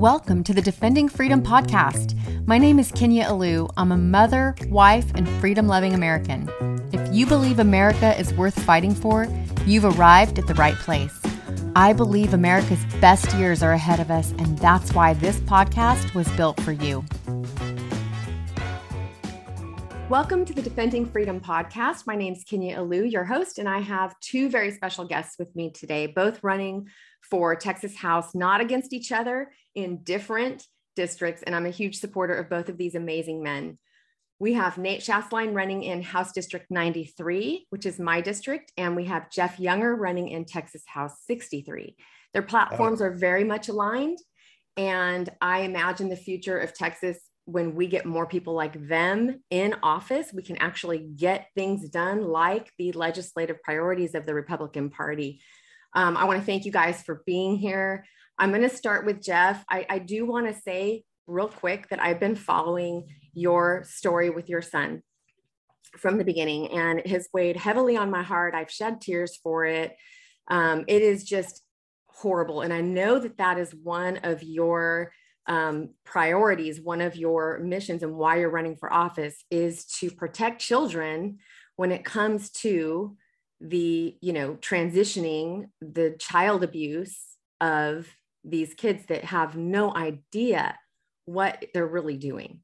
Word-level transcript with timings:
Welcome 0.00 0.44
to 0.44 0.54
the 0.54 0.62
Defending 0.62 1.10
Freedom 1.10 1.42
podcast. 1.42 2.16
My 2.46 2.56
name 2.56 2.78
is 2.78 2.90
Kenya 2.90 3.26
Alu. 3.26 3.68
I'm 3.76 3.92
a 3.92 3.98
mother, 3.98 4.54
wife, 4.70 5.04
and 5.14 5.28
freedom 5.42 5.66
loving 5.66 5.92
American. 5.92 6.48
If 6.90 7.14
you 7.14 7.26
believe 7.26 7.58
America 7.58 8.18
is 8.18 8.32
worth 8.32 8.58
fighting 8.62 8.94
for, 8.94 9.28
you've 9.66 9.84
arrived 9.84 10.38
at 10.38 10.46
the 10.46 10.54
right 10.54 10.74
place. 10.76 11.20
I 11.76 11.92
believe 11.92 12.32
America's 12.32 12.82
best 13.02 13.30
years 13.34 13.62
are 13.62 13.72
ahead 13.72 14.00
of 14.00 14.10
us, 14.10 14.30
and 14.38 14.58
that's 14.58 14.94
why 14.94 15.12
this 15.12 15.38
podcast 15.40 16.14
was 16.14 16.26
built 16.30 16.58
for 16.62 16.72
you. 16.72 17.04
Welcome 20.08 20.46
to 20.46 20.54
the 20.54 20.62
Defending 20.62 21.04
Freedom 21.04 21.40
podcast. 21.40 22.06
My 22.06 22.16
name 22.16 22.32
is 22.32 22.42
Kenya 22.44 22.78
Alu, 22.78 23.04
your 23.04 23.24
host, 23.24 23.58
and 23.58 23.68
I 23.68 23.80
have 23.80 24.18
two 24.20 24.48
very 24.48 24.70
special 24.70 25.04
guests 25.04 25.38
with 25.38 25.54
me 25.54 25.70
today, 25.70 26.06
both 26.06 26.42
running 26.42 26.88
for 27.20 27.54
Texas 27.54 27.94
House, 27.96 28.34
not 28.34 28.62
against 28.62 28.94
each 28.94 29.12
other 29.12 29.52
in 29.74 30.02
different 30.02 30.66
districts. 30.96 31.42
And 31.42 31.54
I'm 31.54 31.66
a 31.66 31.70
huge 31.70 31.98
supporter 31.98 32.34
of 32.34 32.50
both 32.50 32.68
of 32.68 32.76
these 32.76 32.94
amazing 32.94 33.42
men. 33.42 33.78
We 34.38 34.54
have 34.54 34.78
Nate 34.78 35.00
Schatzline 35.00 35.54
running 35.54 35.82
in 35.82 36.02
House 36.02 36.32
District 36.32 36.66
93, 36.70 37.66
which 37.70 37.84
is 37.84 37.98
my 37.98 38.22
district, 38.22 38.72
and 38.76 38.96
we 38.96 39.04
have 39.04 39.30
Jeff 39.30 39.60
Younger 39.60 39.94
running 39.94 40.28
in 40.28 40.46
Texas 40.46 40.82
House 40.86 41.14
63. 41.26 41.94
Their 42.32 42.42
platforms 42.42 43.02
oh. 43.02 43.06
are 43.06 43.14
very 43.14 43.44
much 43.44 43.68
aligned. 43.68 44.18
And 44.76 45.28
I 45.42 45.60
imagine 45.60 46.08
the 46.08 46.16
future 46.16 46.58
of 46.58 46.74
Texas 46.74 47.18
when 47.44 47.74
we 47.74 47.86
get 47.86 48.06
more 48.06 48.26
people 48.26 48.54
like 48.54 48.88
them 48.88 49.42
in 49.50 49.74
office, 49.82 50.32
we 50.32 50.42
can 50.42 50.56
actually 50.58 50.98
get 50.98 51.48
things 51.54 51.88
done 51.88 52.22
like 52.22 52.72
the 52.78 52.92
legislative 52.92 53.60
priorities 53.62 54.14
of 54.14 54.24
the 54.26 54.34
Republican 54.34 54.90
Party. 54.90 55.40
Um, 55.94 56.16
I 56.16 56.24
want 56.24 56.38
to 56.38 56.46
thank 56.46 56.64
you 56.64 56.72
guys 56.72 57.02
for 57.02 57.22
being 57.26 57.56
here. 57.56 58.04
I'm 58.40 58.52
going 58.52 58.62
to 58.62 58.74
start 58.74 59.04
with 59.04 59.22
Jeff. 59.22 59.62
I, 59.68 59.84
I 59.90 59.98
do 59.98 60.24
want 60.24 60.46
to 60.46 60.58
say 60.62 61.04
real 61.26 61.46
quick 61.48 61.90
that 61.90 62.02
I've 62.02 62.18
been 62.18 62.34
following 62.34 63.06
your 63.34 63.84
story 63.86 64.30
with 64.30 64.48
your 64.48 64.62
son 64.62 65.02
from 65.98 66.16
the 66.16 66.24
beginning, 66.24 66.68
and 66.72 67.00
it 67.00 67.08
has 67.08 67.28
weighed 67.34 67.58
heavily 67.58 67.98
on 67.98 68.10
my 68.10 68.22
heart. 68.22 68.54
I've 68.54 68.70
shed 68.70 69.02
tears 69.02 69.36
for 69.36 69.66
it. 69.66 69.94
Um, 70.48 70.86
it 70.88 71.02
is 71.02 71.24
just 71.24 71.62
horrible. 72.06 72.62
And 72.62 72.72
I 72.72 72.80
know 72.80 73.18
that 73.18 73.36
that 73.36 73.58
is 73.58 73.74
one 73.74 74.20
of 74.22 74.42
your 74.42 75.12
um, 75.46 75.90
priorities, 76.06 76.80
one 76.80 77.02
of 77.02 77.16
your 77.16 77.58
missions, 77.58 78.02
and 78.02 78.14
why 78.14 78.38
you're 78.38 78.48
running 78.48 78.76
for 78.76 78.90
office 78.90 79.44
is 79.50 79.84
to 79.98 80.10
protect 80.10 80.62
children 80.62 81.40
when 81.76 81.92
it 81.92 82.06
comes 82.06 82.50
to 82.50 83.18
the 83.60 84.16
you 84.22 84.32
know 84.32 84.54
transitioning 84.54 85.66
the 85.82 86.16
child 86.18 86.64
abuse 86.64 87.20
of 87.60 88.06
these 88.44 88.74
kids 88.74 89.06
that 89.06 89.24
have 89.24 89.56
no 89.56 89.94
idea 89.94 90.76
what 91.24 91.64
they're 91.74 91.86
really 91.86 92.16
doing. 92.16 92.60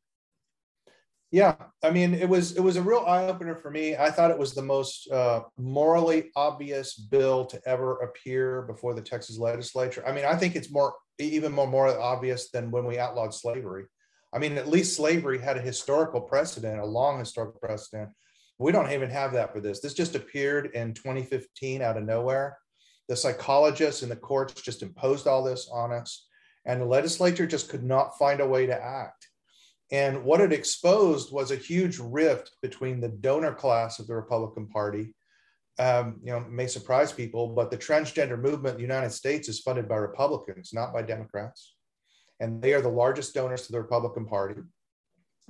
Yeah 1.33 1.57
i 1.83 1.91
mean 1.91 2.15
it 2.15 2.29
was 2.29 2.57
it 2.57 2.61
was 2.61 2.77
a 2.77 2.83
real 2.83 3.05
eye-opener 3.07 3.57
for 3.57 3.71
me. 3.71 3.97
I 3.97 4.11
thought 4.11 4.31
it 4.31 4.39
was 4.39 4.55
the 4.55 4.63
most 4.63 5.11
uh, 5.11 5.43
morally 5.59 6.31
obvious 6.37 6.95
bill 6.95 7.45
to 7.47 7.61
ever 7.67 7.97
appear 7.97 8.63
before 8.63 8.95
the 8.95 9.03
texas 9.03 9.39
legislature. 9.39 10.05
I 10.07 10.13
mean 10.13 10.25
i 10.25 10.37
think 10.37 10.55
it's 10.55 10.71
more 10.71 10.95
even 11.19 11.53
more 11.53 11.67
morally 11.67 11.99
obvious 11.99 12.51
than 12.51 12.71
when 12.71 12.85
we 12.85 12.99
outlawed 12.99 13.35
slavery. 13.35 13.87
I 14.33 14.39
mean 14.39 14.57
at 14.57 14.69
least 14.69 14.97
slavery 14.97 15.39
had 15.39 15.57
a 15.57 15.61
historical 15.61 16.21
precedent 16.21 16.81
a 16.81 16.87
long 16.87 17.19
historical 17.19 17.59
precedent. 17.61 18.11
We 18.59 18.73
don't 18.73 18.91
even 18.93 19.11
have 19.11 19.33
that 19.33 19.53
for 19.53 19.61
this. 19.61 19.81
This 19.81 19.95
just 19.95 20.15
appeared 20.15 20.71
in 20.75 20.95
2015 20.95 21.83
out 21.83 21.99
of 21.99 22.05
nowhere. 22.05 22.57
The 23.09 23.17
psychologists 23.17 24.03
and 24.03 24.11
the 24.11 24.17
courts 24.17 24.61
just 24.61 24.83
imposed 24.83 25.27
all 25.27 25.45
this 25.45 25.69
on 25.73 25.93
us, 25.93 26.27
and 26.65 26.81
the 26.81 26.87
legislature 26.87 27.47
just 27.47 27.69
could 27.69 27.85
not 27.85 28.19
find 28.19 28.41
a 28.41 28.47
way 28.47 28.67
to 28.67 28.75
act. 28.75 29.29
And 29.93 30.25
what 30.25 30.41
it 30.41 30.53
exposed 30.53 31.33
was 31.33 31.51
a 31.51 31.57
huge 31.57 31.99
rift 31.99 32.51
between 32.61 33.01
the 33.01 33.09
donor 33.09 33.55
class 33.55 34.01
of 34.01 34.09
the 34.09 34.17
Republican 34.17 34.67
Party. 34.67 35.15
Um, 35.79 36.21
you 36.25 36.33
know, 36.33 36.41
may 36.41 36.67
surprise 36.67 37.13
people, 37.13 37.49
but 37.49 37.71
the 37.71 37.79
transgender 37.79 38.41
movement 38.41 38.75
in 38.75 38.77
the 38.79 38.95
United 38.95 39.11
States 39.11 39.49
is 39.49 39.61
funded 39.61 39.89
by 39.89 39.97
Republicans, 39.97 40.73
not 40.73 40.93
by 40.93 41.03
Democrats. 41.03 41.75
And 42.41 42.61
they 42.61 42.75
are 42.75 42.81
the 42.81 42.89
largest 42.89 43.35
donors 43.35 43.67
to 43.67 43.73
the 43.73 43.81
Republican 43.81 44.27
Party. 44.27 44.61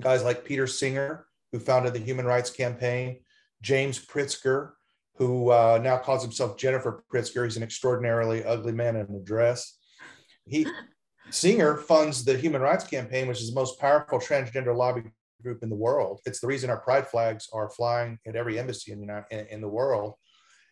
Guys 0.01 0.23
like 0.23 0.45
Peter 0.45 0.67
Singer, 0.67 1.27
who 1.53 1.59
founded 1.59 1.95
the 1.95 2.01
Human 2.01 2.27
Rights 2.27 2.51
Campaign, 2.51 3.21
James 3.63 4.05
Pritzker, 4.05 4.73
who 5.17 5.51
uh, 5.51 5.81
now 5.83 5.99
calls 5.99 6.23
himself 6.23 6.59
Jennifer 6.59 7.05
Pritzker. 7.13 7.45
He's 7.45 7.57
an 7.57 7.63
extraordinarily 7.63 8.45
ugly 8.45 8.73
man 8.73 8.97
in 8.97 9.07
a 9.15 9.25
dress. 9.25 9.79
He 10.45 10.67
Singer 11.31 11.77
funds 11.77 12.25
the 12.25 12.37
Human 12.37 12.61
Rights 12.61 12.85
Campaign, 12.85 13.27
which 13.27 13.41
is 13.41 13.49
the 13.49 13.61
most 13.61 13.81
powerful 13.81 14.19
transgender 14.21 14.77
lobby 14.77 15.03
group 15.43 15.63
in 15.63 15.69
the 15.69 15.77
world. 15.77 16.21
It's 16.25 16.41
the 16.41 16.47
reason 16.47 16.71
our 16.71 16.81
pride 16.81 17.09
flags 17.09 17.49
are 17.53 17.69
flying 17.69 18.19
at 18.27 18.37
every 18.37 18.59
embassy 18.59 18.93
in, 18.93 19.11
in, 19.31 19.47
in 19.47 19.61
the 19.61 19.69
world. 19.69 20.15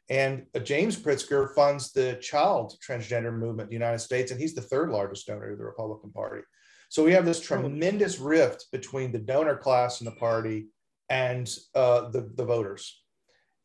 And 0.08 0.46
uh, 0.54 0.60
James 0.60 0.96
Pritzker 0.96 1.54
funds 1.54 1.92
the 1.92 2.18
child 2.20 2.74
transgender 2.86 3.32
movement 3.32 3.68
in 3.68 3.70
the 3.70 3.84
United 3.84 3.98
States, 3.98 4.30
and 4.30 4.40
he's 4.40 4.54
the 4.54 4.60
third 4.60 4.90
largest 4.90 5.26
donor 5.26 5.50
to 5.50 5.56
the 5.56 5.64
Republican 5.64 6.12
Party. 6.12 6.42
So 6.88 7.02
we 7.02 7.12
have 7.12 7.24
this 7.24 7.40
tremendous 7.40 8.20
rift 8.20 8.66
between 8.70 9.10
the 9.10 9.18
donor 9.18 9.56
class 9.56 10.00
in 10.00 10.04
the 10.04 10.12
party 10.12 10.68
and 11.08 11.50
uh, 11.74 12.10
the, 12.10 12.30
the 12.36 12.44
voters. 12.44 13.02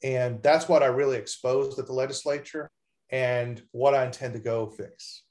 And 0.04 0.42
that's 0.42 0.70
what 0.70 0.84
I 0.84 0.88
really 0.88 1.18
exposed 1.18 1.80
at 1.80 1.86
the 1.86 1.94
legislature 1.94 2.70
and 3.10 3.62
what 3.72 3.94
I 3.94 4.06
intend 4.06 4.34
to 4.34 4.40
go 4.40 4.68
fix. 4.70 5.24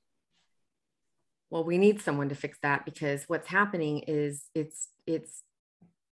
Well, 1.51 1.65
we 1.65 1.79
need 1.79 2.03
someone 2.03 2.29
to 2.29 2.35
fix 2.35 2.59
that 2.63 2.85
because 2.85 3.25
what's 3.27 3.49
happening 3.49 4.01
is 4.07 4.45
it's 4.55 4.89
it's 5.07 5.43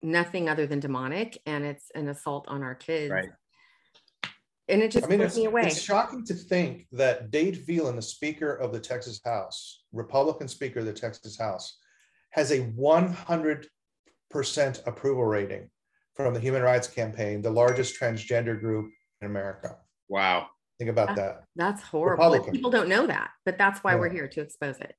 nothing 0.02 0.50
other 0.50 0.66
than 0.66 0.80
demonic 0.80 1.40
and 1.46 1.64
it's 1.64 1.90
an 1.96 2.10
assault 2.10 2.46
on 2.48 2.64
our 2.64 2.76
kids. 2.76 3.12
Right. 3.12 3.30
And 4.68 4.82
it 4.82 4.92
just 4.92 5.06
I 5.06 5.10
mean, 5.10 5.22
it's, 5.22 5.38
me 5.38 5.46
away. 5.46 5.64
It's 5.64 5.82
shocking 5.82 6.26
to 6.26 6.34
think 6.34 6.88
that 6.92 7.32
Dade 7.32 7.58
Phelan, 7.58 7.96
the 7.96 8.02
Speaker 8.02 8.54
of 8.54 8.72
the 8.72 8.80
Texas 8.80 9.22
House, 9.24 9.84
Republican 9.92 10.48
Speaker 10.48 10.80
of 10.80 10.86
the 10.86 10.94
Texas 10.94 11.38
House, 11.38 11.78
has 12.32 12.52
a 12.52 12.62
100% 12.62 13.68
approval 14.88 15.26
rating 15.26 15.70
from 16.16 16.34
the 16.34 16.40
Human 16.40 16.62
Rights 16.62 16.88
Campaign, 16.88 17.42
the 17.42 17.50
largest 17.50 18.00
transgender 18.00 18.60
group 18.60 18.92
in 19.22 19.28
America. 19.28 19.78
Wow. 20.10 20.48
Think 20.78 20.90
about 20.90 21.16
that. 21.16 21.44
That's 21.56 21.82
horrible. 21.84 22.40
People 22.52 22.72
don't 22.72 22.90
know 22.90 23.06
that, 23.08 23.30
but 23.46 23.58
that's 23.58 23.84
why 23.84 23.94
yeah. 23.94 24.00
we're 24.00 24.10
here 24.10 24.28
to 24.28 24.42
expose 24.42 24.78
it. 24.78 24.96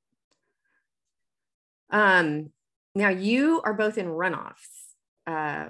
Um, 1.89 2.51
now 2.95 3.09
you 3.09 3.61
are 3.63 3.73
both 3.73 3.97
in 3.97 4.07
runoffs 4.07 4.93
uh, 5.27 5.65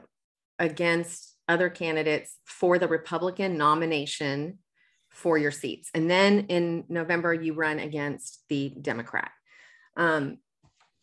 against 0.59 1.36
other 1.50 1.70
candidates 1.70 2.38
for 2.46 2.78
the 2.78 2.88
Republican 2.88 3.58
nomination 3.58 4.59
for 5.09 5.38
your 5.38 5.52
seats. 5.52 5.90
And 5.94 6.09
then 6.09 6.46
in 6.48 6.86
November, 6.90 7.34
you 7.34 7.53
run 7.53 7.80
against 7.80 8.44
the 8.50 8.70
Democrat. 8.82 9.32
Um, 9.98 10.38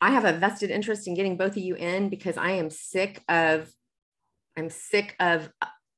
I 0.00 0.12
have 0.12 0.25
a 0.25 0.33
vested 0.33 0.71
interest 0.71 1.06
in 1.06 1.15
getting 1.15 1.37
both 1.37 1.53
of 1.53 1.62
you 1.62 1.75
in 1.75 2.09
because 2.09 2.37
I 2.37 2.53
am 2.53 2.71
sick 2.71 3.23
of, 3.29 3.71
I'm 4.60 4.71
sick 4.71 5.16
of, 5.19 5.50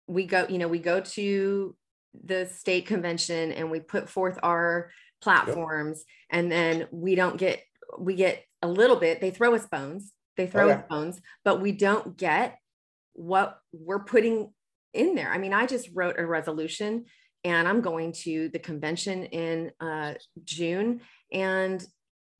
we 0.07 0.27
go, 0.27 0.47
you 0.49 0.59
know, 0.59 0.69
we 0.69 0.79
go 0.79 1.01
to 1.01 1.77
the 2.25 2.47
state 2.47 2.87
convention 2.87 3.53
and 3.53 3.71
we 3.71 3.81
put 3.81 4.09
forth 4.09 4.39
our 4.43 4.91
platforms 5.21 5.99
yep. 5.99 6.41
and 6.41 6.53
then 6.53 6.87
we 6.91 7.15
don't 7.15 7.37
get, 7.37 7.63
we 7.99 8.15
get 8.15 8.43
a 8.63 8.69
little 8.69 8.97
bit, 8.97 9.21
they 9.21 9.31
throw 9.31 9.55
us 9.55 9.67
bones, 9.67 10.13
they 10.37 10.47
throw 10.47 10.69
oh, 10.69 10.73
us 10.73 10.85
bones, 10.89 11.21
but 11.45 11.61
we 11.61 11.73
don't 11.73 12.17
get 12.17 12.59
what 13.15 13.59
we're 13.73 14.05
putting 14.05 14.53
in 14.95 15.15
there. 15.15 15.31
I 15.31 15.39
mean, 15.39 15.53
I 15.53 15.67
just 15.67 15.91
wrote 15.93 16.19
a 16.19 16.27
resolution 16.27 17.05
and 17.45 17.67
I'm 17.67 17.81
going 17.81 18.13
to 18.13 18.49
the 18.51 18.59
convention 18.59 19.25
in 19.25 19.73
uh, 19.81 20.15
June. 20.45 21.01
And 21.33 21.85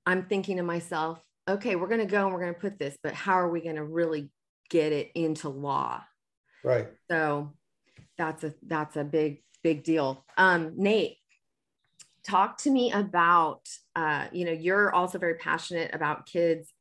I'm 0.07 0.27
thinking 0.27 0.59
to 0.59 0.63
myself, 0.63 1.21
okay, 1.49 1.77
we're 1.77 1.89
going 1.89 2.01
to 2.01 2.07
go 2.07 2.25
and 2.25 2.33
we're 2.33 2.41
going 2.41 2.55
to 2.55 2.61
put 2.61 2.79
this, 2.79 2.97
but 3.03 3.15
how 3.15 3.35
are 3.35 3.51
we 3.51 3.61
going 3.61 3.77
to 3.77 3.85
really 3.85 4.31
get 4.71 4.93
it 4.93 5.11
into 5.15 5.49
law? 5.49 6.03
Right. 6.65 6.89
So 7.11 7.53
that's 8.19 8.45
a 8.45 8.55
that's 8.67 8.97
a 8.97 9.05
big 9.05 9.43
big 9.63 9.85
deal. 9.85 10.25
Um, 10.37 10.75
Nate, 10.77 11.17
talk 12.25 12.59
to 12.59 12.71
me 12.71 12.93
about 12.93 13.69
uh, 13.97 14.27
you 14.33 14.45
know 14.45 14.53
you're 14.53 14.93
also 14.93 15.19
very 15.19 15.35
passionate 15.35 15.95
about 15.95 16.27
kids, 16.27 16.73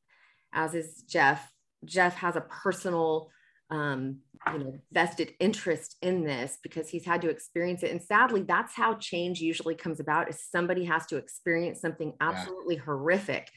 as 0.53 0.75
is 0.75 1.03
Jeff. 1.07 1.51
Jeff 1.83 2.15
has 2.17 2.35
a 2.35 2.41
personal 2.41 3.31
um, 3.71 4.17
you 4.51 4.59
know 4.59 4.79
vested 4.91 5.33
interest 5.39 5.97
in 6.01 6.23
this 6.23 6.57
because 6.63 6.89
he's 6.89 7.05
had 7.05 7.21
to 7.21 7.29
experience 7.29 7.83
it 7.83 7.91
and 7.91 8.01
sadly 8.01 8.41
that's 8.41 8.75
how 8.75 8.95
change 8.95 9.39
usually 9.39 9.75
comes 9.75 9.99
about 9.99 10.29
is 10.29 10.43
somebody 10.43 10.83
has 10.83 11.05
to 11.05 11.17
experience 11.17 11.79
something 11.79 12.13
absolutely 12.19 12.75
yeah. 12.75 12.81
horrific 12.81 13.49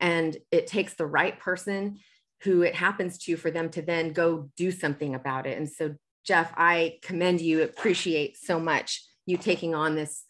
and 0.00 0.36
it 0.50 0.66
takes 0.66 0.94
the 0.94 1.06
right 1.06 1.38
person 1.38 1.98
who 2.42 2.62
it 2.62 2.74
happens 2.74 3.18
to 3.18 3.36
for 3.36 3.50
them 3.50 3.68
to 3.70 3.82
then 3.82 4.12
go 4.12 4.50
do 4.56 4.70
something 4.70 5.14
about 5.14 5.46
it 5.46 5.56
and 5.56 5.68
so 5.68 5.94
jeff 6.24 6.52
i 6.56 6.98
commend 7.02 7.40
you 7.40 7.62
appreciate 7.62 8.36
so 8.36 8.58
much 8.58 9.04
you 9.26 9.36
taking 9.36 9.74
on 9.74 9.94
this 9.94 10.24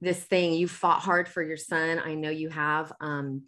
this 0.00 0.22
thing 0.22 0.52
you 0.52 0.68
fought 0.68 1.00
hard 1.00 1.28
for 1.28 1.42
your 1.42 1.56
son 1.56 2.00
i 2.04 2.14
know 2.14 2.30
you 2.30 2.48
have 2.48 2.92
um, 3.00 3.42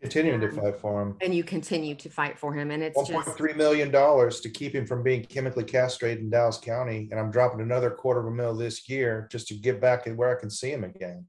Continuing 0.00 0.40
to 0.40 0.52
fight 0.52 0.78
for 0.78 1.02
him. 1.02 1.16
And 1.20 1.34
you 1.34 1.42
continue 1.42 1.96
to 1.96 2.08
fight 2.08 2.38
for 2.38 2.54
him. 2.54 2.70
And 2.70 2.84
it's 2.84 2.96
$1.3 2.96 3.24
just... 3.24 3.56
million 3.56 3.90
dollars 3.90 4.40
to 4.42 4.48
keep 4.48 4.72
him 4.72 4.86
from 4.86 5.02
being 5.02 5.24
chemically 5.24 5.64
castrated 5.64 6.22
in 6.22 6.30
Dallas 6.30 6.56
County. 6.56 7.08
And 7.10 7.18
I'm 7.18 7.32
dropping 7.32 7.60
another 7.60 7.90
quarter 7.90 8.20
of 8.20 8.26
a 8.26 8.30
mil 8.30 8.54
this 8.54 8.88
year 8.88 9.28
just 9.30 9.48
to 9.48 9.54
get 9.54 9.80
back 9.80 10.06
and 10.06 10.16
where 10.16 10.36
I 10.36 10.38
can 10.38 10.50
see 10.50 10.70
him 10.70 10.84
again. 10.84 11.26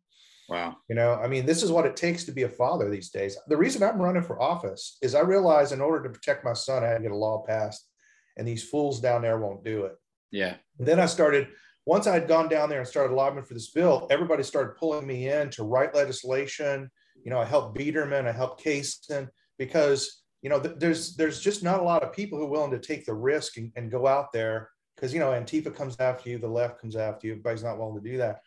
Wow. 0.49 0.77
You 0.89 0.95
know, 0.95 1.13
I 1.13 1.27
mean, 1.27 1.45
this 1.45 1.61
is 1.61 1.71
what 1.71 1.85
it 1.85 1.95
takes 1.95 2.23
to 2.23 2.31
be 2.31 2.43
a 2.43 2.49
father 2.49 2.89
these 2.89 3.11
days. 3.11 3.37
The 3.47 3.57
reason 3.57 3.83
I'm 3.83 4.01
running 4.01 4.23
for 4.23 4.41
office 4.41 4.97
is 5.01 5.13
I 5.13 5.19
realize 5.19 5.71
in 5.71 5.81
order 5.81 6.01
to 6.03 6.09
protect 6.09 6.43
my 6.43 6.53
son, 6.53 6.83
I 6.83 6.87
had 6.87 6.97
to 6.97 7.03
get 7.03 7.11
a 7.11 7.15
law 7.15 7.43
passed, 7.47 7.87
and 8.35 8.47
these 8.47 8.67
fools 8.67 8.99
down 8.99 9.21
there 9.21 9.39
won't 9.39 9.63
do 9.63 9.85
it. 9.85 9.95
Yeah. 10.31 10.55
And 10.79 10.87
then 10.87 10.99
I 10.99 11.05
started, 11.05 11.49
once 11.85 12.07
I 12.07 12.13
had 12.13 12.27
gone 12.27 12.49
down 12.49 12.69
there 12.69 12.79
and 12.79 12.87
started 12.87 13.13
lobbying 13.13 13.45
for 13.45 13.53
this 13.53 13.69
bill, 13.69 14.07
everybody 14.09 14.41
started 14.41 14.75
pulling 14.75 15.05
me 15.05 15.29
in 15.29 15.51
to 15.51 15.63
write 15.63 15.93
legislation. 15.93 16.89
You 17.23 17.29
know, 17.29 17.39
I 17.39 17.45
helped 17.45 17.77
Biedermann, 17.77 18.27
I 18.27 18.31
helped 18.31 18.63
Cason, 18.63 19.27
because, 19.59 20.23
you 20.41 20.49
know, 20.49 20.59
th- 20.59 20.75
there's 20.79 21.15
there's 21.15 21.41
just 21.41 21.63
not 21.63 21.79
a 21.79 21.83
lot 21.83 22.01
of 22.01 22.13
people 22.13 22.39
who 22.39 22.45
are 22.45 22.49
willing 22.49 22.71
to 22.71 22.79
take 22.79 23.05
the 23.05 23.13
risk 23.13 23.57
and, 23.57 23.71
and 23.75 23.91
go 23.91 24.07
out 24.07 24.31
there 24.33 24.69
because, 24.95 25.13
you 25.13 25.19
know, 25.19 25.29
Antifa 25.29 25.75
comes 25.75 25.95
after 25.99 26.29
you, 26.29 26.39
the 26.39 26.47
left 26.47 26.81
comes 26.81 26.95
after 26.95 27.27
you, 27.27 27.33
everybody's 27.33 27.63
not 27.63 27.77
willing 27.77 28.01
to 28.01 28.09
do 28.09 28.17
that 28.17 28.41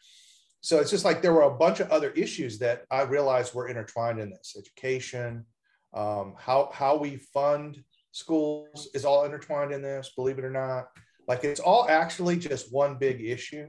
so 0.63 0.79
it's 0.79 0.91
just 0.93 1.05
like 1.05 1.21
there 1.21 1.35
were 1.35 1.43
a 1.43 1.55
bunch 1.55 1.81
of 1.81 1.91
other 1.91 2.11
issues 2.13 2.61
that 2.61 2.85
I 2.89 3.03
realized 3.03 3.53
were 3.53 3.67
intertwined 3.67 4.21
in 4.21 4.31
this 4.31 4.55
education, 4.57 5.45
um, 5.93 6.35
how 6.39 6.71
how 6.73 6.97
we 6.97 7.17
fund 7.17 7.83
schools 8.13 8.89
is 8.95 9.05
all 9.05 9.25
intertwined 9.25 9.73
in 9.73 9.83
this. 9.83 10.13
Believe 10.15 10.39
it 10.39 10.45
or 10.45 10.51
not, 10.51 10.87
like 11.27 11.43
it's 11.43 11.59
all 11.59 11.89
actually 11.89 12.37
just 12.37 12.73
one 12.73 12.97
big 12.97 13.21
issue. 13.21 13.67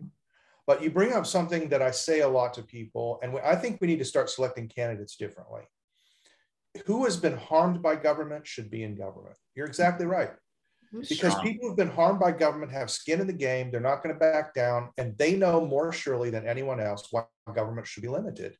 But 0.67 0.83
you 0.83 0.91
bring 0.91 1.13
up 1.13 1.25
something 1.25 1.67
that 1.69 1.81
I 1.81 1.89
say 1.89 2.21
a 2.21 2.27
lot 2.27 2.53
to 2.53 2.61
people, 2.61 3.19
and 3.23 3.37
I 3.43 3.55
think 3.55 3.81
we 3.81 3.87
need 3.87 3.99
to 3.99 4.05
start 4.05 4.29
selecting 4.29 4.69
candidates 4.69 5.17
differently. 5.17 5.63
Who 6.85 7.05
has 7.05 7.17
been 7.17 7.37
harmed 7.37 7.81
by 7.81 7.95
government 7.95 8.45
should 8.45 8.69
be 8.69 8.83
in 8.83 8.95
government. 8.95 9.35
You're 9.55 9.67
exactly 9.67 10.05
right 10.05 10.31
because 11.01 11.35
people 11.39 11.67
who've 11.67 11.77
been 11.77 11.89
harmed 11.89 12.19
by 12.19 12.31
government 12.31 12.71
have 12.71 12.91
skin 12.91 13.19
in 13.19 13.27
the 13.27 13.33
game. 13.33 13.71
They're 13.71 13.79
not 13.81 14.03
going 14.03 14.13
to 14.13 14.19
back 14.19 14.53
down, 14.53 14.89
and 14.97 15.17
they 15.17 15.35
know 15.35 15.65
more 15.65 15.91
surely 15.91 16.29
than 16.29 16.47
anyone 16.47 16.79
else 16.79 17.07
why 17.11 17.25
government 17.53 17.87
should 17.87 18.03
be 18.03 18.09
limited. 18.09 18.55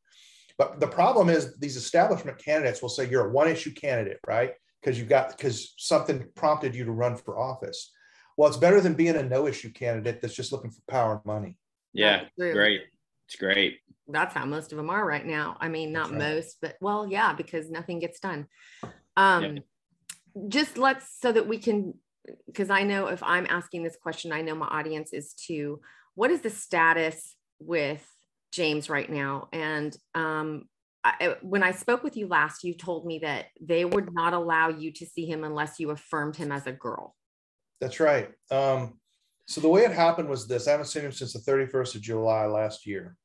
But 0.58 0.80
the 0.80 0.88
problem 0.88 1.30
is 1.30 1.58
these 1.58 1.78
establishment 1.78 2.38
candidates 2.38 2.82
will 2.82 2.90
say 2.90 3.10
you're 3.10 3.28
a 3.28 3.32
one 3.32 3.48
issue 3.48 3.74
candidate, 3.74 4.20
right? 4.28 4.54
Because 4.82 5.00
you've 5.00 5.10
got 5.10 5.38
because 5.38 5.74
something 5.78 6.28
prompted 6.36 6.76
you 6.76 6.86
to 6.86 6.92
run 6.92 7.16
for 7.16 7.40
office. 7.40 7.92
Well, 8.38 8.50
it's 8.50 8.58
better 8.58 8.82
than 8.82 8.96
being 8.96 9.16
a 9.16 9.24
no 9.24 9.48
issue 9.48 9.72
candidate 9.72 10.22
that's 10.22 10.36
just 10.36 10.52
looking 10.52 10.72
for 10.72 10.82
power 10.88 11.14
and 11.14 11.26
money. 11.26 11.58
Yeah, 11.94 12.26
great. 12.38 12.82
It's 13.28 13.36
great. 13.36 13.80
That's 14.08 14.34
how 14.34 14.46
most 14.46 14.72
of 14.72 14.78
them 14.78 14.90
are 14.90 15.06
right 15.06 15.26
now. 15.26 15.56
I 15.60 15.70
mean, 15.70 15.92
not 15.92 16.10
right. 16.10 16.20
most, 16.20 16.58
but 16.62 16.76
well, 16.82 17.08
yeah, 17.08 17.34
because 17.34 17.70
nothing 17.70 18.00
gets 18.00 18.20
done. 18.20 18.48
Um, 19.16 19.44
yeah. 19.44 19.62
Just 20.48 20.78
let's 20.78 21.20
so 21.20 21.32
that 21.32 21.48
we 21.48 21.60
can 21.60 21.94
because 22.46 22.70
I 22.70 22.84
know 22.84 23.08
if 23.08 23.22
I'm 23.24 23.48
asking 23.50 23.84
this 23.84 23.98
question, 24.02 24.32
I 24.32 24.42
know 24.42 24.56
my 24.56 24.68
audience 24.68 25.14
is 25.14 25.34
too. 25.34 25.82
What 26.16 26.32
is 26.32 26.42
the 26.42 26.50
status 26.50 27.36
with 27.60 28.06
James 28.52 28.90
right 28.90 29.10
now? 29.10 29.50
And 29.52 29.96
um, 30.16 30.66
I, 31.04 31.36
when 31.42 31.64
I 31.64 31.72
spoke 31.72 32.04
with 32.04 32.16
you 32.16 32.28
last, 32.28 32.64
you 32.64 32.74
told 32.74 33.06
me 33.06 33.20
that 33.20 33.48
they 33.60 33.84
would 33.84 34.14
not 34.14 34.34
allow 34.34 34.70
you 34.70 34.92
to 34.94 35.06
see 35.06 35.26
him 35.26 35.44
unless 35.44 35.80
you 35.80 35.90
affirmed 35.90 36.36
him 36.36 36.52
as 36.52 36.66
a 36.66 36.72
girl. 36.72 37.16
That's 37.82 38.00
right. 38.00 38.32
Um, 38.52 39.00
so 39.48 39.60
the 39.60 39.70
way 39.70 39.82
it 39.82 39.92
happened 39.92 40.30
was 40.30 40.48
this: 40.48 40.68
I 40.68 40.72
haven't 40.72 40.86
seen 40.86 41.04
him 41.04 41.12
since 41.12 41.34
the 41.34 41.40
31st 41.40 41.96
of 41.96 42.02
July 42.02 42.46
last 42.46 42.86
year. 42.86 43.18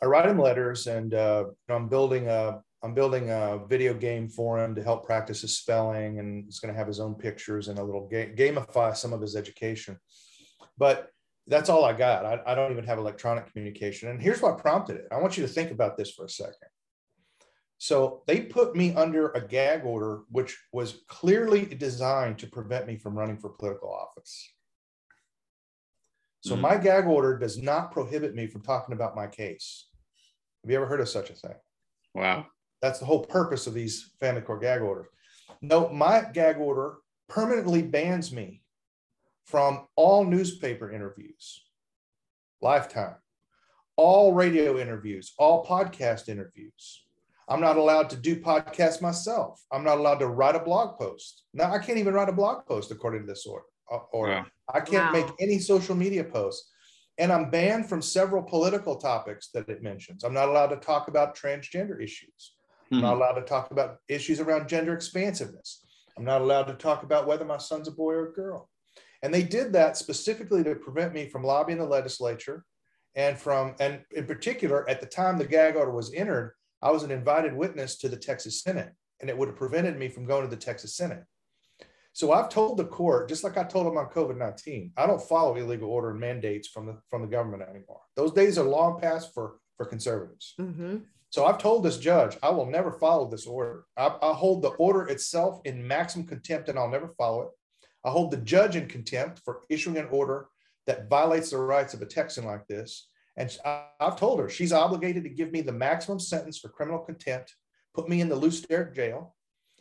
I 0.00 0.06
write 0.06 0.28
him 0.28 0.38
letters, 0.38 0.86
and 0.86 1.12
uh, 1.14 1.46
I'm 1.68 1.88
building 1.88 2.28
a 2.28 2.60
I'm 2.82 2.94
building 2.94 3.30
a 3.30 3.60
video 3.66 3.94
game 3.94 4.28
for 4.28 4.62
him 4.62 4.74
to 4.74 4.82
help 4.82 5.04
practice 5.04 5.40
his 5.40 5.56
spelling, 5.56 6.18
and 6.18 6.44
he's 6.44 6.60
going 6.60 6.72
to 6.72 6.78
have 6.78 6.86
his 6.86 7.00
own 7.00 7.14
pictures 7.14 7.68
and 7.68 7.78
a 7.78 7.84
little 7.84 8.06
ga- 8.08 8.34
gamify 8.34 8.94
some 8.96 9.12
of 9.12 9.20
his 9.20 9.34
education. 9.34 9.98
But 10.78 11.10
that's 11.46 11.68
all 11.68 11.84
I 11.84 11.92
got. 11.92 12.24
I, 12.24 12.40
I 12.46 12.54
don't 12.54 12.72
even 12.72 12.84
have 12.84 12.98
electronic 12.98 13.50
communication. 13.52 14.10
And 14.10 14.20
here's 14.20 14.42
what 14.42 14.58
prompted 14.58 14.96
it. 14.96 15.08
I 15.10 15.18
want 15.18 15.36
you 15.36 15.46
to 15.46 15.52
think 15.52 15.70
about 15.70 15.96
this 15.96 16.10
for 16.12 16.24
a 16.24 16.28
second. 16.28 16.68
So 17.78 18.22
they 18.26 18.40
put 18.40 18.74
me 18.74 18.94
under 18.94 19.30
a 19.30 19.46
gag 19.46 19.84
order, 19.84 20.20
which 20.30 20.58
was 20.72 21.02
clearly 21.08 21.64
designed 21.64 22.38
to 22.38 22.46
prevent 22.46 22.86
me 22.86 22.96
from 22.96 23.16
running 23.16 23.38
for 23.38 23.50
political 23.50 23.92
office. 23.92 24.52
So 26.40 26.52
mm-hmm. 26.52 26.62
my 26.62 26.76
gag 26.78 27.06
order 27.06 27.38
does 27.38 27.60
not 27.60 27.92
prohibit 27.92 28.34
me 28.34 28.46
from 28.46 28.62
talking 28.62 28.94
about 28.94 29.16
my 29.16 29.26
case. 29.26 29.88
Have 30.62 30.70
you 30.70 30.76
ever 30.76 30.86
heard 30.86 31.00
of 31.00 31.08
such 31.08 31.30
a 31.30 31.34
thing? 31.34 31.54
Wow. 32.14 32.46
That's 32.82 32.98
the 32.98 33.06
whole 33.06 33.24
purpose 33.24 33.66
of 33.66 33.74
these 33.74 34.12
family 34.20 34.42
court 34.42 34.62
gag 34.62 34.82
orders. 34.82 35.06
No, 35.62 35.88
my 35.88 36.24
gag 36.32 36.58
order 36.58 36.96
permanently 37.28 37.82
bans 37.82 38.32
me 38.32 38.62
from 39.44 39.86
all 39.96 40.24
newspaper 40.24 40.90
interviews, 40.90 41.64
lifetime, 42.60 43.16
all 43.96 44.32
radio 44.32 44.78
interviews, 44.78 45.32
all 45.38 45.64
podcast 45.64 46.28
interviews. 46.28 47.02
I'm 47.48 47.60
not 47.60 47.76
allowed 47.76 48.10
to 48.10 48.16
do 48.16 48.36
podcasts 48.40 49.00
myself. 49.00 49.62
I'm 49.70 49.84
not 49.84 49.98
allowed 49.98 50.18
to 50.18 50.26
write 50.26 50.56
a 50.56 50.60
blog 50.60 50.98
post. 50.98 51.44
Now 51.54 51.72
I 51.72 51.78
can't 51.78 51.98
even 51.98 52.12
write 52.12 52.28
a 52.28 52.32
blog 52.32 52.66
post 52.66 52.90
according 52.90 53.22
to 53.22 53.26
this 53.26 53.46
order. 53.46 53.66
Uh, 53.90 53.98
or 54.12 54.28
wow. 54.28 54.46
I 54.74 54.80
can't 54.80 55.14
wow. 55.14 55.20
make 55.20 55.32
any 55.38 55.60
social 55.60 55.94
media 55.94 56.24
posts. 56.24 56.70
And 57.18 57.32
I'm 57.32 57.50
banned 57.50 57.88
from 57.88 58.02
several 58.02 58.42
political 58.42 58.96
topics 58.96 59.48
that 59.54 59.68
it 59.68 59.82
mentions. 59.82 60.24
I'm 60.24 60.34
not 60.34 60.48
allowed 60.48 60.68
to 60.68 60.76
talk 60.76 61.08
about 61.08 61.36
transgender 61.36 62.02
issues. 62.02 62.55
I'm 62.92 63.00
not 63.00 63.14
hmm. 63.14 63.20
allowed 63.20 63.34
to 63.34 63.42
talk 63.42 63.70
about 63.70 63.98
issues 64.08 64.40
around 64.40 64.68
gender 64.68 64.94
expansiveness. 64.94 65.84
I'm 66.16 66.24
not 66.24 66.40
allowed 66.40 66.64
to 66.64 66.74
talk 66.74 67.02
about 67.02 67.26
whether 67.26 67.44
my 67.44 67.58
son's 67.58 67.88
a 67.88 67.92
boy 67.92 68.12
or 68.12 68.28
a 68.28 68.32
girl. 68.32 68.68
And 69.22 69.32
they 69.32 69.42
did 69.42 69.72
that 69.72 69.96
specifically 69.96 70.62
to 70.64 70.74
prevent 70.74 71.12
me 71.12 71.28
from 71.28 71.42
lobbying 71.44 71.78
the 71.78 71.86
legislature 71.86 72.64
and 73.14 73.38
from, 73.38 73.74
and 73.80 74.02
in 74.12 74.26
particular, 74.26 74.88
at 74.88 75.00
the 75.00 75.06
time 75.06 75.38
the 75.38 75.46
gag 75.46 75.74
order 75.74 75.90
was 75.90 76.12
entered, 76.12 76.54
I 76.82 76.90
was 76.90 77.02
an 77.02 77.10
invited 77.10 77.54
witness 77.54 77.96
to 77.98 78.08
the 78.08 78.16
Texas 78.16 78.62
Senate, 78.62 78.92
and 79.20 79.30
it 79.30 79.36
would 79.36 79.48
have 79.48 79.56
prevented 79.56 79.98
me 79.98 80.08
from 80.08 80.26
going 80.26 80.44
to 80.44 80.54
the 80.54 80.62
Texas 80.62 80.94
Senate. 80.94 81.24
So 82.12 82.32
I've 82.32 82.48
told 82.48 82.76
the 82.76 82.84
court, 82.84 83.28
just 83.28 83.44
like 83.44 83.56
I 83.58 83.64
told 83.64 83.86
them 83.86 83.98
on 83.98 84.06
COVID 84.06 84.38
19, 84.38 84.92
I 84.96 85.06
don't 85.06 85.20
follow 85.20 85.54
illegal 85.56 85.90
order 85.90 86.10
and 86.10 86.20
mandates 86.20 86.68
from 86.68 86.86
the, 86.86 86.98
from 87.10 87.22
the 87.22 87.28
government 87.28 87.62
anymore. 87.62 88.00
Those 88.16 88.32
days 88.32 88.58
are 88.58 88.64
long 88.64 89.00
past 89.00 89.34
for, 89.34 89.56
for 89.76 89.86
conservatives. 89.86 90.54
Mm-hmm. 90.58 90.98
So 91.36 91.44
I've 91.44 91.58
told 91.58 91.82
this 91.82 91.98
judge, 91.98 92.34
I 92.42 92.48
will 92.48 92.64
never 92.64 92.90
follow 92.90 93.28
this 93.28 93.46
order. 93.46 93.84
I, 93.94 94.06
I 94.22 94.32
hold 94.32 94.62
the 94.62 94.70
order 94.70 95.06
itself 95.08 95.60
in 95.66 95.86
maximum 95.86 96.26
contempt 96.26 96.70
and 96.70 96.78
I'll 96.78 96.88
never 96.88 97.08
follow 97.08 97.42
it. 97.42 97.48
I 98.06 98.10
hold 98.10 98.30
the 98.30 98.38
judge 98.38 98.74
in 98.74 98.88
contempt 98.88 99.42
for 99.44 99.60
issuing 99.68 99.98
an 99.98 100.08
order 100.10 100.48
that 100.86 101.10
violates 101.10 101.50
the 101.50 101.58
rights 101.58 101.92
of 101.92 102.00
a 102.00 102.06
Texan 102.06 102.46
like 102.46 102.66
this. 102.68 103.08
And 103.36 103.54
I've 104.00 104.18
told 104.18 104.40
her 104.40 104.48
she's 104.48 104.72
obligated 104.72 105.24
to 105.24 105.28
give 105.28 105.52
me 105.52 105.60
the 105.60 105.72
maximum 105.72 106.20
sentence 106.20 106.56
for 106.56 106.70
criminal 106.70 107.00
contempt, 107.00 107.54
put 107.92 108.08
me 108.08 108.22
in 108.22 108.30
the 108.30 108.36
Lew 108.36 108.50
Sterrett 108.50 108.94
jail. 108.94 109.34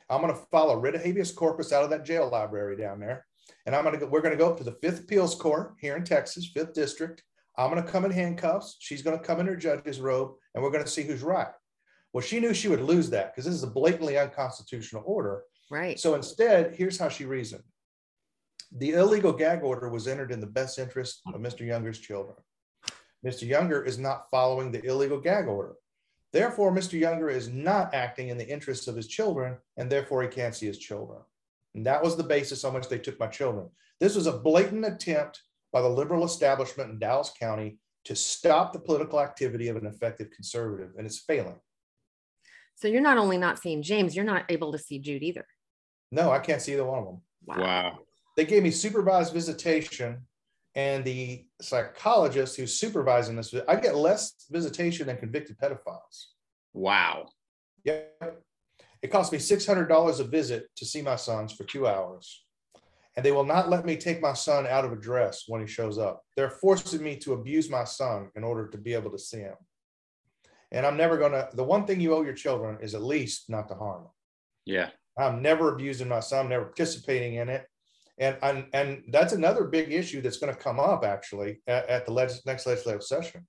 I'm 0.10 0.20
going 0.20 0.34
to 0.34 0.42
file 0.52 0.72
a 0.72 0.78
writ 0.78 0.96
of 0.96 1.04
habeas 1.04 1.32
corpus 1.32 1.72
out 1.72 1.86
of 1.86 1.90
that 1.92 2.04
jail 2.04 2.28
library 2.30 2.76
down 2.76 3.00
there. 3.00 3.26
And 3.66 3.74
I'm 3.74 3.86
going 3.86 3.98
to 3.98 4.06
go, 4.06 4.12
we're 4.12 4.20
going 4.20 4.38
to 4.38 4.44
go 4.44 4.50
up 4.50 4.58
to 4.58 4.66
the 4.66 4.78
fifth 4.82 5.04
appeals 5.04 5.36
court 5.36 5.76
here 5.80 5.96
in 5.96 6.04
Texas, 6.04 6.52
fifth 6.54 6.74
district. 6.74 7.24
I'm 7.58 7.72
going 7.72 7.84
to 7.84 7.90
come 7.90 8.06
in 8.06 8.12
handcuffs. 8.12 8.78
She's 8.80 9.02
going 9.02 9.18
to 9.18 9.24
come 9.24 9.40
in 9.40 9.48
her 9.48 9.56
judge's 9.56 10.00
robe, 10.00 10.34
and 10.54 10.64
we're 10.64 10.72
going 10.72 10.84
to 10.84 10.90
see 10.90 11.04
who's 11.04 11.24
right. 11.24 11.48
Well, 12.14 12.22
she 12.22 12.40
knew 12.40 12.54
she 12.54 12.68
would 12.68 12.82
lose 12.82 13.10
that 13.10 13.34
because 13.34 13.46
this 13.46 13.54
is 13.54 13.64
a 13.64 13.68
blatantly 13.68 14.18
unconstitutional 14.18 15.04
order. 15.06 15.44
Right. 15.70 16.00
So 16.00 16.16
instead, 16.16 16.76
here's 16.76 16.98
how 16.98 17.10
she 17.10 17.26
reasoned 17.26 17.64
the 18.72 18.92
illegal 18.92 19.32
gag 19.32 19.64
order 19.64 19.90
was 19.90 20.08
entered 20.08 20.32
in 20.32 20.40
the 20.40 20.48
best 20.48 20.80
interest 20.80 21.22
of 21.34 21.40
Mr. 21.40 21.66
Younger's 21.66 22.00
children. 22.00 22.36
Mr. 23.26 23.48
Younger 23.48 23.84
is 23.84 23.98
not 23.98 24.30
following 24.30 24.72
the 24.72 24.84
illegal 24.84 25.20
gag 25.20 25.48
order. 25.48 25.76
Therefore, 26.34 26.72
Mr. 26.72 27.00
Younger 27.00 27.30
is 27.30 27.48
not 27.48 27.94
acting 27.94 28.30
in 28.30 28.38
the 28.38 28.48
interests 28.48 28.88
of 28.88 28.96
his 28.96 29.08
children, 29.08 29.58
and 29.78 29.90
therefore 29.90 30.22
he 30.22 30.28
can't 30.28 30.56
see 30.56 30.66
his 30.66 30.78
children. 30.78 31.20
And 31.76 31.86
that 31.86 32.04
was 32.04 32.18
the 32.18 32.24
basis 32.24 32.64
on 32.64 32.74
which 32.74 32.90
they 32.90 32.98
took 32.98 33.20
my 33.20 33.28
children. 33.28 33.70
This 34.00 34.16
was 34.16 34.28
a 34.28 34.38
blatant 34.38 34.86
attempt 34.86 35.42
by 35.76 35.82
the 35.82 35.90
liberal 35.90 36.24
establishment 36.24 36.90
in 36.90 37.00
Dallas 37.00 37.34
County 37.38 37.78
to 38.06 38.16
stop 38.16 38.72
the 38.72 38.80
political 38.80 39.20
activity 39.20 39.68
of 39.68 39.76
an 39.76 39.86
effective 39.86 40.32
conservative, 40.34 40.92
and 40.98 41.06
it's 41.06 41.20
failing. 41.20 41.60
So 42.76 42.88
you're 42.88 43.02
not 43.02 43.18
only 43.18 43.38
not 43.38 43.60
seeing 43.60 43.82
James, 43.82 44.16
you're 44.16 44.24
not 44.24 44.46
able 44.48 44.72
to 44.72 44.78
see 44.78 45.00
Jude 45.00 45.22
either. 45.22 45.46
No, 46.14 46.32
I 46.32 46.40
can't 46.40 46.62
see 46.62 46.72
either 46.72 46.86
one 46.86 47.00
of 47.00 47.06
them. 47.06 47.22
Wow. 47.46 47.58
wow. 47.60 48.00
They 48.38 48.46
gave 48.46 48.64
me 48.64 48.72
supervised 48.72 49.34
visitation, 49.34 50.22
and 50.76 51.04
the 51.04 51.46
psychologist 51.62 52.56
who's 52.56 52.80
supervising 52.80 53.36
this, 53.36 53.54
I 53.68 53.76
get 53.76 53.98
less 53.98 54.46
visitation 54.50 55.08
than 55.08 55.18
convicted 55.18 55.58
pedophiles. 55.58 56.28
Wow. 56.72 57.28
Yep. 57.84 58.42
It 59.02 59.12
cost 59.12 59.34
me 59.34 59.40
$600 59.40 60.20
a 60.22 60.24
visit 60.24 60.68
to 60.78 60.86
see 60.86 61.02
my 61.02 61.18
sons 61.18 61.52
for 61.52 61.66
two 61.66 61.86
hours 61.86 62.45
and 63.16 63.26
they 63.26 63.32
will 63.32 63.46
not 63.46 63.70
let 63.70 63.86
me 63.86 63.96
take 63.96 64.22
my 64.22 64.34
son 64.34 64.68
out 64.68 64.86
of 64.86 64.92
a 64.92 64.98
dress 64.98 65.44
when 65.48 65.62
he 65.62 65.68
shows 65.68 65.98
up. 65.98 66.22
They're 66.36 66.50
forcing 66.50 67.04
me 67.04 67.16
to 67.18 67.34
abuse 67.34 67.70
my 67.70 67.84
son 67.86 68.30
in 68.36 68.44
order 68.44 68.68
to 68.68 68.78
be 68.78 68.94
able 68.94 69.12
to 69.12 69.20
see 69.20 69.40
him. 69.40 69.56
And 70.72 70.86
I'm 70.86 70.98
never 70.98 71.18
gonna. 71.18 71.48
The 71.54 71.64
one 71.64 71.86
thing 71.86 72.02
you 72.02 72.14
owe 72.14 72.24
your 72.24 72.34
children 72.34 72.78
is 72.82 72.96
at 72.96 73.04
least 73.04 73.50
not 73.50 73.70
to 73.70 73.76
harm 73.76 74.04
them. 74.04 74.12
Yeah. 74.66 74.90
I'm 75.18 75.42
never 75.42 75.74
abusing 75.74 76.10
my 76.10 76.20
son, 76.20 76.46
I'm 76.46 76.50
never 76.50 76.66
participating 76.66 77.36
in 77.36 77.50
it. 77.50 77.66
And, 78.18 78.38
and, 78.42 78.66
and 78.74 79.04
that's 79.10 79.34
another 79.34 79.66
big 79.66 79.92
issue 79.92 80.22
that's 80.22 80.38
going 80.38 80.54
to 80.54 80.60
come 80.60 80.80
up 80.80 81.04
actually 81.04 81.62
at, 81.68 81.88
at 81.90 82.06
the 82.06 82.14
legis- 82.14 82.46
next 82.46 82.66
legislative 82.66 83.04
session. 83.04 83.46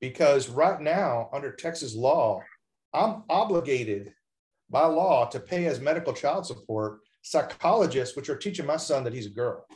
Because 0.00 0.48
right 0.48 0.80
now, 0.80 1.30
under 1.32 1.52
Texas 1.52 1.94
law, 1.94 2.42
I'm 2.92 3.24
obligated 3.28 4.12
by 4.70 4.84
law 4.84 5.26
to 5.30 5.40
pay 5.40 5.66
as 5.66 5.80
medical 5.80 6.12
child 6.12 6.46
support 6.46 7.00
psychologists, 7.22 8.16
which 8.16 8.28
are 8.28 8.36
teaching 8.36 8.66
my 8.66 8.76
son 8.76 9.04
that 9.04 9.12
he's 9.12 9.26
a 9.26 9.30
girl. 9.30 9.66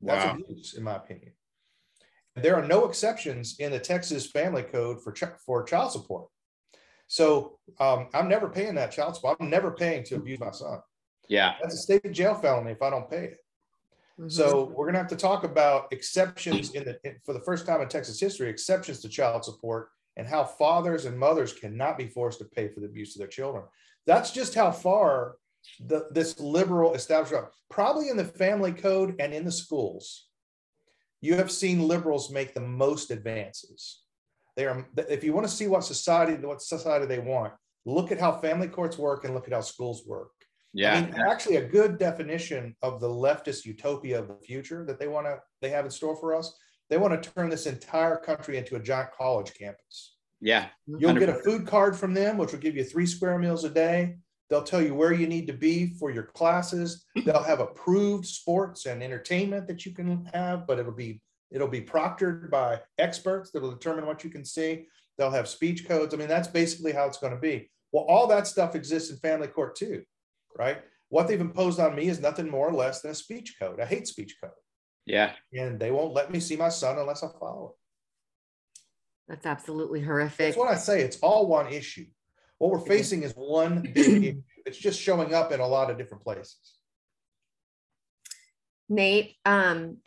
That's 0.00 0.24
wow. 0.24 0.32
abuse, 0.32 0.74
in 0.74 0.82
my 0.82 0.96
opinion. 0.96 1.32
There 2.34 2.54
are 2.54 2.66
no 2.66 2.84
exceptions 2.84 3.56
in 3.58 3.72
the 3.72 3.78
Texas 3.78 4.30
Family 4.30 4.62
Code 4.62 5.02
for 5.02 5.12
ch- 5.12 5.40
for 5.44 5.64
child 5.64 5.92
support. 5.92 6.28
So 7.06 7.58
um, 7.80 8.08
I'm 8.12 8.28
never 8.28 8.48
paying 8.48 8.74
that 8.74 8.92
child 8.92 9.14
support. 9.14 9.38
I'm 9.40 9.48
never 9.48 9.70
paying 9.70 10.04
to 10.04 10.16
abuse 10.16 10.38
my 10.38 10.50
son. 10.50 10.80
Yeah, 11.28 11.54
that's 11.60 11.74
a 11.74 11.78
state 11.78 12.12
jail 12.12 12.34
felony 12.34 12.72
if 12.72 12.82
I 12.82 12.90
don't 12.90 13.08
pay 13.08 13.24
it. 13.24 13.38
Mm-hmm. 14.20 14.28
So 14.28 14.72
we're 14.74 14.86
gonna 14.86 14.98
have 14.98 15.08
to 15.08 15.16
talk 15.16 15.44
about 15.44 15.92
exceptions 15.92 16.72
in 16.72 16.84
the 16.84 16.98
in, 17.04 17.16
for 17.24 17.32
the 17.32 17.40
first 17.40 17.66
time 17.66 17.80
in 17.80 17.88
Texas 17.88 18.20
history, 18.20 18.50
exceptions 18.50 19.00
to 19.00 19.08
child 19.08 19.44
support 19.44 19.88
and 20.16 20.26
how 20.26 20.44
fathers 20.44 21.04
and 21.04 21.18
mothers 21.18 21.52
cannot 21.52 21.98
be 21.98 22.06
forced 22.06 22.38
to 22.38 22.44
pay 22.44 22.68
for 22.68 22.80
the 22.80 22.86
abuse 22.86 23.14
of 23.14 23.18
their 23.18 23.28
children. 23.28 23.64
That's 24.06 24.30
just 24.30 24.54
how 24.54 24.70
far 24.70 25.36
the, 25.80 26.06
this 26.10 26.38
liberal 26.40 26.94
establishment, 26.94 27.46
probably 27.70 28.08
in 28.08 28.16
the 28.16 28.24
family 28.24 28.72
code 28.72 29.16
and 29.18 29.32
in 29.32 29.44
the 29.44 29.52
schools, 29.52 30.26
you 31.20 31.34
have 31.34 31.50
seen 31.50 31.88
liberals 31.88 32.30
make 32.30 32.54
the 32.54 32.60
most 32.60 33.10
advances. 33.10 34.02
They 34.56 34.66
are, 34.66 34.86
if 34.96 35.22
you 35.22 35.32
want 35.32 35.46
to 35.46 35.52
see 35.52 35.66
what 35.66 35.84
society, 35.84 36.34
what 36.34 36.62
society 36.62 37.06
they 37.06 37.18
want, 37.18 37.52
look 37.84 38.10
at 38.10 38.20
how 38.20 38.32
family 38.32 38.68
courts 38.68 38.98
work 38.98 39.24
and 39.24 39.34
look 39.34 39.46
at 39.46 39.52
how 39.52 39.60
schools 39.60 40.02
work. 40.06 40.30
Yeah. 40.72 40.94
I 40.94 41.00
mean, 41.00 41.14
actually, 41.14 41.56
a 41.56 41.66
good 41.66 41.98
definition 41.98 42.76
of 42.82 43.00
the 43.00 43.08
leftist 43.08 43.64
utopia 43.64 44.18
of 44.18 44.28
the 44.28 44.36
future 44.44 44.84
that 44.84 44.98
they 44.98 45.08
want 45.08 45.26
to 45.26 45.38
they 45.62 45.70
have 45.70 45.86
in 45.86 45.90
store 45.90 46.16
for 46.16 46.34
us. 46.34 46.54
They 46.90 46.98
want 46.98 47.20
to 47.20 47.30
turn 47.30 47.48
this 47.48 47.66
entire 47.66 48.16
country 48.16 48.58
into 48.58 48.76
a 48.76 48.80
giant 48.80 49.10
college 49.16 49.54
campus. 49.54 50.16
Yeah. 50.40 50.66
You'll 50.86 51.14
get 51.14 51.28
a 51.28 51.34
food 51.34 51.66
card 51.66 51.96
from 51.96 52.14
them, 52.14 52.36
which 52.36 52.52
will 52.52 52.58
give 52.58 52.76
you 52.76 52.84
three 52.84 53.06
square 53.06 53.38
meals 53.38 53.64
a 53.64 53.70
day. 53.70 54.16
They'll 54.48 54.62
tell 54.62 54.82
you 54.82 54.94
where 54.94 55.12
you 55.12 55.26
need 55.26 55.46
to 55.48 55.52
be 55.52 55.94
for 55.94 56.10
your 56.10 56.24
classes. 56.24 57.04
Hmm. 57.16 57.24
They'll 57.24 57.42
have 57.42 57.60
approved 57.60 58.26
sports 58.26 58.86
and 58.86 59.02
entertainment 59.02 59.66
that 59.68 59.84
you 59.84 59.92
can 59.92 60.28
have, 60.32 60.66
but 60.66 60.78
it'll 60.78 60.92
be 60.92 61.20
it'll 61.50 61.68
be 61.68 61.80
proctored 61.80 62.50
by 62.50 62.80
experts 62.98 63.50
that 63.52 63.62
will 63.62 63.70
determine 63.70 64.06
what 64.06 64.24
you 64.24 64.30
can 64.30 64.44
see. 64.44 64.86
They'll 65.16 65.30
have 65.30 65.48
speech 65.48 65.86
codes. 65.86 66.12
I 66.12 66.16
mean, 66.16 66.28
that's 66.28 66.48
basically 66.48 66.92
how 66.92 67.06
it's 67.06 67.18
going 67.18 67.32
to 67.32 67.38
be. 67.38 67.70
Well, 67.92 68.04
all 68.04 68.26
that 68.28 68.46
stuff 68.46 68.74
exists 68.74 69.10
in 69.10 69.16
family 69.18 69.48
court 69.48 69.76
too, 69.76 70.02
right? 70.58 70.82
What 71.08 71.28
they've 71.28 71.40
imposed 71.40 71.78
on 71.78 71.94
me 71.94 72.08
is 72.08 72.20
nothing 72.20 72.50
more 72.50 72.68
or 72.68 72.74
less 72.74 73.00
than 73.00 73.12
a 73.12 73.14
speech 73.14 73.56
code, 73.60 73.78
a 73.78 73.86
hate 73.86 74.08
speech 74.08 74.36
code. 74.42 74.50
Yeah. 75.06 75.32
And 75.52 75.78
they 75.78 75.92
won't 75.92 76.14
let 76.14 76.32
me 76.32 76.40
see 76.40 76.56
my 76.56 76.68
son 76.68 76.98
unless 76.98 77.22
I 77.22 77.28
follow 77.38 77.68
it. 77.68 77.74
That's 79.28 79.46
absolutely 79.46 80.02
horrific. 80.02 80.38
That's 80.38 80.56
what 80.56 80.68
I 80.70 80.76
say. 80.76 81.02
It's 81.02 81.18
all 81.18 81.46
one 81.46 81.72
issue. 81.72 82.06
What 82.58 82.70
we're 82.70 82.86
facing 82.86 83.22
is 83.22 83.32
one 83.32 83.82
big 83.82 84.24
issue. 84.24 84.42
It's 84.64 84.78
just 84.78 85.00
showing 85.00 85.34
up 85.34 85.52
in 85.52 85.60
a 85.60 85.66
lot 85.66 85.90
of 85.90 85.98
different 85.98 86.24
places. 86.24 86.56
Nate, 88.88 89.34
um, 89.44 89.98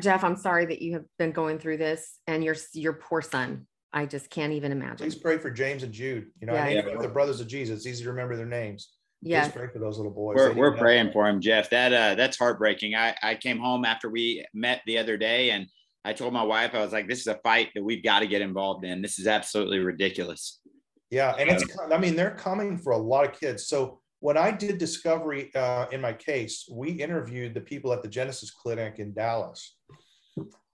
Jeff, 0.00 0.24
I'm 0.24 0.36
sorry 0.36 0.66
that 0.66 0.82
you 0.82 0.94
have 0.94 1.04
been 1.18 1.32
going 1.32 1.58
through 1.58 1.78
this 1.78 2.18
and 2.26 2.44
your 2.44 2.56
your 2.74 2.94
poor 2.94 3.22
son. 3.22 3.66
I 3.92 4.06
just 4.06 4.30
can't 4.30 4.52
even 4.52 4.72
imagine. 4.72 4.98
Please 4.98 5.16
pray 5.16 5.38
for 5.38 5.50
James 5.50 5.82
and 5.82 5.92
Jude. 5.92 6.26
You 6.40 6.46
know, 6.46 6.54
yeah. 6.54 6.64
I 6.64 6.82
mean, 6.82 6.98
the 6.98 7.08
brothers 7.08 7.40
of 7.40 7.48
Jesus. 7.48 7.78
It's 7.78 7.86
easy 7.86 8.04
to 8.04 8.10
remember 8.10 8.36
their 8.36 8.46
names. 8.46 8.90
Yeah. 9.22 9.42
Please 9.44 9.52
pray 9.52 9.68
for 9.72 9.78
those 9.78 9.96
little 9.96 10.12
boys. 10.12 10.36
We're, 10.36 10.54
we're 10.54 10.76
praying 10.76 11.12
for 11.12 11.28
him, 11.28 11.40
Jeff. 11.40 11.70
That 11.70 11.92
uh, 11.92 12.14
that's 12.14 12.38
heartbreaking. 12.38 12.94
I 12.94 13.14
I 13.22 13.34
came 13.34 13.58
home 13.58 13.84
after 13.84 14.08
we 14.08 14.44
met 14.54 14.82
the 14.86 14.98
other 14.98 15.16
day 15.16 15.50
and 15.50 15.66
I 16.04 16.14
told 16.14 16.32
my 16.32 16.42
wife, 16.42 16.74
I 16.74 16.80
was 16.80 16.92
like, 16.92 17.08
this 17.08 17.20
is 17.20 17.26
a 17.26 17.38
fight 17.42 17.68
that 17.74 17.84
we've 17.84 18.02
got 18.02 18.20
to 18.20 18.26
get 18.26 18.40
involved 18.40 18.84
in. 18.84 19.02
This 19.02 19.18
is 19.18 19.26
absolutely 19.26 19.80
ridiculous. 19.80 20.60
Yeah. 21.10 21.34
And 21.38 21.50
it's, 21.50 21.64
I 21.90 21.98
mean, 21.98 22.14
they're 22.14 22.30
coming 22.30 22.78
for 22.78 22.92
a 22.92 22.98
lot 22.98 23.26
of 23.26 23.38
kids. 23.38 23.66
So 23.66 24.00
when 24.20 24.36
I 24.36 24.50
did 24.50 24.78
discovery 24.78 25.50
uh, 25.54 25.86
in 25.90 26.00
my 26.00 26.12
case, 26.12 26.68
we 26.70 26.90
interviewed 26.90 27.54
the 27.54 27.60
people 27.60 27.92
at 27.92 28.02
the 28.02 28.08
GENECIS 28.08 28.54
Clinic 28.54 28.98
in 28.98 29.12
Dallas. 29.12 29.76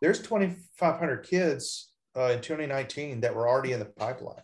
There's 0.01 0.21
2,500 0.21 1.27
kids 1.27 1.93
uh, 2.17 2.33
in 2.33 2.41
2019 2.41 3.21
that 3.21 3.35
were 3.35 3.49
already 3.49 3.73
in 3.73 3.79
the 3.79 3.87
pipeline. 3.87 4.43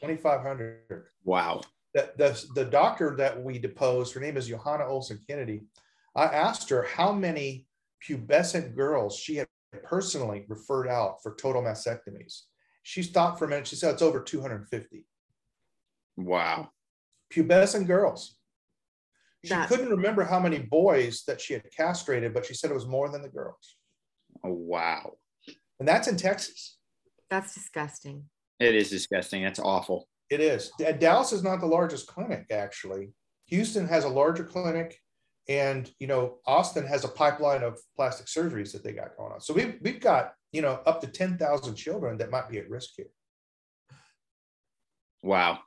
2,500. 0.00 1.04
Wow. 1.24 1.62
The, 1.94 2.12
the, 2.16 2.44
the 2.54 2.64
doctor 2.64 3.16
that 3.16 3.42
we 3.42 3.58
deposed, 3.58 4.14
her 4.14 4.20
name 4.20 4.36
is 4.36 4.48
Johanna 4.48 4.86
Olson 4.86 5.20
Kennedy. 5.28 5.62
I 6.14 6.24
asked 6.24 6.68
her 6.70 6.82
how 6.82 7.12
many 7.12 7.66
pubescent 8.06 8.74
girls 8.76 9.16
she 9.16 9.36
had 9.36 9.48
personally 9.84 10.44
referred 10.48 10.88
out 10.88 11.22
for 11.22 11.34
total 11.34 11.62
mastectomies. 11.62 12.42
She 12.82 13.02
stopped 13.02 13.38
for 13.38 13.44
a 13.44 13.48
minute. 13.48 13.66
She 13.66 13.76
said 13.76 13.92
it's 13.92 14.02
over 14.02 14.20
250. 14.20 15.06
Wow. 16.16 16.70
Pubescent 17.32 17.86
girls. 17.86 18.36
She 19.44 19.50
That- 19.50 19.68
couldn't 19.68 19.90
remember 19.90 20.24
how 20.24 20.38
many 20.38 20.58
boys 20.58 21.24
that 21.24 21.40
she 21.40 21.54
had 21.54 21.64
castrated, 21.76 22.34
but 22.34 22.46
she 22.46 22.54
said 22.54 22.70
it 22.70 22.74
was 22.74 22.86
more 22.86 23.08
than 23.08 23.22
the 23.22 23.28
girls. 23.28 23.76
Oh, 24.44 24.52
wow. 24.52 25.18
And 25.78 25.88
that's 25.88 26.06
in 26.08 26.16
Texas. 26.16 26.78
That's 27.30 27.54
disgusting. 27.54 28.28
It 28.60 28.74
is 28.74 28.90
disgusting. 28.90 29.42
That's 29.42 29.58
awful. 29.58 30.08
It 30.30 30.40
is. 30.40 30.70
Uh, 30.84 30.92
Dallas 30.92 31.32
is 31.32 31.42
not 31.42 31.60
the 31.60 31.66
largest 31.66 32.06
clinic, 32.06 32.46
actually. 32.50 33.12
Houston 33.46 33.88
has 33.88 34.04
a 34.04 34.08
larger 34.08 34.44
clinic, 34.44 34.98
and 35.48 35.92
you 35.98 36.06
know 36.06 36.38
Austin 36.46 36.86
has 36.86 37.04
a 37.04 37.08
pipeline 37.08 37.62
of 37.62 37.78
plastic 37.96 38.26
surgeries 38.26 38.72
that 38.72 38.84
they 38.84 38.92
got 38.92 39.16
going 39.16 39.32
on. 39.32 39.40
So 39.40 39.52
we've 39.52 39.78
we've 39.82 40.00
got 40.00 40.34
you 40.52 40.62
know 40.62 40.80
up 40.86 41.00
to 41.00 41.06
ten 41.06 41.36
thousand 41.38 41.74
children 41.74 42.18
that 42.18 42.30
might 42.30 42.48
be 42.48 42.58
at 42.58 42.68
risk 42.70 42.90
here. 42.96 43.06
Wow. 45.22 45.58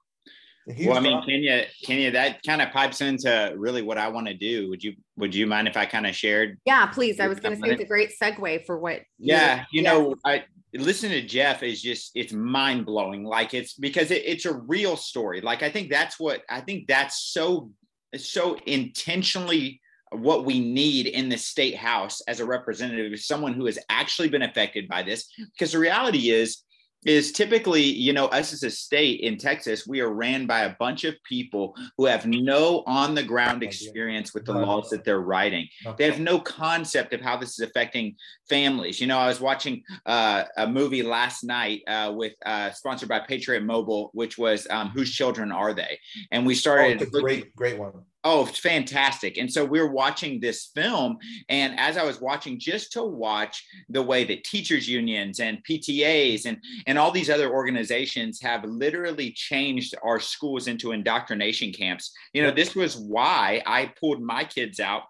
A 0.68 0.88
Well, 0.88 0.98
I 0.98 1.00
mean, 1.00 1.12
problem. 1.14 1.30
Kenya, 1.30 1.66
Kenya, 1.84 2.12
that 2.12 2.42
kind 2.44 2.62
of 2.62 2.72
pipes 2.72 3.02
into 3.02 3.54
really 3.56 3.84
what 3.84 3.98
I 4.00 4.08
want 4.08 4.28
to 4.28 4.34
do. 4.34 4.70
Would 4.70 4.84
you 4.84 4.96
Would 5.18 5.36
you 5.36 5.46
mind 5.48 5.68
if 5.68 5.78
I 5.78 5.86
kind 5.86 6.08
of 6.08 6.16
shared? 6.16 6.58
Yeah, 6.66 6.88
please. 6.88 7.20
I 7.20 7.28
was 7.28 7.40
going 7.40 7.56
to 7.56 7.62
say 7.62 7.72
it's 7.74 7.84
a 7.84 7.86
great 7.86 8.12
segue 8.20 8.66
for 8.66 8.80
what. 8.80 8.98
you- 9.20 9.34
Yeah, 9.34 9.66
you 9.72 9.84
yeah. 9.84 9.92
know, 9.94 10.16
I 10.26 10.44
listen 10.74 11.10
to 11.12 11.22
Jeff 11.22 11.62
is 11.64 11.82
just 11.82 12.12
it's 12.16 12.34
mind 12.34 12.86
blowing. 12.86 13.24
Like 13.24 13.54
it's 13.54 13.74
because 13.74 14.10
it, 14.12 14.24
it's 14.26 14.46
a 14.46 14.54
real 14.54 14.98
story. 14.98 15.42
Like 15.42 15.62
I 15.62 15.70
think 15.70 15.90
that's 15.92 16.20
what 16.20 16.42
I 16.50 16.62
think 16.62 16.88
that's 16.88 17.20
so 17.22 17.72
so 18.18 18.56
intentionally 18.66 19.82
what 20.16 20.46
we 20.46 20.60
need 20.60 21.08
in 21.08 21.30
the 21.30 21.38
state 21.38 21.76
house 21.76 22.22
as 22.28 22.40
a 22.40 22.46
representative 22.46 23.14
is 23.14 23.28
someone 23.28 23.54
who 23.54 23.66
has 23.66 23.80
actually 23.90 24.30
been 24.30 24.44
affected 24.44 24.88
by 24.88 25.04
this. 25.04 25.32
Because 25.54 25.72
the 25.72 25.80
reality 25.80 26.30
is 26.30 26.64
is 27.06 27.32
typically 27.32 27.84
you 27.84 28.12
know 28.12 28.26
us 28.28 28.52
as 28.52 28.64
a 28.64 28.70
state 28.70 29.20
in 29.22 29.38
texas 29.38 29.86
we 29.86 30.02
are 30.02 30.12
ran 30.12 30.48
by 30.48 30.62
a 30.62 30.76
bunch 30.80 31.04
of 31.04 31.14
people 31.24 31.76
who 31.98 32.06
have 32.06 32.26
no 32.26 32.84
on 32.88 33.14
the 33.14 33.22
ground 33.24 33.62
experience 33.64 34.34
with 34.34 34.44
the 34.44 34.52
laws 34.52 34.90
that 34.90 35.06
they're 35.06 35.22
writing. 35.22 35.68
They 35.98 36.06
have 36.06 36.20
no 36.20 36.40
concept 36.40 37.14
of 37.14 37.22
how 37.22 37.38
this 37.38 37.60
is 37.60 37.60
affecting 37.60 38.16
families. 38.50 39.00
You 39.00 39.08
know 39.08 39.20
i 39.20 39.28
was 39.28 39.40
watching 39.40 39.84
uh, 40.06 40.46
a 40.58 40.68
movie 40.68 41.04
last 41.04 41.44
night 41.44 41.82
uh, 41.88 42.12
with 42.16 42.34
uh, 42.46 42.72
sponsored 42.72 43.10
by 43.10 43.20
patriot 43.20 43.62
mobile 43.62 44.10
which 44.14 44.38
was 44.38 44.66
um, 44.72 44.90
whose 44.90 45.12
children 45.14 45.52
are 45.52 45.74
they? 45.74 46.00
And 46.32 46.46
we 46.46 46.54
Oh, 46.54 46.56
started 46.56 47.02
a 47.02 47.06
great, 47.06 47.56
great 47.56 47.78
one. 47.78 48.04
Oh, 48.28 48.44
fantastic. 48.44 49.38
And 49.38 49.52
so 49.52 49.64
we 49.64 49.80
are 49.80 49.92
watching 49.92 50.40
this 50.40 50.72
film. 50.74 51.20
And 51.48 51.80
as 51.80 51.96
I 51.96 52.04
was 52.04 52.20
watching, 52.20 52.60
just 52.60 52.92
to 52.94 53.04
watch 53.04 53.64
the 53.90 54.02
way 54.02 54.24
that 54.24 54.44
teachers 54.44 54.90
unions 54.90 55.40
and 55.40 55.64
PTAs 55.64 56.48
and, 56.48 56.58
and 56.88 56.98
all 56.98 57.12
these 57.12 57.30
other 57.30 57.54
organizations 57.54 58.42
have 58.42 58.66
literally 58.66 59.32
changed 59.32 59.94
our 60.04 60.20
schools 60.20 60.68
into 60.68 60.92
indoctrination 60.92 61.72
camps. 61.72 62.12
You 62.34 62.42
know, 62.42 62.50
this 62.50 62.74
was 62.74 62.98
why 62.98 63.62
I 63.68 63.94
pulled 64.00 64.24
my 64.24 64.44
kids 64.44 64.80
out 64.80 65.04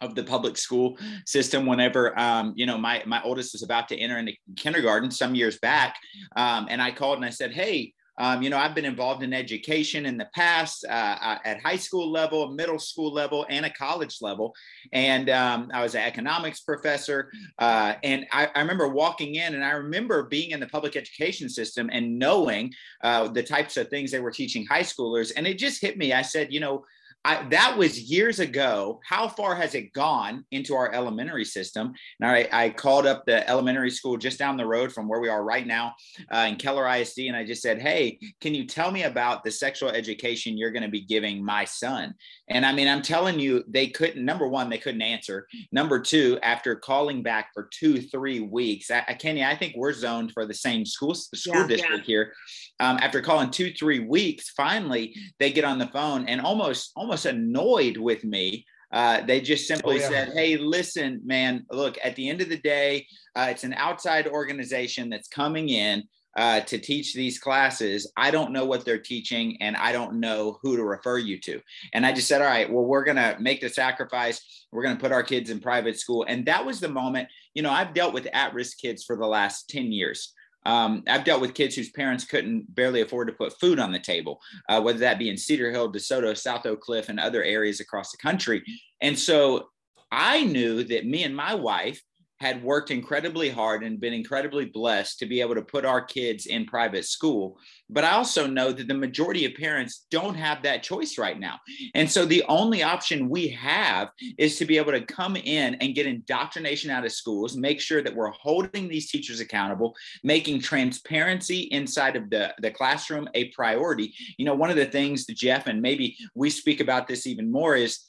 of 0.00 0.14
the 0.14 0.24
public 0.24 0.56
school 0.56 0.96
system 1.26 1.66
whenever 1.66 2.18
um, 2.18 2.52
you 2.56 2.66
know 2.66 2.78
my 2.78 3.02
my 3.04 3.20
oldest 3.24 3.52
was 3.52 3.64
about 3.64 3.88
to 3.88 3.98
enter 3.98 4.16
into 4.16 4.32
kindergarten 4.56 5.10
some 5.10 5.34
years 5.34 5.58
back 5.58 5.96
um, 6.36 6.68
and 6.70 6.80
i 6.80 6.90
called 6.90 7.16
and 7.16 7.24
i 7.24 7.30
said 7.30 7.52
hey 7.52 7.92
um, 8.18 8.42
you 8.42 8.50
know, 8.50 8.58
I've 8.58 8.74
been 8.74 8.84
involved 8.84 9.22
in 9.22 9.32
education 9.32 10.04
in 10.06 10.18
the 10.18 10.28
past 10.34 10.84
uh, 10.88 10.92
uh, 11.20 11.38
at 11.44 11.60
high 11.60 11.76
school 11.76 12.10
level, 12.10 12.50
middle 12.50 12.78
school 12.78 13.12
level, 13.12 13.46
and 13.48 13.64
a 13.64 13.70
college 13.70 14.18
level. 14.20 14.54
And 14.92 15.30
um, 15.30 15.70
I 15.72 15.82
was 15.82 15.94
an 15.94 16.02
economics 16.02 16.60
professor. 16.60 17.30
Uh, 17.58 17.94
and 18.02 18.26
I, 18.32 18.48
I, 18.54 18.60
remember 18.60 18.88
walking 18.88 19.36
in 19.36 19.54
and 19.54 19.64
I 19.64 19.70
remember 19.70 20.24
being 20.24 20.50
in 20.50 20.60
the 20.60 20.66
public 20.66 20.96
education 20.96 21.48
system 21.48 21.88
and 21.92 22.18
knowing 22.18 22.72
uh, 23.02 23.28
the 23.28 23.42
types 23.42 23.76
of 23.76 23.88
things 23.88 24.10
they 24.10 24.20
were 24.20 24.32
teaching 24.32 24.66
high 24.66 24.82
schoolers. 24.82 25.32
And 25.36 25.46
it 25.46 25.58
just 25.58 25.80
hit 25.80 25.96
me. 25.96 26.12
I 26.12 26.22
said, 26.22 26.52
you 26.52 26.60
know, 26.60 26.84
I, 27.24 27.46
that 27.50 27.76
was 27.76 28.10
years 28.10 28.38
ago. 28.38 29.00
How 29.04 29.28
far 29.28 29.54
has 29.56 29.74
it 29.74 29.92
gone 29.92 30.44
into 30.50 30.74
our 30.74 30.92
elementary 30.94 31.44
system? 31.44 31.92
And 32.20 32.30
I, 32.30 32.48
I 32.52 32.70
called 32.70 33.06
up 33.06 33.26
the 33.26 33.48
elementary 33.48 33.90
school 33.90 34.16
just 34.16 34.38
down 34.38 34.56
the 34.56 34.66
road 34.66 34.92
from 34.92 35.08
where 35.08 35.20
we 35.20 35.28
are 35.28 35.44
right 35.44 35.66
now 35.66 35.94
uh, 36.32 36.46
in 36.48 36.56
Keller 36.56 36.88
ISD, 36.88 37.20
and 37.26 37.36
I 37.36 37.44
just 37.44 37.60
said, 37.60 37.82
"Hey, 37.82 38.18
can 38.40 38.54
you 38.54 38.66
tell 38.66 38.90
me 38.90 39.02
about 39.02 39.42
the 39.42 39.50
sexual 39.50 39.90
education 39.90 40.56
you're 40.56 40.70
going 40.70 40.84
to 40.84 40.88
be 40.88 41.04
giving 41.04 41.44
my 41.44 41.64
son?" 41.64 42.14
And 42.48 42.64
I 42.64 42.72
mean, 42.72 42.88
I'm 42.88 43.02
telling 43.02 43.38
you, 43.38 43.64
they 43.68 43.88
couldn't. 43.88 44.24
Number 44.24 44.48
one, 44.48 44.70
they 44.70 44.78
couldn't 44.78 45.02
answer. 45.02 45.48
Number 45.72 46.00
two, 46.00 46.38
after 46.42 46.76
calling 46.76 47.22
back 47.22 47.50
for 47.52 47.68
two, 47.72 48.00
three 48.00 48.40
weeks, 48.40 48.90
I, 48.90 49.04
I 49.08 49.14
Kenya, 49.14 49.46
I 49.46 49.56
think 49.56 49.74
we're 49.76 49.92
zoned 49.92 50.32
for 50.32 50.46
the 50.46 50.54
same 50.54 50.86
school 50.86 51.14
school 51.14 51.54
yeah, 51.54 51.66
district 51.66 52.08
yeah. 52.08 52.14
here. 52.14 52.32
Um, 52.80 52.98
after 53.02 53.20
calling 53.20 53.50
two, 53.50 53.72
three 53.72 54.00
weeks, 54.00 54.50
finally 54.50 55.16
they 55.40 55.52
get 55.52 55.64
on 55.64 55.78
the 55.78 55.88
phone 55.88 56.26
and 56.28 56.40
almost 56.40 56.92
almost 56.94 57.17
annoyed 57.26 57.96
with 57.96 58.24
me. 58.24 58.66
Uh, 58.90 59.20
they 59.20 59.40
just 59.40 59.68
simply 59.68 59.96
oh, 59.96 60.00
yeah. 60.00 60.08
said, 60.08 60.32
"Hey, 60.34 60.56
listen, 60.56 61.20
man. 61.24 61.66
Look, 61.70 61.98
at 62.02 62.16
the 62.16 62.28
end 62.28 62.40
of 62.40 62.48
the 62.48 62.56
day, 62.56 63.06
uh, 63.36 63.48
it's 63.50 63.64
an 63.64 63.74
outside 63.74 64.26
organization 64.26 65.08
that's 65.08 65.28
coming 65.28 65.68
in." 65.68 66.04
Uh, 66.36 66.60
to 66.60 66.78
teach 66.78 67.14
these 67.14 67.40
classes. 67.40 68.12
I 68.16 68.30
don't 68.30 68.52
know 68.52 68.64
what 68.64 68.84
they're 68.84 68.96
teaching 68.96 69.56
and 69.60 69.74
I 69.76 69.90
don't 69.90 70.20
know 70.20 70.60
who 70.62 70.76
to 70.76 70.84
refer 70.84 71.18
you 71.18 71.40
to. 71.40 71.60
And 71.94 72.06
I 72.06 72.12
just 72.12 72.28
said, 72.28 72.42
all 72.42 72.46
right, 72.46 72.70
well, 72.72 72.84
we're 72.84 73.02
going 73.02 73.16
to 73.16 73.36
make 73.40 73.60
the 73.60 73.68
sacrifice. 73.68 74.66
We're 74.70 74.84
going 74.84 74.94
to 74.94 75.00
put 75.00 75.10
our 75.10 75.24
kids 75.24 75.50
in 75.50 75.58
private 75.58 75.98
school. 75.98 76.24
And 76.28 76.46
that 76.46 76.64
was 76.64 76.78
the 76.78 76.88
moment, 76.88 77.28
you 77.54 77.62
know, 77.62 77.72
I've 77.72 77.92
dealt 77.92 78.14
with 78.14 78.28
at 78.32 78.54
risk 78.54 78.78
kids 78.78 79.02
for 79.02 79.16
the 79.16 79.26
last 79.26 79.68
10 79.70 79.90
years. 79.90 80.32
Um, 80.68 81.02
I've 81.08 81.24
dealt 81.24 81.40
with 81.40 81.54
kids 81.54 81.74
whose 81.74 81.88
parents 81.88 82.24
couldn't 82.24 82.74
barely 82.74 83.00
afford 83.00 83.28
to 83.28 83.32
put 83.32 83.58
food 83.58 83.78
on 83.78 83.90
the 83.90 83.98
table, 83.98 84.38
uh, 84.68 84.82
whether 84.82 84.98
that 84.98 85.18
be 85.18 85.30
in 85.30 85.38
Cedar 85.38 85.70
Hill, 85.70 85.90
DeSoto, 85.90 86.36
South 86.36 86.66
Oak 86.66 86.82
Cliff, 86.82 87.08
and 87.08 87.18
other 87.18 87.42
areas 87.42 87.80
across 87.80 88.12
the 88.12 88.18
country. 88.18 88.62
And 89.00 89.18
so 89.18 89.70
I 90.12 90.44
knew 90.44 90.84
that 90.84 91.06
me 91.06 91.24
and 91.24 91.34
my 91.34 91.54
wife 91.54 92.02
had 92.40 92.62
worked 92.62 92.90
incredibly 92.90 93.50
hard 93.50 93.82
and 93.82 94.00
been 94.00 94.12
incredibly 94.12 94.64
blessed 94.64 95.18
to 95.18 95.26
be 95.26 95.40
able 95.40 95.54
to 95.56 95.62
put 95.62 95.84
our 95.84 96.00
kids 96.00 96.46
in 96.46 96.64
private 96.66 97.04
school. 97.04 97.58
But 97.90 98.04
I 98.04 98.12
also 98.12 98.46
know 98.46 98.70
that 98.70 98.86
the 98.86 98.94
majority 98.94 99.44
of 99.44 99.54
parents 99.54 100.06
don't 100.10 100.34
have 100.34 100.62
that 100.62 100.82
choice 100.82 101.18
right 101.18 101.38
now. 101.38 101.58
And 101.94 102.08
so 102.10 102.24
the 102.24 102.44
only 102.48 102.82
option 102.82 103.28
we 103.28 103.48
have 103.48 104.10
is 104.36 104.56
to 104.58 104.66
be 104.66 104.76
able 104.76 104.92
to 104.92 105.00
come 105.00 105.36
in 105.36 105.74
and 105.76 105.94
get 105.94 106.06
indoctrination 106.06 106.90
out 106.90 107.04
of 107.04 107.12
schools, 107.12 107.56
make 107.56 107.80
sure 107.80 108.02
that 108.02 108.14
we're 108.14 108.30
holding 108.30 108.88
these 108.88 109.10
teachers 109.10 109.40
accountable, 109.40 109.94
making 110.22 110.60
transparency 110.60 111.60
inside 111.72 112.14
of 112.14 112.30
the, 112.30 112.54
the 112.60 112.70
classroom 112.70 113.28
a 113.34 113.46
priority. 113.48 114.14
You 114.36 114.44
know, 114.44 114.54
one 114.54 114.70
of 114.70 114.76
the 114.76 114.86
things, 114.86 115.26
that 115.26 115.36
Jeff, 115.36 115.66
and 115.66 115.82
maybe 115.82 116.16
we 116.34 116.50
speak 116.50 116.80
about 116.80 117.08
this 117.08 117.26
even 117.26 117.50
more 117.50 117.74
is 117.74 118.00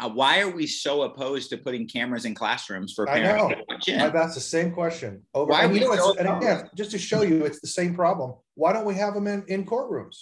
uh, 0.00 0.08
why 0.08 0.40
are 0.40 0.50
we 0.50 0.66
so 0.66 1.02
opposed 1.02 1.50
to 1.50 1.58
putting 1.58 1.86
cameras 1.88 2.24
in 2.24 2.34
classrooms 2.34 2.92
for 2.94 3.06
parents 3.06 3.42
I 3.44 3.48
know. 3.48 3.54
to 3.54 3.64
watch 3.68 3.88
in? 3.88 3.98
That's 3.98 4.34
the 4.34 4.40
same 4.40 4.72
question. 4.72 5.22
Over. 5.34 5.50
Why 5.50 5.64
and, 5.64 5.74
you 5.74 5.80
know, 5.80 5.96
so 5.96 6.14
and 6.18 6.28
again, 6.28 6.70
just 6.76 6.92
to 6.92 6.98
show 6.98 7.22
you, 7.22 7.44
it's 7.44 7.60
the 7.60 7.66
same 7.66 7.94
problem. 7.94 8.34
Why 8.54 8.72
don't 8.72 8.84
we 8.84 8.94
have 8.94 9.14
them 9.14 9.26
in, 9.26 9.44
in 9.48 9.66
courtrooms? 9.66 10.16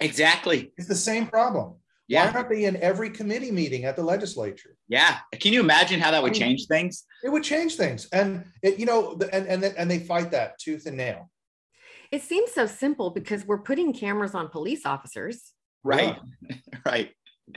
Exactly. 0.00 0.72
It's 0.76 0.88
the 0.88 0.94
same 0.94 1.26
problem. 1.26 1.74
Yeah. 2.06 2.26
Why 2.26 2.38
aren't 2.38 2.50
they 2.50 2.64
in 2.64 2.76
every 2.76 3.10
committee 3.10 3.50
meeting 3.50 3.84
at 3.84 3.96
the 3.96 4.02
legislature? 4.02 4.76
Yeah. 4.88 5.18
Can 5.40 5.52
you 5.52 5.60
imagine 5.60 6.00
how 6.00 6.10
that 6.10 6.22
would 6.22 6.32
I 6.32 6.34
mean, 6.34 6.40
change 6.40 6.66
things? 6.66 7.04
It 7.24 7.30
would 7.30 7.42
change 7.42 7.76
things. 7.76 8.06
And 8.12 8.44
it, 8.62 8.78
you 8.78 8.86
know, 8.86 9.18
and, 9.32 9.46
and, 9.46 9.64
and 9.64 9.90
they 9.90 10.00
fight 10.00 10.30
that 10.32 10.58
tooth 10.58 10.86
and 10.86 10.96
nail. 10.96 11.30
It 12.12 12.22
seems 12.22 12.52
so 12.52 12.66
simple 12.66 13.10
because 13.10 13.44
we're 13.44 13.62
putting 13.62 13.92
cameras 13.92 14.34
on 14.34 14.48
police 14.48 14.86
officers. 14.86 15.52
Right. 15.82 16.16
Yeah. 16.48 16.56
right. 16.86 17.10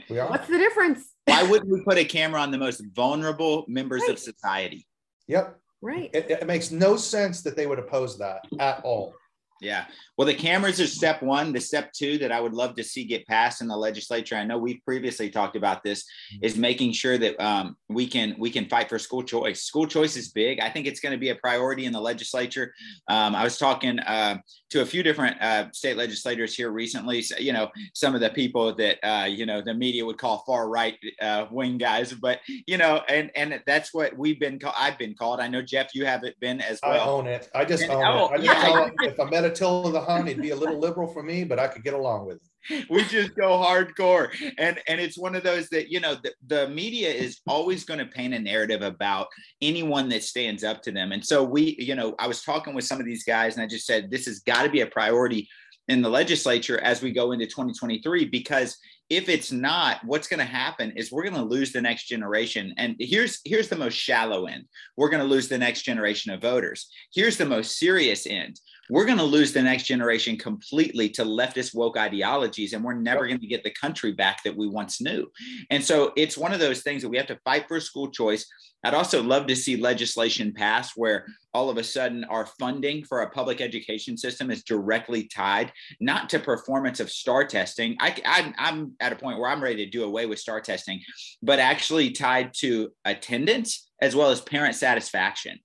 We 0.08 0.18
are. 0.18 0.28
What's 0.28 0.48
the 0.48 0.58
difference? 0.58 1.12
Why 1.24 1.42
wouldn't 1.42 1.70
we 1.70 1.82
put 1.82 1.98
a 1.98 2.04
camera 2.04 2.40
on 2.40 2.50
the 2.50 2.58
most 2.58 2.82
vulnerable 2.94 3.64
members 3.68 4.02
right. 4.02 4.10
of 4.10 4.18
society? 4.18 4.86
Yep. 5.26 5.58
Right. 5.80 6.10
It, 6.12 6.30
it, 6.30 6.46
makes 6.46 6.70
no 6.70 6.96
sense 6.96 7.42
that 7.42 7.56
they 7.56 7.66
would 7.66 7.78
oppose 7.78 8.18
that 8.18 8.44
at 8.58 8.80
all. 8.84 9.14
Yeah. 9.60 9.86
Well, 10.16 10.26
the 10.26 10.34
cameras 10.34 10.80
are 10.80 10.86
step 10.86 11.22
one. 11.22 11.52
The 11.52 11.60
step 11.60 11.92
two 11.92 12.18
that 12.18 12.32
I 12.32 12.40
would 12.40 12.54
love 12.54 12.76
to 12.76 12.84
see 12.84 13.04
get 13.04 13.26
passed 13.26 13.60
in 13.60 13.68
the 13.68 13.76
legislature. 13.76 14.36
I 14.36 14.44
know 14.44 14.58
we've 14.58 14.84
previously 14.84 15.30
talked 15.30 15.56
about 15.56 15.82
this 15.82 16.02
mm-hmm. 16.02 16.44
is 16.44 16.56
making 16.56 16.92
sure 16.92 17.18
that 17.18 17.40
um, 17.44 17.76
we 17.88 18.06
can 18.06 18.34
we 18.38 18.50
can 18.50 18.68
fight 18.68 18.88
for 18.88 18.98
school 18.98 19.22
choice. 19.22 19.62
School 19.62 19.86
choice 19.86 20.16
is 20.16 20.30
big. 20.30 20.60
I 20.60 20.70
think 20.70 20.86
it's 20.86 21.00
going 21.00 21.12
to 21.12 21.18
be 21.18 21.30
a 21.30 21.34
priority 21.34 21.86
in 21.86 21.92
the 21.92 22.00
legislature. 22.00 22.72
Um, 23.08 23.34
I 23.34 23.44
was 23.44 23.58
talking 23.58 23.98
uh, 24.00 24.38
to 24.70 24.82
a 24.82 24.86
few 24.86 25.02
different 25.02 25.40
uh, 25.40 25.70
state 25.72 25.96
legislators 25.96 26.54
here 26.54 26.70
recently. 26.70 27.22
So, 27.22 27.38
you 27.38 27.52
know, 27.52 27.68
some 27.94 28.14
of 28.14 28.20
the 28.20 28.30
people 28.30 28.74
that 28.76 28.98
uh, 29.02 29.26
you 29.26 29.46
know 29.46 29.60
the 29.60 29.74
media 29.74 30.04
would 30.04 30.18
call 30.18 30.44
far 30.46 30.68
right 30.68 30.96
uh, 31.20 31.46
wing 31.50 31.78
guys, 31.78 32.12
but 32.12 32.40
you 32.66 32.76
know, 32.76 33.02
and 33.08 33.30
and 33.34 33.60
that's 33.66 33.92
what 33.92 34.16
we've 34.16 34.38
been. 34.38 34.58
called. 34.58 34.74
I've 34.78 34.98
been 34.98 35.14
called. 35.14 35.40
I 35.40 35.48
know 35.48 35.62
Jeff, 35.62 35.94
you 35.94 36.04
haven't 36.06 36.38
been 36.40 36.60
as 36.60 36.80
well. 36.82 36.92
I 36.92 36.98
own 36.98 37.26
it. 37.26 37.50
I 37.54 37.64
just 37.64 37.82
and, 37.82 37.92
own 37.92 38.04
oh, 38.04 38.26
it. 38.26 38.32
I 38.32 38.36
just 38.36 38.46
yeah. 38.46 38.88
if 39.02 39.20
I 39.20 39.24
met 39.30 39.44
Attila 39.48 39.92
the 39.92 40.00
Hun, 40.00 40.26
he'd 40.26 40.40
be 40.40 40.50
a 40.50 40.56
little 40.56 40.78
liberal 40.78 41.08
for 41.08 41.22
me, 41.22 41.44
but 41.44 41.58
I 41.58 41.68
could 41.68 41.84
get 41.84 41.94
along 41.94 42.26
with 42.26 42.36
it. 42.36 42.42
We 42.90 43.04
just 43.04 43.34
go 43.34 43.50
hardcore. 43.50 44.28
And 44.58 44.78
and 44.88 45.00
it's 45.00 45.16
one 45.16 45.34
of 45.34 45.42
those 45.42 45.68
that 45.70 45.90
you 45.90 46.00
know 46.00 46.16
the, 46.22 46.32
the 46.46 46.68
media 46.68 47.08
is 47.08 47.40
always 47.46 47.84
going 47.84 48.00
to 48.00 48.06
paint 48.06 48.34
a 48.34 48.38
narrative 48.38 48.82
about 48.82 49.28
anyone 49.62 50.08
that 50.10 50.22
stands 50.22 50.64
up 50.64 50.82
to 50.82 50.92
them. 50.92 51.12
And 51.12 51.24
so 51.24 51.42
we 51.42 51.76
you 51.78 51.94
know 51.94 52.14
i 52.18 52.26
was 52.26 52.42
talking 52.42 52.74
with 52.74 52.84
some 52.84 53.00
of 53.00 53.06
these 53.06 53.24
guys 53.24 53.54
and 53.54 53.62
i 53.62 53.66
just 53.66 53.86
said 53.86 54.10
this 54.10 54.26
has 54.26 54.40
got 54.40 54.64
to 54.64 54.70
be 54.70 54.82
a 54.82 54.86
priority 54.86 55.48
in 55.88 56.02
the 56.02 56.08
legislature 56.08 56.78
as 56.80 57.00
we 57.00 57.12
go 57.12 57.32
into 57.32 57.46
2023 57.46 58.26
because 58.26 58.76
if 59.10 59.28
it's 59.28 59.50
not 59.50 60.04
what's 60.04 60.28
going 60.28 60.38
to 60.38 60.44
happen 60.44 60.92
is 60.94 61.10
we're 61.10 61.22
going 61.22 61.34
to 61.34 61.42
lose 61.42 61.72
the 61.72 61.80
next 61.80 62.04
generation. 62.04 62.74
And 62.76 62.94
here's 62.98 63.40
here's 63.44 63.68
the 63.68 63.76
most 63.76 63.94
shallow 63.94 64.46
end. 64.46 64.64
We're 64.96 65.08
going 65.08 65.22
to 65.22 65.28
lose 65.28 65.48
the 65.48 65.58
next 65.58 65.82
generation 65.82 66.32
of 66.32 66.42
voters. 66.42 66.90
Here's 67.14 67.38
the 67.38 67.46
most 67.46 67.78
serious 67.78 68.26
end 68.26 68.60
we're 68.90 69.04
going 69.04 69.18
to 69.18 69.24
lose 69.24 69.52
the 69.52 69.62
next 69.62 69.84
generation 69.84 70.36
completely 70.36 71.08
to 71.08 71.24
leftist 71.24 71.74
woke 71.74 71.96
ideologies 71.96 72.72
and 72.72 72.84
we're 72.84 72.94
never 72.94 73.26
going 73.26 73.40
to 73.40 73.46
get 73.46 73.64
the 73.64 73.70
country 73.70 74.12
back 74.12 74.42
that 74.42 74.56
we 74.56 74.68
once 74.68 75.00
knew 75.00 75.30
and 75.70 75.82
so 75.82 76.12
it's 76.16 76.38
one 76.38 76.52
of 76.52 76.60
those 76.60 76.82
things 76.82 77.02
that 77.02 77.08
we 77.08 77.16
have 77.16 77.26
to 77.26 77.38
fight 77.44 77.66
for 77.68 77.80
school 77.80 78.10
choice 78.10 78.46
I'd 78.84 78.94
also 78.94 79.22
love 79.22 79.46
to 79.48 79.56
see 79.56 79.76
legislation 79.76 80.52
pass 80.54 80.96
where 80.96 81.26
all 81.52 81.68
of 81.68 81.78
a 81.78 81.84
sudden 81.84 82.24
our 82.24 82.46
funding 82.60 83.02
for 83.04 83.22
a 83.22 83.30
public 83.30 83.60
education 83.60 84.16
system 84.16 84.50
is 84.50 84.62
directly 84.62 85.24
tied 85.24 85.72
not 86.00 86.28
to 86.30 86.38
performance 86.38 87.00
of 87.00 87.10
STAAR 87.10 87.44
testing. 87.44 87.96
I, 88.00 88.16
I, 88.24 88.54
I'm 88.56 88.92
at 89.00 89.12
a 89.12 89.16
point 89.16 89.38
where 89.38 89.50
I'm 89.50 89.62
ready 89.62 89.84
to 89.84 89.90
do 89.90 90.04
away 90.04 90.26
with 90.26 90.38
STAAR 90.38 90.60
testing, 90.60 91.00
but 91.42 91.58
actually 91.58 92.12
tied 92.12 92.52
to 92.58 92.90
attendance 93.04 93.90
as 94.00 94.14
well 94.14 94.30
as 94.30 94.40
parent 94.40 94.76
satisfaction. 94.76 95.58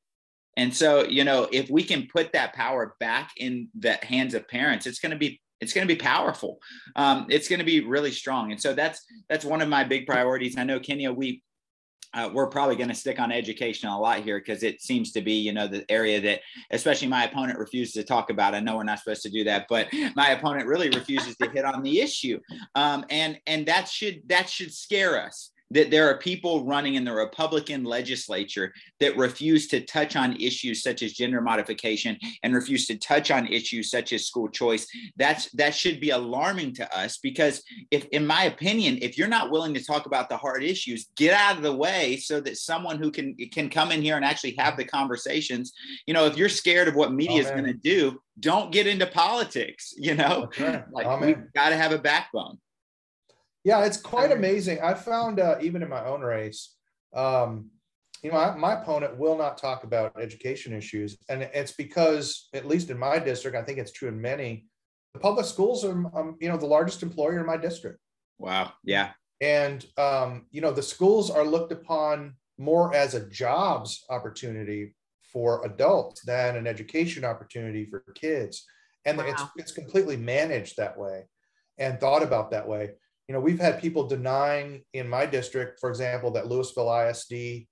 And 0.57 0.73
so, 0.73 1.03
you 1.03 1.23
know, 1.23 1.47
if 1.51 1.69
we 1.69 1.83
can 1.83 2.07
put 2.07 2.33
that 2.33 2.53
power 2.53 2.95
back 2.99 3.31
in 3.37 3.69
the 3.77 3.93
hands 4.03 4.33
of 4.33 4.47
parents, 4.47 4.85
it's 4.85 4.99
going 4.99 5.11
to 5.11 5.17
be 5.17 5.39
it's 5.61 5.71
going 5.71 5.87
to 5.87 5.93
be 5.93 5.99
powerful. 5.99 6.59
Um, 6.97 7.25
it's 7.29 7.47
going 7.47 7.59
to 7.59 7.65
be 7.65 7.79
really 7.79 8.11
strong. 8.11 8.51
And 8.51 8.61
so 8.61 8.73
that's 8.73 9.01
that's 9.29 9.45
one 9.45 9.61
of 9.61 9.69
my 9.69 9.83
big 9.83 10.05
priorities. 10.05 10.57
I 10.57 10.63
know 10.63 10.79
Kenya, 10.79 11.11
we 11.11 11.41
uh, 12.13 12.29
we're 12.31 12.47
probably 12.47 12.75
going 12.75 12.89
to 12.89 12.95
stick 12.95 13.19
on 13.19 13.31
education 13.31 13.89
a 13.89 13.99
lot 13.99 14.19
here 14.19 14.37
because 14.37 14.61
it 14.61 14.81
seems 14.81 15.11
to 15.11 15.21
be, 15.21 15.33
you 15.33 15.51
know, 15.51 15.67
the 15.67 15.83
area 15.89 16.21
that, 16.21 16.41
especially 16.69 17.07
my 17.07 17.25
opponent 17.25 17.57
refuses 17.57 17.93
to 17.93 18.03
talk 18.03 18.29
about. 18.29 18.53
I 18.53 18.59
know 18.59 18.75
we're 18.77 18.83
not 18.83 18.99
supposed 18.99 19.23
to 19.23 19.31
do 19.31 19.43
that, 19.45 19.65
but 19.67 19.87
my 20.15 20.29
opponent 20.29 20.67
really 20.67 20.89
refuses 20.89 21.35
to 21.37 21.49
hit 21.49 21.65
on 21.65 21.81
the 21.81 22.01
issue, 22.01 22.39
um, 22.75 23.05
and 23.09 23.39
and 23.47 23.65
that 23.65 23.87
should 23.87 24.21
that 24.27 24.49
should 24.49 24.73
scare 24.73 25.19
us 25.25 25.52
that 25.73 25.91
there 25.91 26.07
are 26.09 26.17
people 26.17 26.65
running 26.65 26.95
in 26.95 27.03
the 27.03 27.13
Republican 27.13 27.83
legislature 27.83 28.73
that 28.99 29.17
refuse 29.17 29.67
to 29.67 29.81
touch 29.81 30.15
on 30.15 30.35
issues 30.37 30.81
such 30.81 31.01
as 31.01 31.13
gender 31.13 31.41
modification 31.41 32.17
and 32.43 32.53
refuse 32.53 32.85
to 32.87 32.97
touch 32.97 33.31
on 33.31 33.47
issues 33.47 33.89
such 33.89 34.13
as 34.13 34.27
school 34.27 34.47
choice. 34.49 34.87
That's 35.17 35.51
that 35.51 35.75
should 35.75 35.99
be 35.99 36.11
alarming 36.11 36.75
to 36.75 36.97
us 36.97 37.17
because 37.17 37.63
if 37.91 38.05
in 38.05 38.25
my 38.25 38.45
opinion, 38.45 38.99
if 39.01 39.17
you're 39.17 39.27
not 39.27 39.51
willing 39.51 39.73
to 39.73 39.83
talk 39.83 40.05
about 40.05 40.29
the 40.29 40.37
hard 40.37 40.63
issues, 40.63 41.09
get 41.15 41.33
out 41.33 41.57
of 41.57 41.63
the 41.63 41.75
way 41.75 42.17
so 42.17 42.39
that 42.41 42.57
someone 42.57 42.97
who 42.97 43.11
can 43.11 43.35
can 43.51 43.69
come 43.69 43.91
in 43.91 44.01
here 44.01 44.15
and 44.15 44.25
actually 44.25 44.55
have 44.57 44.77
the 44.77 44.85
conversations. 44.85 45.73
You 46.07 46.13
know, 46.13 46.25
if 46.25 46.37
you're 46.37 46.49
scared 46.49 46.87
of 46.87 46.95
what 46.95 47.13
media 47.13 47.41
is 47.41 47.49
going 47.49 47.65
to 47.65 47.73
do, 47.73 48.19
don't 48.39 48.71
get 48.71 48.87
into 48.87 49.05
politics, 49.07 49.93
you 49.97 50.15
know? 50.15 50.49
Right. 50.59 50.83
Like 50.93 51.21
we've 51.21 51.53
got 51.53 51.69
to 51.69 51.75
have 51.75 51.91
a 51.91 51.97
backbone. 51.97 52.59
Yeah, 53.63 53.85
it's 53.85 53.97
quite 53.97 54.31
amazing. 54.31 54.79
I 54.81 54.93
found 54.93 55.39
uh, 55.39 55.57
even 55.61 55.81
in 55.81 55.89
my 55.89 56.05
own 56.05 56.21
race, 56.21 56.75
um, 57.13 57.69
you 58.21 58.31
know, 58.31 58.37
I, 58.37 58.55
my 58.55 58.81
opponent 58.81 59.17
will 59.17 59.37
not 59.37 59.57
talk 59.57 59.83
about 59.83 60.19
education 60.19 60.73
issues, 60.73 61.17
and 61.29 61.43
it's 61.43 61.73
because, 61.73 62.49
at 62.53 62.67
least 62.67 62.89
in 62.89 62.97
my 62.97 63.19
district, 63.19 63.55
I 63.55 63.63
think 63.63 63.79
it's 63.79 63.91
true 63.91 64.09
in 64.09 64.19
many. 64.19 64.65
The 65.13 65.19
public 65.19 65.45
schools 65.45 65.85
are, 65.85 65.91
um, 66.17 66.37
you 66.39 66.49
know, 66.49 66.57
the 66.57 66.65
largest 66.65 67.03
employer 67.03 67.39
in 67.39 67.45
my 67.45 67.57
district. 67.57 67.99
Wow. 68.39 68.73
Yeah. 68.83 69.11
And 69.41 69.85
um, 69.97 70.45
you 70.51 70.61
know, 70.61 70.71
the 70.71 70.81
schools 70.81 71.29
are 71.29 71.45
looked 71.45 71.71
upon 71.71 72.35
more 72.57 72.93
as 72.95 73.13
a 73.13 73.27
jobs 73.29 74.05
opportunity 74.09 74.95
for 75.21 75.65
adults 75.65 76.21
than 76.23 76.55
an 76.55 76.67
education 76.67 77.25
opportunity 77.25 77.85
for 77.85 78.03
kids, 78.15 78.65
and 79.05 79.17
wow. 79.17 79.25
it's 79.27 79.43
it's 79.57 79.71
completely 79.71 80.15
managed 80.15 80.77
that 80.77 80.97
way 80.97 81.23
and 81.77 81.99
thought 81.99 82.23
about 82.23 82.51
that 82.51 82.67
way 82.67 82.91
you 83.27 83.33
know, 83.33 83.39
we've 83.39 83.59
had 83.59 83.81
people 83.81 84.07
denying 84.07 84.83
in 84.93 85.07
my 85.07 85.25
district, 85.25 85.79
for 85.79 85.89
example, 85.89 86.31
that 86.31 86.45
Lewisville 86.45 87.09
ISD 87.09 87.67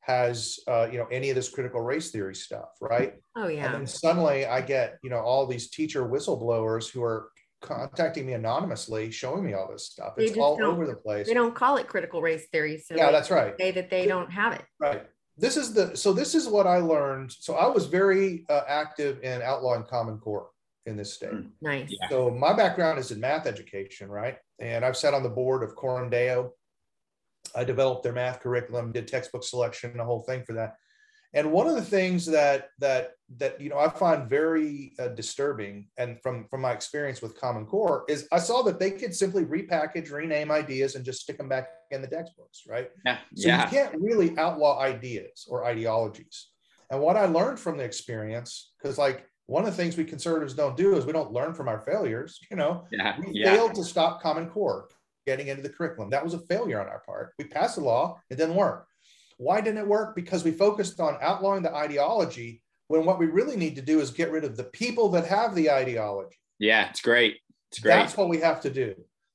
has, 0.00 0.58
uh, 0.68 0.88
you 0.90 0.98
know, 0.98 1.06
any 1.06 1.30
of 1.30 1.36
this 1.36 1.48
critical 1.48 1.80
race 1.80 2.10
theory 2.10 2.34
stuff, 2.34 2.70
right? 2.80 3.14
Oh 3.36 3.48
yeah. 3.48 3.66
And 3.66 3.74
then 3.74 3.86
suddenly 3.86 4.46
I 4.46 4.60
get, 4.60 4.98
you 5.02 5.10
know, 5.10 5.20
all 5.20 5.46
these 5.46 5.70
teacher 5.70 6.04
whistleblowers 6.04 6.90
who 6.90 7.02
are 7.02 7.30
contacting 7.60 8.26
me 8.26 8.32
anonymously, 8.32 9.10
showing 9.10 9.44
me 9.44 9.54
all 9.54 9.70
this 9.70 9.86
stuff. 9.86 10.14
They 10.16 10.24
It's 10.24 10.36
all 10.36 10.62
over 10.62 10.86
the 10.86 10.96
place. 10.96 11.26
They 11.26 11.34
don't 11.34 11.54
call 11.54 11.76
it 11.76 11.88
critical 11.88 12.20
race 12.20 12.46
theory. 12.52 12.82
So 12.84 12.96
Yeah, 12.96 13.12
that's 13.12 13.30
right. 13.30 13.54
Say 13.58 13.70
that 13.72 13.90
they 13.90 14.06
don't 14.06 14.30
have 14.30 14.52
it. 14.52 14.64
Right. 14.80 15.06
This 15.38 15.56
is 15.56 15.72
the 15.72 15.96
so 15.96 16.12
this 16.12 16.34
is 16.34 16.46
what 16.48 16.66
I 16.66 16.78
learned. 16.78 17.32
So 17.32 17.54
I 17.54 17.66
was 17.66 17.86
very 17.86 18.44
uh, 18.50 18.62
active 18.68 19.22
in 19.22 19.40
outlawing 19.40 19.84
Common 19.84 20.18
Core 20.18 20.48
in 20.86 20.96
this 20.96 21.14
state. 21.14 21.32
Mm. 21.32 21.50
Nice. 21.60 21.88
Yeah. 21.90 22.08
So 22.08 22.30
my 22.30 22.52
background 22.52 22.98
is 22.98 23.12
in 23.12 23.20
math 23.20 23.46
education, 23.46 24.10
right? 24.10 24.36
And 24.62 24.84
I've 24.84 24.96
sat 24.96 25.12
on 25.12 25.24
the 25.24 25.28
board 25.28 25.64
of 25.64 25.74
Coram 25.74 26.08
Deo. 26.08 26.52
I 27.54 27.64
developed 27.64 28.04
their 28.04 28.12
math 28.12 28.40
curriculum, 28.40 28.92
did 28.92 29.08
textbook 29.08 29.42
selection, 29.42 29.96
the 29.96 30.04
whole 30.04 30.20
thing 30.20 30.44
for 30.44 30.52
that. 30.54 30.76
And 31.34 31.50
one 31.50 31.66
of 31.66 31.74
the 31.74 31.82
things 31.82 32.26
that 32.26 32.68
that 32.78 33.12
that 33.38 33.60
you 33.60 33.70
know 33.70 33.78
I 33.78 33.88
find 33.88 34.28
very 34.28 34.92
uh, 34.98 35.08
disturbing, 35.08 35.88
and 35.96 36.20
from 36.22 36.46
from 36.48 36.60
my 36.60 36.72
experience 36.72 37.22
with 37.22 37.40
Common 37.40 37.64
Core, 37.66 38.04
is 38.08 38.28
I 38.30 38.38
saw 38.38 38.62
that 38.62 38.78
they 38.78 38.90
could 38.90 39.14
simply 39.14 39.44
repackage, 39.44 40.12
rename 40.12 40.50
ideas, 40.50 40.94
and 40.94 41.04
just 41.04 41.22
stick 41.22 41.38
them 41.38 41.48
back 41.48 41.68
in 41.90 42.02
the 42.02 42.06
textbooks, 42.08 42.62
right? 42.68 42.90
Yeah. 43.04 43.18
So 43.34 43.48
yeah. 43.48 43.64
you 43.64 43.70
can't 43.70 43.94
really 44.00 44.38
outlaw 44.38 44.78
ideas 44.78 45.46
or 45.48 45.64
ideologies. 45.64 46.48
And 46.90 47.00
what 47.00 47.16
I 47.16 47.24
learned 47.24 47.58
from 47.58 47.78
the 47.78 47.84
experience, 47.84 48.72
because 48.80 48.98
like 48.98 49.26
one 49.52 49.66
of 49.66 49.70
the 49.70 49.76
things 49.76 49.98
we 49.98 50.04
conservatives 50.04 50.54
don't 50.54 50.78
do 50.78 50.96
is 50.96 51.04
we 51.04 51.12
don't 51.12 51.30
learn 51.30 51.52
from 51.52 51.68
our 51.68 51.78
failures. 51.78 52.40
You 52.50 52.56
know, 52.56 52.86
Yeah. 52.90 53.18
we 53.20 53.32
Yeah. 53.32 53.54
failed 53.54 53.74
to 53.74 53.84
stop 53.84 54.22
Common 54.22 54.48
Core 54.48 54.88
getting 55.26 55.48
into 55.48 55.62
the 55.62 55.68
curriculum. 55.68 56.08
That 56.08 56.24
was 56.24 56.32
a 56.32 56.38
failure 56.38 56.80
on 56.80 56.88
our 56.88 57.00
part. 57.00 57.34
We 57.38 57.44
passed 57.44 57.76
a 57.76 57.82
law, 57.82 58.18
it 58.30 58.36
didn't 58.36 58.56
work. 58.56 58.88
Why 59.36 59.60
didn't 59.60 59.78
it 59.80 59.86
work? 59.86 60.16
Because 60.16 60.42
we 60.42 60.52
focused 60.52 61.00
on 61.00 61.18
outlawing 61.20 61.62
the 61.62 61.74
ideology 61.74 62.62
when 62.88 63.04
what 63.04 63.18
we 63.18 63.26
really 63.26 63.56
need 63.56 63.76
to 63.76 63.82
do 63.82 64.00
is 64.00 64.10
get 64.10 64.32
rid 64.32 64.44
of 64.44 64.56
the 64.56 64.64
people 64.64 65.10
that 65.10 65.26
have 65.26 65.54
the 65.54 65.70
ideology. 65.70 66.38
Yeah. 66.58 66.88
It's 66.88 67.02
great. 67.02 67.40
It's 67.70 67.78
great. 67.78 67.92
That's 67.92 68.16
what 68.16 68.30
we 68.30 68.38
have 68.38 68.62
to 68.62 68.70
do. 68.70 68.94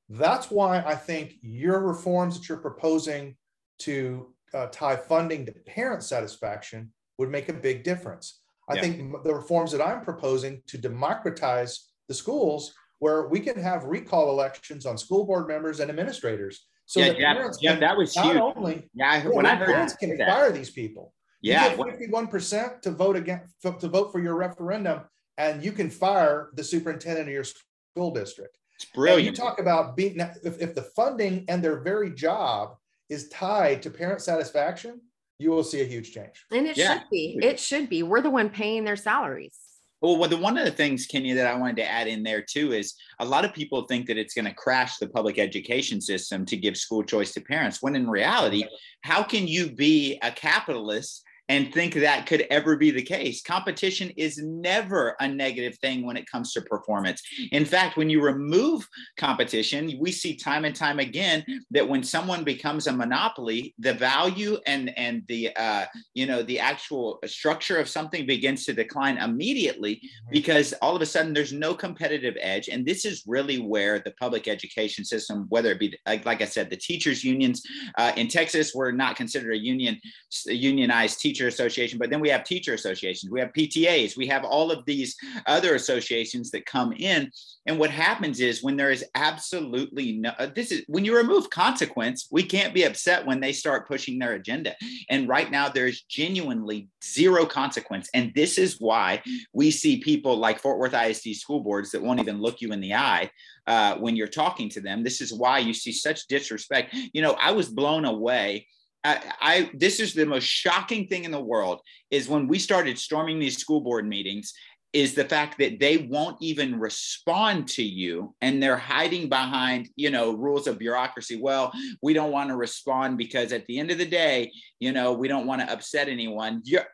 That's 0.10 0.50
why 0.50 0.82
I 0.82 0.96
think 0.96 1.36
your 1.42 1.80
reforms 1.80 2.40
that 2.40 2.50
you're 2.50 2.58
proposing 2.58 3.38
to 3.80 4.34
uh, 4.54 4.68
tie 4.68 4.96
funding 4.96 5.46
to 5.46 5.52
parent 5.52 6.02
satisfaction 6.02 6.92
would 7.20 7.30
make 7.30 7.50
a 7.50 7.54
big 7.54 7.84
difference. 7.84 8.42
I 8.68 8.76
Yeah. 8.76 8.82
think 8.82 9.24
the 9.24 9.34
reforms 9.34 9.72
that 9.72 9.82
I'm 9.82 10.02
proposing 10.04 10.62
to 10.68 10.78
democratize 10.78 11.90
the 12.08 12.14
schools 12.14 12.74
where 13.00 13.28
we 13.28 13.40
can 13.40 13.58
have 13.60 13.86
recall 13.86 14.30
elections 14.30 14.86
on 14.86 14.98
school 14.98 15.26
board 15.26 15.48
members 15.48 15.80
and 15.80 15.90
administrators. 15.90 16.68
So 16.86 17.00
yeah. 17.00 17.08
that 17.10 17.20
Yeah. 17.20 17.34
parents 17.34 17.58
yeah 17.62 17.72
can 17.72 17.80
that 17.82 17.98
was 17.98 18.16
not 18.16 18.26
huge. 18.26 18.38
only 18.38 18.90
Yeah. 18.94 19.12
I- 19.12 19.28
when 19.28 19.46
I 19.46 19.56
heard 19.56 19.68
parents 19.68 19.94
say 20.00 20.08
can 20.08 20.18
that. 20.18 20.30
fire 20.30 20.52
these 20.52 20.72
people. 20.72 21.14
Yeah. 21.42 21.70
Get 21.70 21.78
51% 21.78 22.82
to 22.82 22.92
vote 22.92 23.16
again 23.16 23.48
to 23.62 23.88
vote 23.88 24.12
for 24.12 24.20
your 24.20 24.36
referendum, 24.36 25.02
and 25.38 25.64
you 25.64 25.72
can 25.72 25.90
fire 25.90 26.50
the 26.54 26.64
superintendent 26.64 27.28
of 27.28 27.34
your 27.34 27.44
school 27.44 28.12
district. 28.12 28.58
It's 28.76 28.86
And 28.96 29.22
you 29.26 29.32
talk 29.32 29.60
about 29.60 29.96
being 29.96 30.20
if, 30.44 30.60
if 30.62 30.76
the 30.76 30.84
funding 30.84 31.46
and 31.48 31.64
their 31.64 31.80
very 31.82 32.12
job 32.12 32.76
is 33.10 33.30
tied 33.30 33.82
to 33.84 33.90
parent 33.90 34.22
satisfaction, 34.22 35.02
you 35.40 35.52
will 35.52 35.64
see 35.64 35.82
a 35.82 35.86
huge 35.86 36.14
change. 36.14 36.46
And 36.52 36.68
it 36.68 36.78
Yeah. 36.78 36.94
should 37.00 37.10
be. 37.12 37.40
It 37.42 37.60
should 37.60 37.90
be. 37.90 38.04
We're 38.04 38.22
the 38.22 38.30
one 38.30 38.50
paying 38.50 38.84
their 38.84 38.96
salaries. 38.96 39.58
Well, 40.02 40.18
well, 40.18 40.30
the 40.30 40.38
one 40.38 40.58
of 40.60 40.66
the 40.66 40.72
things, 40.72 41.08
Kenya, 41.08 41.34
that 41.36 41.48
I 41.48 41.56
wanted 41.56 41.78
to 41.78 41.92
add 41.92 42.08
in 42.08 42.22
there 42.22 42.42
too 42.42 42.72
is 42.72 42.94
a 43.20 43.26
lot 43.26 43.46
of 43.46 43.54
people 43.54 43.84
think 43.84 44.06
that 44.08 44.18
it's 44.18 44.36
going 44.36 44.46
to 44.46 44.54
crash 44.54 44.98
the 44.98 45.10
public 45.10 45.40
education 45.40 46.02
system 46.02 46.46
to 46.46 46.58
give 46.58 46.78
school 46.78 47.04
choice 47.04 47.34
to 47.34 47.42
parents. 47.42 47.82
When 47.82 47.96
in 47.96 48.08
reality, 48.08 48.64
how 49.02 49.24
can 49.24 49.48
you 49.48 49.72
be 49.72 50.20
a 50.22 50.32
capitalist 50.32 51.24
and 51.50 51.74
think 51.74 51.94
that 51.94 52.26
could 52.26 52.46
ever 52.50 52.76
be 52.76 52.92
the 52.92 53.02
case? 53.02 53.42
Competition 53.42 54.12
is 54.18 54.38
never 54.38 55.16
a 55.20 55.28
negative 55.28 55.78
thing 55.80 56.06
when 56.06 56.18
it 56.18 56.30
comes 56.30 56.54
to 56.54 56.62
performance. 56.62 57.22
In 57.52 57.66
fact, 57.66 57.98
when 57.98 58.10
you 58.10 58.22
remove 58.22 58.88
competition, 59.18 59.94
we 60.00 60.12
see 60.12 60.36
time 60.36 60.66
and 60.66 60.76
time 60.76 61.00
again 61.00 61.46
that 61.72 61.88
when 61.88 62.04
someone 62.04 62.44
becomes 62.44 62.88
a 62.88 62.94
monopoly, 62.94 63.74
the 63.80 63.94
value 63.94 64.58
and 64.66 64.98
and 64.98 65.24
the 65.28 65.56
uh, 65.56 65.86
you 66.14 66.26
know 66.26 66.44
the 66.44 66.60
actual 66.60 67.20
structure 67.26 67.78
of 67.78 67.88
something 67.88 68.26
begins 68.26 68.66
to 68.66 68.74
decline 68.74 69.18
immediately 69.18 70.02
because 70.32 70.74
all 70.82 70.96
of 70.96 71.02
a 71.02 71.06
sudden 71.06 71.34
there's 71.34 71.54
no 71.54 71.74
competitive 71.74 72.36
edge 72.42 72.68
and 72.70 72.86
this 72.86 73.06
is 73.06 73.24
really 73.28 73.60
where 73.60 74.00
the 74.00 74.12
public 74.12 74.48
education 74.48 75.04
system 75.06 75.46
whether 75.50 75.72
it 75.72 75.80
be 75.80 75.98
like, 76.06 76.26
like 76.26 76.42
i 76.42 76.46
said 76.46 76.70
the 76.70 76.76
teachers 76.76 77.24
unions 77.24 77.62
uh, 77.98 78.12
in 78.16 78.28
texas 78.28 78.74
we're 78.74 78.92
not 78.92 79.16
considered 79.16 79.54
a 79.54 79.58
union 79.58 80.00
a 80.48 80.54
unionized 80.54 81.20
teacher 81.20 81.37
association 81.46 82.00
but 82.00 82.10
then 82.10 82.20
we 82.20 82.30
have 82.30 82.44
teacher 82.44 82.74
associations 82.74 83.32
we 83.32 83.40
have 83.40 83.54
ptas 83.54 84.18
we 84.18 84.26
have 84.26 84.44
all 84.44 84.72
of 84.72 84.84
these 84.86 85.16
other 85.46 85.76
associations 85.76 86.50
that 86.50 86.66
come 86.66 86.92
in 86.94 87.30
and 87.68 87.78
what 87.78 87.92
happens 87.92 88.40
is 88.40 88.64
when 88.64 88.76
there 88.76 88.90
is 88.90 89.06
absolutely 89.14 90.14
no 90.14 90.32
uh, 90.40 90.48
this 90.56 90.72
is 90.72 90.84
when 90.88 91.06
you 91.06 91.16
remove 91.16 91.48
consequence 91.52 92.28
we 92.32 92.42
can't 92.42 92.74
be 92.74 92.84
upset 92.84 93.24
when 93.24 93.40
they 93.40 93.54
start 93.54 93.88
pushing 93.88 94.18
their 94.18 94.34
agenda 94.34 94.76
and 95.12 95.30
right 95.30 95.52
now 95.52 95.70
there's 95.70 96.02
genuinely 96.04 96.90
zero 97.04 97.46
consequence 97.46 98.10
and 98.16 98.32
this 98.34 98.58
is 98.58 98.78
why 98.80 99.22
we 99.54 99.70
see 99.70 100.00
people 100.00 100.38
like 100.38 100.60
Fort 100.60 100.80
Worth 100.80 100.94
ISD 100.94 101.36
school 101.36 101.60
boards 101.60 101.92
that 101.92 102.02
won't 102.02 102.20
even 102.20 102.42
look 102.42 102.62
you 102.62 102.72
in 102.72 102.80
the 102.80 102.94
eye 102.94 103.30
uh, 103.68 103.98
when 103.98 104.16
you're 104.16 104.28
talking 104.28 104.70
to 104.70 104.82
them. 104.82 105.04
This 105.04 105.22
is 105.22 105.34
why 105.34 105.60
you 105.60 105.74
see 105.74 105.92
such 105.92 106.28
disrespect. 106.28 106.96
You 107.14 107.22
know, 107.22 107.34
I 107.34 107.52
was 107.52 107.70
blown 107.70 108.06
away. 108.06 108.68
I, 109.08 109.22
I 109.42 109.72
this 109.74 110.00
is 110.00 110.14
the 110.14 110.26
most 110.26 110.44
shocking 110.44 111.08
thing 111.08 111.24
in 111.24 111.32
the 111.32 111.40
world 111.40 111.80
is 112.12 112.28
when 112.28 112.48
we 112.48 112.60
started 112.60 113.00
storming 113.00 113.40
these 113.40 113.58
school 113.58 113.80
board 113.82 114.06
meetings 114.08 114.54
is 114.94 115.14
the 115.14 115.26
fact 115.26 115.58
that 115.60 115.80
they 115.80 115.98
won't 115.98 116.38
even 116.42 116.80
respond 116.80 117.68
to 117.68 117.84
you 117.84 118.34
and 118.42 118.62
they're 118.62 118.78
hiding 118.78 119.30
behind 119.30 119.90
you 119.96 120.10
know 120.10 120.34
rules 120.34 120.68
of 120.68 120.78
bureaucracy 120.80 121.38
well 121.40 121.72
we 122.02 122.14
don't 122.14 122.32
want 122.32 122.50
to 122.50 122.56
respond 122.58 123.18
because 123.18 123.54
at 123.54 123.66
the 123.68 123.80
end 123.80 123.92
of 123.92 123.98
the 123.98 124.06
day 124.06 124.52
you 124.80 124.92
know 124.92 125.14
we 125.14 125.28
don't 125.28 125.48
want 125.48 125.62
to 125.62 125.72
upset 125.72 126.10
anyone 126.10 126.62
you're 126.66 126.86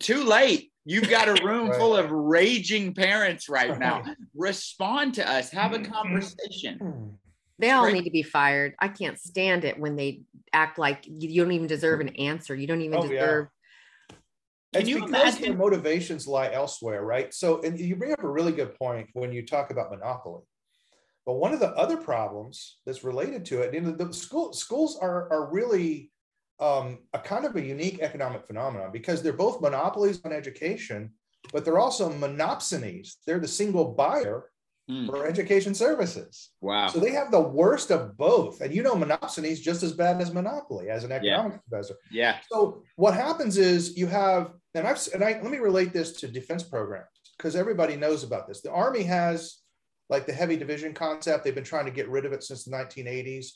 too 0.00 0.24
late 0.24 0.72
you've 0.84 1.10
got 1.10 1.28
a 1.28 1.44
room 1.44 1.68
Right. 1.70 1.78
full 1.78 1.96
of 1.96 2.10
raging 2.10 2.94
parents 2.94 3.48
right 3.48 3.78
now 3.86 4.02
respond 4.34 5.14
to 5.14 5.28
us 5.30 5.50
have 5.50 5.72
a 5.72 5.78
Mhm. 5.78 5.92
conversation 5.92 6.78
Hmm. 6.78 7.08
They 7.60 7.70
all 7.70 7.90
need 7.90 8.04
to 8.04 8.10
be 8.10 8.22
fired. 8.22 8.74
I 8.78 8.88
can't 8.88 9.18
stand 9.18 9.64
it 9.64 9.78
when 9.78 9.96
they 9.96 10.22
act 10.52 10.78
like 10.78 11.06
you, 11.06 11.28
you 11.28 11.42
don't 11.42 11.52
even 11.52 11.66
deserve 11.66 12.00
an 12.00 12.10
answer. 12.16 12.54
You 12.54 12.66
don't 12.66 12.80
even 12.80 12.98
Oh, 12.98 13.04
yeah. 13.04 13.08
deserve. 13.10 13.46
Can 14.72 14.82
It's 14.82 14.88
you 14.88 15.04
imagine- 15.04 15.42
their 15.42 15.54
motivations 15.54 16.26
lie 16.26 16.50
elsewhere, 16.52 17.02
right? 17.04 17.32
So, 17.34 17.60
and 17.62 17.78
you 17.78 17.96
bring 17.96 18.12
up 18.12 18.22
a 18.22 18.28
really 18.30 18.52
good 18.52 18.74
point 18.76 19.08
when 19.14 19.32
you 19.32 19.44
talk 19.44 19.70
about 19.70 19.90
monopoly. 19.90 20.42
But 21.26 21.34
one 21.34 21.52
of 21.52 21.60
the 21.60 21.68
other 21.76 21.96
problems 21.96 22.78
that's 22.86 23.04
related 23.04 23.44
to 23.46 23.60
it, 23.62 23.74
you 23.74 23.80
know, 23.82 23.92
the 23.92 24.12
school 24.12 24.52
schools 24.52 24.96
are 24.96 25.30
are 25.30 25.50
really 25.52 26.10
um, 26.60 26.98
a 27.14 27.18
kind 27.18 27.46
of 27.46 27.56
a 27.56 27.62
unique 27.62 28.00
economic 28.00 28.46
phenomenon 28.46 28.90
because 28.92 29.22
they're 29.22 29.32
both 29.32 29.62
monopolies 29.62 30.20
on 30.24 30.32
education, 30.32 31.10
but 31.52 31.64
they're 31.64 31.78
also 31.78 32.10
monopsonies. 32.12 33.14
They're 33.26 33.38
the 33.40 33.48
single 33.48 33.92
buyer 33.94 34.49
Hmm. 34.90 35.06
for 35.06 35.24
education 35.24 35.72
services. 35.72 36.50
wow 36.60 36.88
So 36.88 36.98
they 36.98 37.12
have 37.12 37.30
the 37.30 37.40
worst 37.40 37.92
of 37.92 38.16
both. 38.16 38.60
And 38.60 38.74
you 38.74 38.82
know, 38.82 38.94
monopsony 38.94 39.46
is 39.46 39.60
just 39.60 39.84
as 39.84 39.92
bad 39.92 40.20
as 40.20 40.34
monopoly 40.34 40.90
as 40.90 41.04
an 41.04 41.12
economics 41.12 41.58
professor. 41.68 41.94
yeah 42.10 42.38
So 42.50 42.82
what 42.96 43.14
happens 43.14 43.56
is 43.56 43.96
you 43.96 44.08
have, 44.08 44.50
and 44.74 44.88
I've 44.88 45.00
and 45.14 45.22
I 45.22 45.32
let 45.42 45.52
me 45.52 45.58
relate 45.58 45.92
this 45.92 46.12
to 46.14 46.26
defense 46.26 46.64
programs 46.64 47.06
because 47.36 47.54
everybody 47.54 47.94
knows 47.94 48.24
about 48.24 48.48
this. 48.48 48.62
The 48.62 48.72
Army 48.72 49.04
has 49.04 49.58
like 50.08 50.26
the 50.26 50.32
heavy 50.32 50.56
division 50.56 50.92
concept. 50.92 51.44
They've 51.44 51.54
been 51.54 51.62
trying 51.62 51.84
to 51.86 51.92
get 51.92 52.08
rid 52.08 52.24
of 52.24 52.32
it 52.32 52.42
since 52.42 52.64
the 52.64 52.72
1980s, 52.72 53.46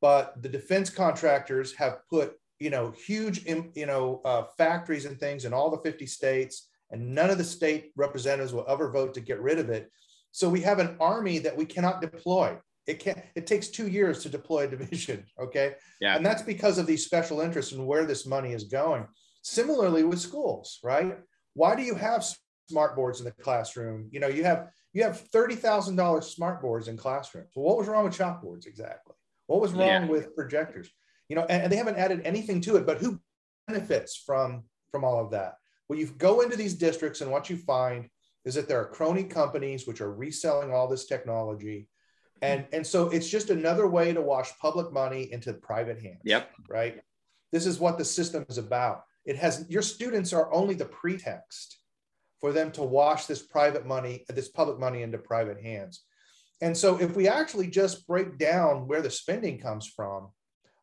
but 0.00 0.40
the 0.42 0.48
defense 0.48 0.88
contractors 0.88 1.74
have 1.74 1.98
put 2.08 2.38
you 2.58 2.70
know 2.70 2.94
huge 3.06 3.44
you 3.44 3.86
know 3.86 4.22
uh, 4.24 4.44
factories 4.56 5.04
and 5.04 5.20
things 5.20 5.44
in 5.44 5.52
all 5.52 5.70
the 5.70 5.82
50 5.82 6.06
states, 6.06 6.70
and 6.90 7.14
none 7.14 7.28
of 7.28 7.36
the 7.36 7.44
state 7.44 7.92
representatives 7.96 8.54
will 8.54 8.66
ever 8.66 8.90
vote 8.90 9.12
to 9.12 9.20
get 9.20 9.42
rid 9.42 9.58
of 9.58 9.68
it. 9.68 9.90
So 10.32 10.48
we 10.48 10.60
have 10.60 10.78
an 10.78 10.96
army 11.00 11.38
that 11.40 11.56
we 11.56 11.64
cannot 11.66 12.00
deploy. 12.00 12.58
It 12.86 12.98
can't. 12.98 13.18
It 13.34 13.46
takes 13.46 13.68
two 13.68 13.88
years 13.88 14.22
to 14.22 14.28
deploy 14.28 14.64
a 14.64 14.68
division. 14.76 15.24
Okay. 15.40 15.74
Yeah. 16.00 16.16
And 16.16 16.24
that's 16.24 16.42
because 16.42 16.78
of 16.78 16.86
these 16.86 17.04
special 17.04 17.40
interests 17.40 17.72
and 17.72 17.86
where 17.86 18.04
this 18.04 18.26
money 18.26 18.52
is 18.52 18.64
going. 18.64 19.06
Similarly 19.42 20.04
with 20.04 20.20
schools, 20.20 20.78
right? 20.82 21.18
Why 21.54 21.74
do 21.74 21.82
you 21.82 21.94
have 21.94 22.24
smart 22.68 22.94
boards 22.94 23.20
in 23.20 23.24
the 23.24 23.32
classroom? 23.32 24.08
You 24.12 24.20
know, 24.20 24.28
you 24.28 24.44
have 24.44 24.68
you 24.92 25.02
have 25.02 25.20
thirty 25.20 25.54
thousand 25.54 25.96
dollars 25.96 26.26
smart 26.28 26.60
boards 26.60 26.88
in 26.88 26.96
classrooms. 26.96 27.50
Well, 27.54 27.64
what 27.66 27.78
was 27.78 27.88
wrong 27.88 28.04
with 28.04 28.16
chalkboards 28.16 28.66
exactly? 28.66 29.14
What 29.46 29.60
was 29.60 29.72
wrong 29.72 29.88
Yeah. 29.88 30.06
with 30.06 30.34
projectors? 30.36 30.90
You 31.28 31.36
know, 31.36 31.46
and, 31.48 31.64
and 31.64 31.72
they 31.72 31.76
haven't 31.76 31.96
added 31.96 32.22
anything 32.24 32.60
to 32.62 32.76
it. 32.76 32.86
But 32.86 32.98
who 32.98 33.20
benefits 33.66 34.16
from 34.16 34.64
from 34.90 35.04
all 35.04 35.20
of 35.24 35.30
that? 35.30 35.54
Well, 35.88 35.98
you 35.98 36.06
go 36.06 36.40
into 36.40 36.56
these 36.56 36.74
districts, 36.74 37.20
and 37.20 37.30
what 37.30 37.50
you 37.50 37.56
find 37.56 38.08
is 38.44 38.54
that 38.54 38.68
there 38.68 38.80
are 38.80 38.88
crony 38.88 39.24
companies 39.24 39.86
which 39.86 40.00
are 40.00 40.12
reselling 40.12 40.72
all 40.72 40.88
this 40.88 41.06
technology 41.06 41.88
And, 42.42 42.66
and 42.72 42.86
so 42.86 43.08
it's 43.10 43.28
just 43.28 43.50
another 43.50 43.86
way 43.86 44.12
to 44.12 44.20
wash 44.20 44.58
public 44.58 44.92
money 44.92 45.30
into 45.32 45.52
private 45.52 46.00
hands. 46.00 46.20
Yep. 46.24 46.50
Right. 46.68 47.00
This 47.52 47.66
is 47.66 47.78
what 47.78 47.98
the 47.98 48.04
system 48.04 48.46
is 48.48 48.58
about. 48.58 49.02
It 49.24 49.36
has 49.36 49.66
your 49.68 49.82
students 49.82 50.32
are 50.32 50.52
only 50.52 50.74
the 50.74 50.86
pretext 50.86 51.78
for 52.40 52.52
them 52.52 52.72
to 52.72 52.82
wash 52.82 53.26
this 53.26 53.42
private 53.42 53.86
money, 53.86 54.24
this 54.28 54.48
public 54.48 54.78
money 54.78 55.02
into 55.02 55.18
private 55.18 55.60
hands. 55.60 56.04
And 56.62 56.76
so 56.76 56.98
if 56.98 57.14
we 57.14 57.28
actually 57.28 57.66
just 57.68 58.06
break 58.06 58.38
down 58.38 58.86
where 58.86 59.02
the 59.02 59.10
spending 59.10 59.58
comes 59.58 59.86
from, 59.86 60.28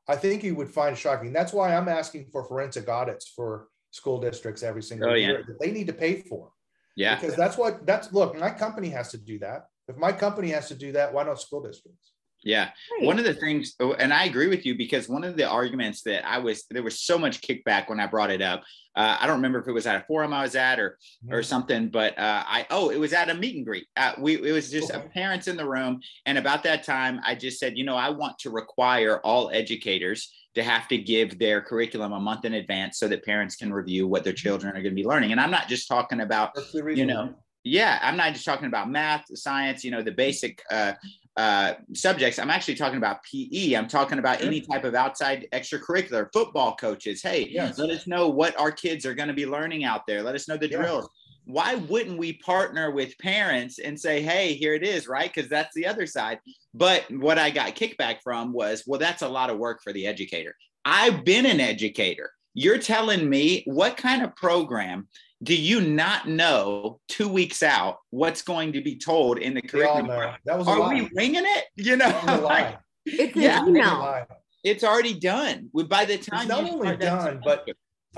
I 0.08 0.16
think 0.16 0.44
you 0.44 0.56
would 0.56 0.70
find 0.70 0.96
it 0.96 1.00
shocking. 1.00 1.34
That's 1.34 1.54
why 1.54 1.76
I'm 1.76 1.90
asking 1.90 2.28
for 2.32 2.44
forensic 2.44 2.88
audits 2.88 3.28
for 3.36 3.68
school 3.92 4.20
districts 4.20 4.64
every 4.64 4.84
single 4.84 5.10
oh, 5.10 5.14
year 5.16 5.40
yeah. 5.40 5.46
that 5.48 5.60
they 5.60 5.72
need 5.72 5.88
to 5.88 5.94
pay 5.94 6.22
for. 6.22 6.52
Yeah. 6.98 7.16
Because 7.16 7.36
that's 7.36 7.58
what 7.58 7.86
that's 7.86 8.12
look, 8.12 8.38
my 8.38 8.50
company 8.50 8.90
has 8.90 9.12
to 9.12 9.18
do 9.18 9.40
that. 9.40 9.68
If 9.88 9.96
my 9.96 10.12
company 10.12 10.50
has 10.50 10.68
to 10.68 10.76
do 10.76 10.92
that, 10.94 11.14
why 11.14 11.24
don't 11.24 11.40
school 11.40 11.62
districts? 11.62 12.12
Yeah. 12.44 12.70
Right. 13.00 13.06
One 13.08 13.20
of 13.20 13.26
the 13.26 13.34
things, 13.34 13.76
oh, 13.80 13.94
and 13.94 14.14
I 14.14 14.26
agree 14.26 14.48
with 14.48 14.66
you 14.66 14.76
because 14.76 15.10
one 15.10 15.24
of 15.24 15.38
the 15.38 15.48
arguments 15.48 16.02
that 16.04 16.26
I 16.28 16.38
was, 16.40 16.66
there 16.70 16.84
was 16.84 17.00
so 17.00 17.18
much 17.18 17.42
kickback 17.42 17.90
when 17.90 18.00
I 18.00 18.08
brought 18.08 18.32
it 18.32 18.42
up. 18.42 18.64
Uh, 18.96 19.18
I 19.20 19.28
don't 19.28 19.38
remember 19.38 19.60
if 19.60 19.68
it 19.68 19.72
was 19.72 19.86
at 19.86 20.02
a 20.02 20.06
forum 20.06 20.34
I 20.34 20.44
was 20.44 20.56
at 20.56 20.80
or, 20.80 20.98
mm-hmm. 21.24 21.34
or 21.34 21.44
something, 21.44 21.90
but 21.90 22.18
uh, 22.18 22.44
I, 22.46 22.66
oh, 22.70 22.90
it 22.90 23.00
was 23.00 23.14
at 23.14 23.30
a 23.30 23.34
meet 23.34 23.56
and 23.56 23.66
greet. 23.66 23.86
Uh, 23.96 24.14
we, 24.20 24.36
it 24.36 24.52
was 24.52 24.72
just 24.72 24.92
okay. 24.92 25.08
parents 25.14 25.48
in 25.48 25.58
the 25.58 25.68
room. 25.68 26.00
And 26.26 26.38
about 26.38 26.64
that 26.64 26.84
time, 26.84 27.20
I 27.24 27.36
just 27.36 27.60
said, 27.60 27.78
you 27.78 27.84
know, 27.84 27.96
I 27.96 28.10
want 28.10 28.40
to 28.40 28.50
require 28.50 29.20
all 29.20 29.50
educators 29.52 30.32
to 30.58 30.64
have 30.64 30.88
to 30.88 30.98
give 30.98 31.38
their 31.38 31.62
curriculum 31.62 32.14
a 32.14 32.20
month 32.20 32.44
in 32.44 32.56
advance 32.56 32.98
so 32.98 33.08
that 33.08 33.24
parents 33.24 33.56
can 33.56 33.72
review 33.72 34.08
what 34.08 34.24
their 34.24 34.34
children 34.34 34.72
are 34.72 34.82
going 34.82 34.96
to 34.96 35.02
be 35.02 35.06
learning. 35.06 35.32
And 35.32 35.40
I'm 35.40 35.52
not 35.52 35.68
just 35.68 35.88
talking 35.88 36.22
about, 36.22 36.58
you 36.74 37.06
know, 37.06 37.36
yeah, 37.64 38.00
I'm 38.02 38.18
not 38.18 38.34
just 38.34 38.44
talking 38.44 38.66
about 38.66 38.90
math, 38.90 39.26
science, 39.38 39.84
you 39.84 39.92
know, 39.92 40.02
the 40.02 40.12
basic 40.12 40.64
uh, 40.72 40.94
uh, 41.36 41.74
subjects. 41.94 42.40
I'm 42.40 42.50
actually 42.50 42.74
talking 42.74 42.98
about 42.98 43.20
PE. 43.24 43.74
I'm 43.74 43.88
talking 43.88 44.18
about 44.18 44.42
any 44.42 44.60
type 44.62 44.84
of 44.84 44.96
outside 44.96 45.48
extracurricular 45.54 46.28
football 46.34 46.76
coaches. 46.76 47.22
Hey, 47.22 47.48
yes. 47.52 47.78
let 47.78 47.92
us 47.92 48.08
know 48.08 48.28
what 48.28 48.60
our 48.60 48.72
kids 48.72 49.06
are 49.06 49.14
going 49.14 49.28
to 49.28 49.36
be 49.36 49.46
learning 49.46 49.84
out 49.84 50.08
there. 50.08 50.24
Let 50.24 50.34
us 50.34 50.48
know 50.48 50.58
the 50.58 50.68
drills. 50.68 51.08
Why 51.48 51.76
wouldn't 51.76 52.18
we 52.18 52.34
partner 52.34 52.92
with 52.92 53.18
parents 53.20 53.80
and 53.80 53.98
say, 53.98 54.22
hey, 54.22 54.54
here 54.54 54.74
it 54.74 54.84
is, 54.84 55.08
right? 55.08 55.34
Because 55.34 55.50
that's 55.50 55.74
the 55.74 55.88
other 55.88 56.06
side. 56.06 56.40
But 56.74 57.06
what 57.10 57.40
I 57.40 57.52
got 57.52 57.76
kickback 57.76 58.18
from 58.22 58.52
was, 58.52 58.84
well, 58.86 59.00
that's 59.00 59.22
a 59.22 59.30
lot 59.30 59.50
of 59.50 59.58
work 59.58 59.82
for 59.82 59.94
the 59.94 60.08
educator. 60.08 60.54
I've 60.84 61.24
been 61.24 61.46
an 61.46 61.62
educator. 61.62 62.32
You're 62.54 62.80
telling 62.80 63.30
me 63.30 63.64
what 63.66 63.96
kind 63.96 64.24
of 64.24 64.36
program 64.36 65.08
do 65.42 65.56
you 65.56 65.80
not 65.80 66.28
know 66.28 67.00
two 67.08 67.30
weeks 67.30 67.64
out 67.64 68.00
what's 68.10 68.42
going 68.42 68.74
to 68.74 68.82
be 68.82 68.98
told 68.98 69.38
in 69.38 69.54
the 69.54 69.62
curriculum? 69.62 70.08
That 70.46 70.58
was 70.58 70.68
Are 70.68 70.80
lie. 70.80 70.96
we 70.96 71.10
winging 71.14 71.46
it? 71.46 71.66
You 71.76 71.96
know, 71.96 72.42
like, 72.44 72.78
it's 73.06 73.36
yeah, 73.38 73.66
email. 73.66 74.26
It's 74.66 74.84
already 74.84 75.18
done. 75.18 75.70
By 75.74 76.04
the 76.04 76.18
time 76.18 76.42
it's 76.42 76.50
not 76.50 76.70
only 76.70 76.98
done, 76.98 77.40
but 77.42 77.66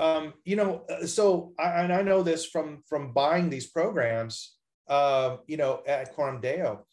um, 0.00 0.32
you 0.44 0.56
know, 0.56 0.84
uh, 0.90 1.06
so 1.06 1.52
I, 1.58 1.82
and 1.82 1.92
I 1.92 2.02
know 2.02 2.22
this 2.22 2.46
from 2.46 2.82
from 2.88 3.12
buying 3.12 3.50
these 3.50 3.68
programs. 3.68 4.56
Uh, 4.88 5.36
you 5.46 5.56
know, 5.56 5.82
at 5.86 6.12
Coram 6.14 6.40
Deo, 6.40 6.84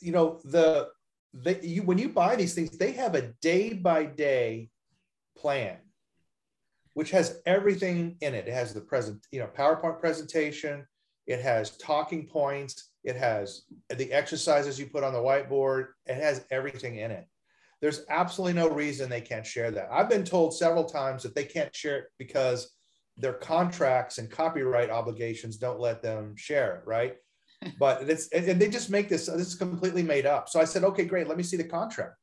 you 0.00 0.12
know 0.12 0.40
the 0.44 0.88
they, 1.34 1.60
you 1.60 1.82
when 1.82 1.98
you 1.98 2.08
buy 2.08 2.36
these 2.36 2.54
things, 2.54 2.70
they 2.70 2.92
have 2.92 3.14
a 3.14 3.32
day 3.42 3.74
by 3.74 4.04
day 4.04 4.70
plan 5.36 5.76
which 6.94 7.10
has 7.10 7.40
everything 7.46 8.16
in 8.20 8.34
it. 8.34 8.46
It 8.46 8.52
has 8.52 8.74
the 8.74 8.80
present, 8.80 9.26
you 9.30 9.40
know, 9.40 9.48
PowerPoint 9.56 10.00
presentation. 10.00 10.86
It 11.26 11.40
has 11.40 11.76
talking 11.78 12.26
points. 12.26 12.90
It 13.04 13.16
has 13.16 13.62
the 13.88 14.12
exercises 14.12 14.78
you 14.78 14.86
put 14.86 15.04
on 15.04 15.12
the 15.12 15.18
whiteboard. 15.18 15.88
It 16.06 16.16
has 16.16 16.44
everything 16.50 16.96
in 16.96 17.10
it. 17.10 17.26
There's 17.82 18.04
absolutely 18.08 18.54
no 18.54 18.70
reason 18.70 19.10
they 19.10 19.20
can't 19.20 19.44
share 19.44 19.72
that. 19.72 19.88
I've 19.90 20.08
been 20.08 20.24
told 20.24 20.54
several 20.54 20.84
times 20.84 21.24
that 21.24 21.34
they 21.34 21.44
can't 21.44 21.74
share 21.74 21.98
it 21.98 22.04
because 22.16 22.70
their 23.16 23.32
contracts 23.34 24.18
and 24.18 24.30
copyright 24.30 24.88
obligations 24.88 25.56
don't 25.56 25.80
let 25.80 26.00
them 26.00 26.36
share 26.36 26.76
it, 26.76 26.86
right? 26.86 27.16
but 27.78 28.08
it's 28.08 28.28
and 28.28 28.60
they 28.60 28.68
just 28.68 28.88
make 28.88 29.08
this 29.08 29.26
this 29.26 29.48
is 29.48 29.54
completely 29.56 30.02
made 30.02 30.26
up. 30.26 30.48
So 30.48 30.60
I 30.60 30.64
said, 30.64 30.84
okay, 30.84 31.04
great. 31.04 31.28
Let 31.28 31.36
me 31.36 31.42
see 31.42 31.56
the 31.56 31.64
contract. 31.64 32.14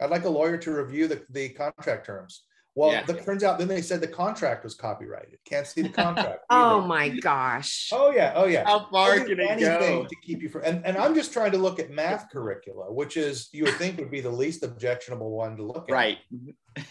I'd 0.00 0.10
like 0.10 0.24
a 0.24 0.28
lawyer 0.28 0.58
to 0.58 0.72
review 0.72 1.08
the, 1.08 1.22
the 1.30 1.48
contract 1.50 2.04
terms. 2.04 2.44
Well, 2.76 2.90
yeah. 2.90 3.04
it 3.08 3.24
turns 3.24 3.44
out 3.44 3.58
then 3.58 3.68
they 3.68 3.82
said 3.82 4.00
the 4.00 4.08
contract 4.08 4.64
was 4.64 4.74
copyrighted. 4.74 5.38
Can't 5.44 5.66
see 5.66 5.82
the 5.82 5.88
contract. 5.90 6.40
oh 6.50 6.80
my 6.80 7.08
gosh. 7.08 7.90
Oh 7.92 8.10
yeah. 8.10 8.32
Oh 8.34 8.46
yeah. 8.46 8.64
How 8.64 8.88
far 8.90 9.20
can 9.20 9.38
it 9.38 9.60
go? 9.60 10.04
To 10.04 10.16
keep 10.22 10.42
you 10.42 10.48
from 10.48 10.62
and, 10.64 10.84
and 10.84 10.96
I'm 10.96 11.14
just 11.14 11.32
trying 11.32 11.52
to 11.52 11.58
look 11.58 11.78
at 11.78 11.90
math 11.90 12.30
curricula, 12.32 12.92
which 12.92 13.16
is 13.16 13.48
you 13.52 13.64
would 13.64 13.74
think 13.74 13.98
would 13.98 14.10
be 14.10 14.20
the 14.20 14.30
least 14.30 14.64
objectionable 14.64 15.30
one 15.30 15.56
to 15.56 15.62
look 15.62 15.88
at. 15.88 15.92
Right. 15.92 16.18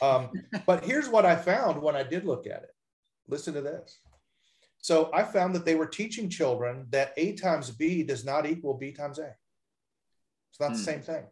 Um, 0.01 0.29
but 0.65 0.85
here's 0.85 1.09
what 1.09 1.25
I 1.25 1.35
found 1.35 1.81
when 1.81 1.93
I 1.93 2.03
did 2.03 2.23
look 2.23 2.47
at 2.47 2.63
it. 2.63 2.73
Listen 3.27 3.53
to 3.53 3.59
this. 3.59 3.99
So 4.77 5.11
I 5.13 5.23
found 5.23 5.53
that 5.55 5.65
they 5.65 5.75
were 5.75 5.87
teaching 5.87 6.29
children 6.29 6.87
that 6.91 7.11
A 7.17 7.33
times 7.33 7.69
B 7.69 8.01
does 8.01 8.23
not 8.23 8.45
equal 8.45 8.75
B 8.75 8.93
times 8.93 9.19
A. 9.19 9.35
It's 10.51 10.59
not 10.61 10.67
hmm. 10.67 10.77
the 10.77 10.79
same 10.79 11.01
thing. 11.01 11.25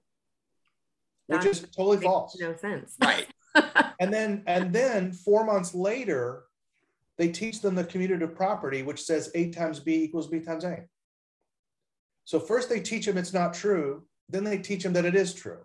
Which 1.27 1.45
is 1.45 1.61
totally 1.61 2.01
false. 2.01 2.37
No 2.41 2.53
sense. 2.57 2.97
Right 3.01 3.30
and 3.99 4.13
then 4.13 4.43
and 4.47 4.73
then 4.73 5.11
four 5.11 5.45
months 5.45 5.73
later, 5.73 6.43
they 7.17 7.29
teach 7.29 7.61
them 7.61 7.75
the 7.75 7.83
commutative 7.83 8.35
property, 8.35 8.83
which 8.83 9.01
says 9.01 9.31
A 9.35 9.51
times 9.51 9.79
B 9.79 10.03
equals 10.03 10.27
B 10.27 10.39
times 10.39 10.63
A. 10.63 10.85
So 12.25 12.39
first 12.39 12.69
they 12.69 12.79
teach 12.79 13.05
them 13.05 13.17
it's 13.17 13.33
not 13.33 13.53
true, 13.53 14.03
then 14.29 14.43
they 14.43 14.57
teach 14.57 14.83
them 14.83 14.93
that 14.93 15.05
it 15.05 15.15
is 15.15 15.33
true. 15.33 15.59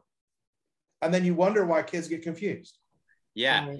And 1.03 1.12
then 1.12 1.25
you 1.25 1.35
wonder 1.35 1.64
why 1.64 1.83
kids 1.83 2.09
get 2.09 2.22
confused. 2.22 2.79
Yeah. 3.35 3.77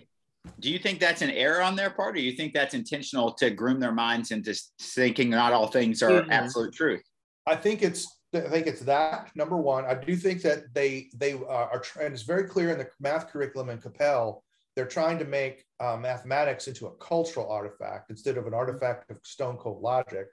Do 0.61 0.71
you 0.71 0.79
think 0.79 1.01
that's 1.01 1.23
an 1.23 1.31
error 1.31 1.61
on 1.61 1.75
their 1.75 1.91
part, 1.91 2.15
or 2.15 2.21
you 2.21 2.33
think 2.33 2.55
that's 2.55 2.75
intentional 2.75 3.33
to 3.35 3.51
groom 3.51 3.81
their 3.81 3.93
minds 3.93 4.31
into 4.31 4.55
thinking 4.81 5.31
not 5.31 5.53
all 5.53 5.67
things 5.67 6.03
are 6.03 6.23
mm-hmm. 6.23 6.31
absolute 6.31 6.73
truth? 6.73 7.03
I 7.47 7.57
think 7.57 7.83
it's 7.83 8.16
I 8.37 8.49
think 8.49 8.67
it's 8.67 8.83
that 8.83 9.31
number 9.35 9.57
one. 9.57 9.85
I 9.85 9.95
do 9.95 10.17
think 10.17 10.43
that 10.43 10.73
they 10.75 11.09
they 11.17 11.35
uh, 11.35 11.47
are, 11.47 11.83
and 12.01 12.13
it's 12.13 12.23
very 12.23 12.45
clear 12.45 12.71
in 12.71 12.79
the 12.79 12.89
math 13.01 13.31
curriculum 13.31 13.71
in 13.71 13.81
Capel. 13.81 14.43
They're 14.75 14.87
trying 14.87 15.19
to 15.21 15.25
make 15.25 15.65
uh, 15.81 15.97
mathematics 15.97 16.69
into 16.69 16.87
a 16.87 16.97
cultural 16.97 17.51
artifact 17.51 18.11
instead 18.11 18.37
of 18.37 18.47
an 18.47 18.53
artifact 18.53 19.11
of 19.11 19.17
stone 19.23 19.57
cold 19.57 19.81
logic. 19.81 20.27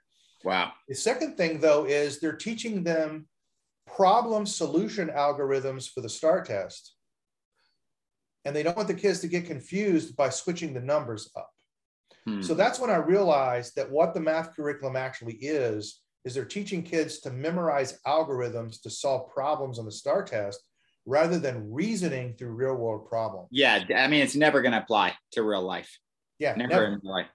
Wow. 0.44 0.72
The 0.88 0.94
second 0.94 1.36
thing, 1.36 1.60
though, 1.60 1.86
is 1.86 2.20
they're 2.20 2.36
teaching 2.36 2.84
them 2.84 3.26
problem 3.86 4.44
solution 4.46 5.08
algorithms 5.08 5.88
for 5.88 6.02
the 6.02 6.08
STAAR 6.08 6.44
test. 6.44 6.94
And 8.44 8.54
they 8.54 8.62
don't 8.62 8.76
want 8.76 8.88
the 8.88 8.94
kids 8.94 9.20
to 9.20 9.28
get 9.28 9.46
confused 9.46 10.16
by 10.16 10.28
switching 10.28 10.74
the 10.74 10.80
numbers 10.80 11.30
up. 11.34 11.50
Hmm. 12.26 12.42
So 12.42 12.54
that's 12.54 12.78
when 12.78 12.90
I 12.90 12.96
realized 12.96 13.76
that 13.76 13.90
what 13.90 14.12
the 14.12 14.20
math 14.20 14.54
curriculum 14.54 14.96
actually 14.96 15.34
is 15.34 16.00
is 16.24 16.34
they're 16.34 16.44
teaching 16.44 16.82
kids 16.82 17.18
to 17.20 17.30
memorize 17.30 17.98
algorithms 18.06 18.80
to 18.82 18.90
solve 18.90 19.30
problems 19.32 19.78
on 19.78 19.84
the 19.84 19.92
STAAR 19.92 20.24
test 20.24 20.60
rather 21.06 21.38
than 21.38 21.70
reasoning 21.72 22.34
through 22.34 22.52
real 22.52 22.74
world 22.74 23.06
problems. 23.08 23.48
Yeah, 23.50 23.84
I 23.94 24.08
mean, 24.08 24.22
it's 24.22 24.34
never 24.34 24.62
going 24.62 24.72
to 24.72 24.78
apply 24.78 25.14
to 25.32 25.42
real 25.42 25.62
life. 25.62 25.98
Yeah, 26.38 26.54
never, 26.56 26.72
never. 26.72 26.84
in 26.86 27.00
life. 27.02 27.26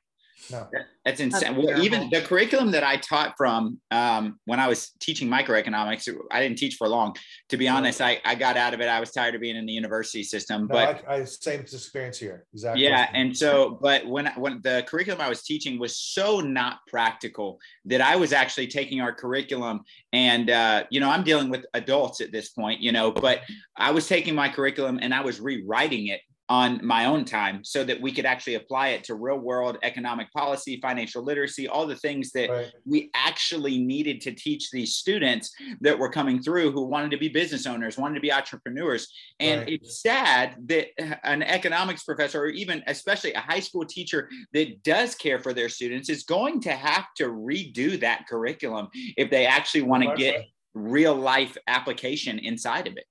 No. 0.52 0.67
That's 1.06 1.19
insane. 1.19 1.56
That's 1.56 1.65
well, 1.65 1.84
even 1.84 2.10
the 2.10 2.21
curriculum 2.21 2.71
that 2.71 2.84
I 2.84 2.97
taught 2.97 3.34
from 3.38 3.80
um, 3.91 4.39
when 4.45 4.60
I 4.60 4.67
was 4.67 4.91
teaching 4.99 5.30
microeconomics, 5.30 6.08
I 6.32 6.41
didn't 6.41 6.58
teach 6.58 6.75
for 6.75 6.88
long. 6.88 7.15
To 7.49 7.58
be 7.58 7.67
honest, 7.67 8.02
I, 8.02 8.19
I 8.25 8.36
got 8.36 8.58
out 8.58 8.73
of 8.73 8.82
it. 8.82 8.88
I 8.88 8.99
was 8.99 9.12
tired 9.12 9.36
of 9.36 9.41
being 9.41 9.56
in 9.56 9.65
the 9.65 9.73
university 9.73 10.23
system. 10.23 10.62
No, 10.62 10.67
but 10.67 11.04
I, 11.08 11.15
I 11.15 11.23
same 11.23 11.62
experience 11.62 12.19
here. 12.19 12.45
Exactly. 12.54 12.84
Yeah. 12.84 13.10
And 13.13 13.36
so, 13.36 13.80
but 13.82 14.06
when 14.08 14.28
when 14.38 14.60
the 14.63 14.84
curriculum 14.88 15.21
I 15.21 15.30
was 15.30 15.43
teaching 15.43 15.80
was 15.80 15.97
so 15.97 16.39
not 16.39 16.80
practical 16.88 17.60
that 17.86 18.02
I 18.02 18.15
was 18.15 18.34
actually 18.34 18.67
taking 18.67 19.02
our 19.02 19.13
curriculum 19.13 19.82
and 20.13 20.49
uh, 20.49 20.84
you 20.89 20.99
know, 20.99 21.10
I'm 21.10 21.23
dealing 21.23 21.49
with 21.49 21.65
adults 21.73 22.21
at 22.21 22.32
this 22.32 22.49
point, 22.49 22.82
you 22.82 22.91
know, 22.91 23.12
but 23.12 23.41
I 23.78 23.91
was 23.91 24.08
taking 24.08 24.36
my 24.36 24.49
curriculum 24.49 24.99
and 25.02 25.13
I 25.13 25.21
was 25.21 25.39
rewriting 25.39 26.08
it 26.08 26.21
on 26.49 26.83
my 26.83 27.05
own 27.05 27.23
time 27.23 27.63
so 27.63 27.83
that 27.83 28.01
we 28.01 28.12
could 28.12 28.25
actually 28.25 28.55
apply 28.55 28.89
it 28.89 29.03
to 29.03 29.13
real 29.13 29.38
world 29.38 29.77
economic 29.83 30.31
policy, 30.33 30.79
financial 30.81 31.23
literacy, 31.23 31.67
all 31.67 31.85
the 31.85 31.95
things 31.95 32.31
that 32.31 32.49
right. 32.49 32.71
we 32.85 33.12
actually 33.13 33.77
needed 33.77 34.19
to 34.19 34.31
teach 34.31 34.71
these 34.71 34.95
students 34.95 35.53
that 35.79 35.97
were 35.97 36.09
coming 36.09 36.41
through 36.41 36.71
who 36.71 36.85
wanted 36.85 37.12
to 37.12 37.17
be 37.17 37.29
business 37.29 37.67
owners, 37.67 37.99
wanted 37.99 38.15
to 38.15 38.21
be 38.21 38.33
entrepreneurs. 38.33 39.13
And 39.39 39.62
right. 39.62 39.73
it's 39.73 40.01
sad 40.01 40.55
that 40.65 40.88
an 41.23 41.43
economics 41.43 42.03
professor, 42.03 42.41
or 42.41 42.47
even 42.47 42.83
especially 42.88 43.33
a 43.33 43.39
high 43.39 43.59
school 43.59 43.85
teacher 43.85 44.27
that 44.53 44.81
does 44.83 45.13
care 45.13 45.39
for 45.39 45.53
their 45.53 45.69
students, 45.69 46.09
is 46.09 46.23
going 46.23 46.62
to 46.62 46.71
have 46.71 47.05
to 47.17 47.25
redo 47.25 47.99
that 47.99 48.25
curriculum 48.27 48.88
if 49.17 49.29
they 49.29 49.45
actually 49.45 49.83
want 49.83 50.03
to 50.03 50.15
get 50.15 50.45
real 50.73 51.13
life 51.13 51.57
application 51.67 52.39
inside 52.39 52.88
of 52.88 52.97
it. 52.97 53.05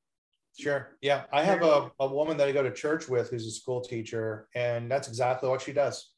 Sure. 0.59 0.97
Yeah. 1.01 1.25
I 1.33 1.45
have 1.45 1.63
a, 1.63 1.91
a 2.01 2.07
woman 2.07 2.37
that 2.39 2.49
I 2.49 2.53
go 2.53 2.63
to 2.63 2.73
church 2.73 3.09
with 3.09 3.31
who's 3.31 3.47
a 3.47 3.51
school 3.51 3.81
teacher, 3.81 4.49
and 4.55 4.91
that's 4.91 5.09
exactly 5.09 5.49
what 5.49 5.63
she 5.63 5.73
does. 5.73 6.11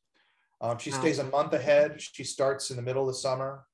Um, 0.63 0.79
she 0.79 0.91
stays 0.91 1.19
a 1.19 1.25
month 1.25 1.53
ahead. 1.53 2.01
She 2.01 2.25
starts 2.25 2.71
in 2.71 2.77
the 2.77 2.83
middle 2.83 3.03
of 3.03 3.09
the 3.09 3.19
summer 3.19 3.65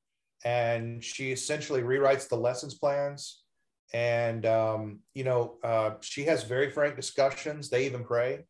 and 0.44 1.02
she 1.02 1.32
essentially 1.32 1.82
rewrites 1.82 2.28
the 2.28 2.36
lessons 2.36 2.74
plans 2.74 3.42
and 3.92 4.46
um, 4.46 5.00
you 5.14 5.24
know 5.24 5.56
uh, 5.64 5.92
she 6.00 6.24
has 6.24 6.44
very 6.44 6.70
frank 6.70 6.96
discussions 6.96 7.68
they 7.68 7.86
even 7.86 8.04
pray 8.04 8.44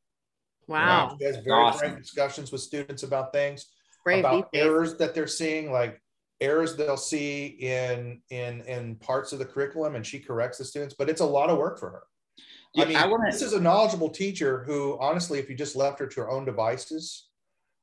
wow 0.66 1.14
she 1.18 1.24
has 1.24 1.37
very 1.37 1.62
awesome. 1.62 1.79
frank 1.79 1.98
discussions 1.98 2.50
with 2.50 2.61
students 2.61 3.02
about 3.02 3.33
things 3.33 3.66
Brave 4.05 4.20
about 4.20 4.48
errors 4.55 4.96
that 4.98 5.14
they're 5.14 5.26
seeing 5.26 5.72
like 5.72 6.00
errors 6.40 6.77
they'll 6.77 6.96
see 6.96 7.46
in 7.61 8.20
in 8.31 8.61
in 8.62 8.96
parts 8.96 9.33
of 9.33 9.38
the 9.38 9.44
curriculum 9.44 9.94
and 9.94 10.07
she 10.07 10.18
corrects 10.18 10.59
the 10.59 10.64
students 10.64 10.94
but 10.99 11.09
it's 11.09 11.20
a 11.20 11.27
lot 11.27 11.51
of 11.51 11.59
work 11.59 11.79
for 11.79 11.90
her. 11.90 12.03
Yeah, 12.75 12.85
i 12.85 12.87
mean 12.88 12.96
I 12.96 13.07
wanna... 13.07 13.31
this 13.31 13.42
is 13.42 13.55
a 13.55 13.61
knowledgeable 13.61 14.11
teacher 14.11 14.64
who 14.64 14.99
honestly 15.01 15.38
if 15.38 15.49
you 15.49 15.57
just 15.57 15.77
left 15.77 15.99
her 15.99 16.07
to 16.07 16.20
her 16.20 16.31
own 16.31 16.44
devices 16.44 17.29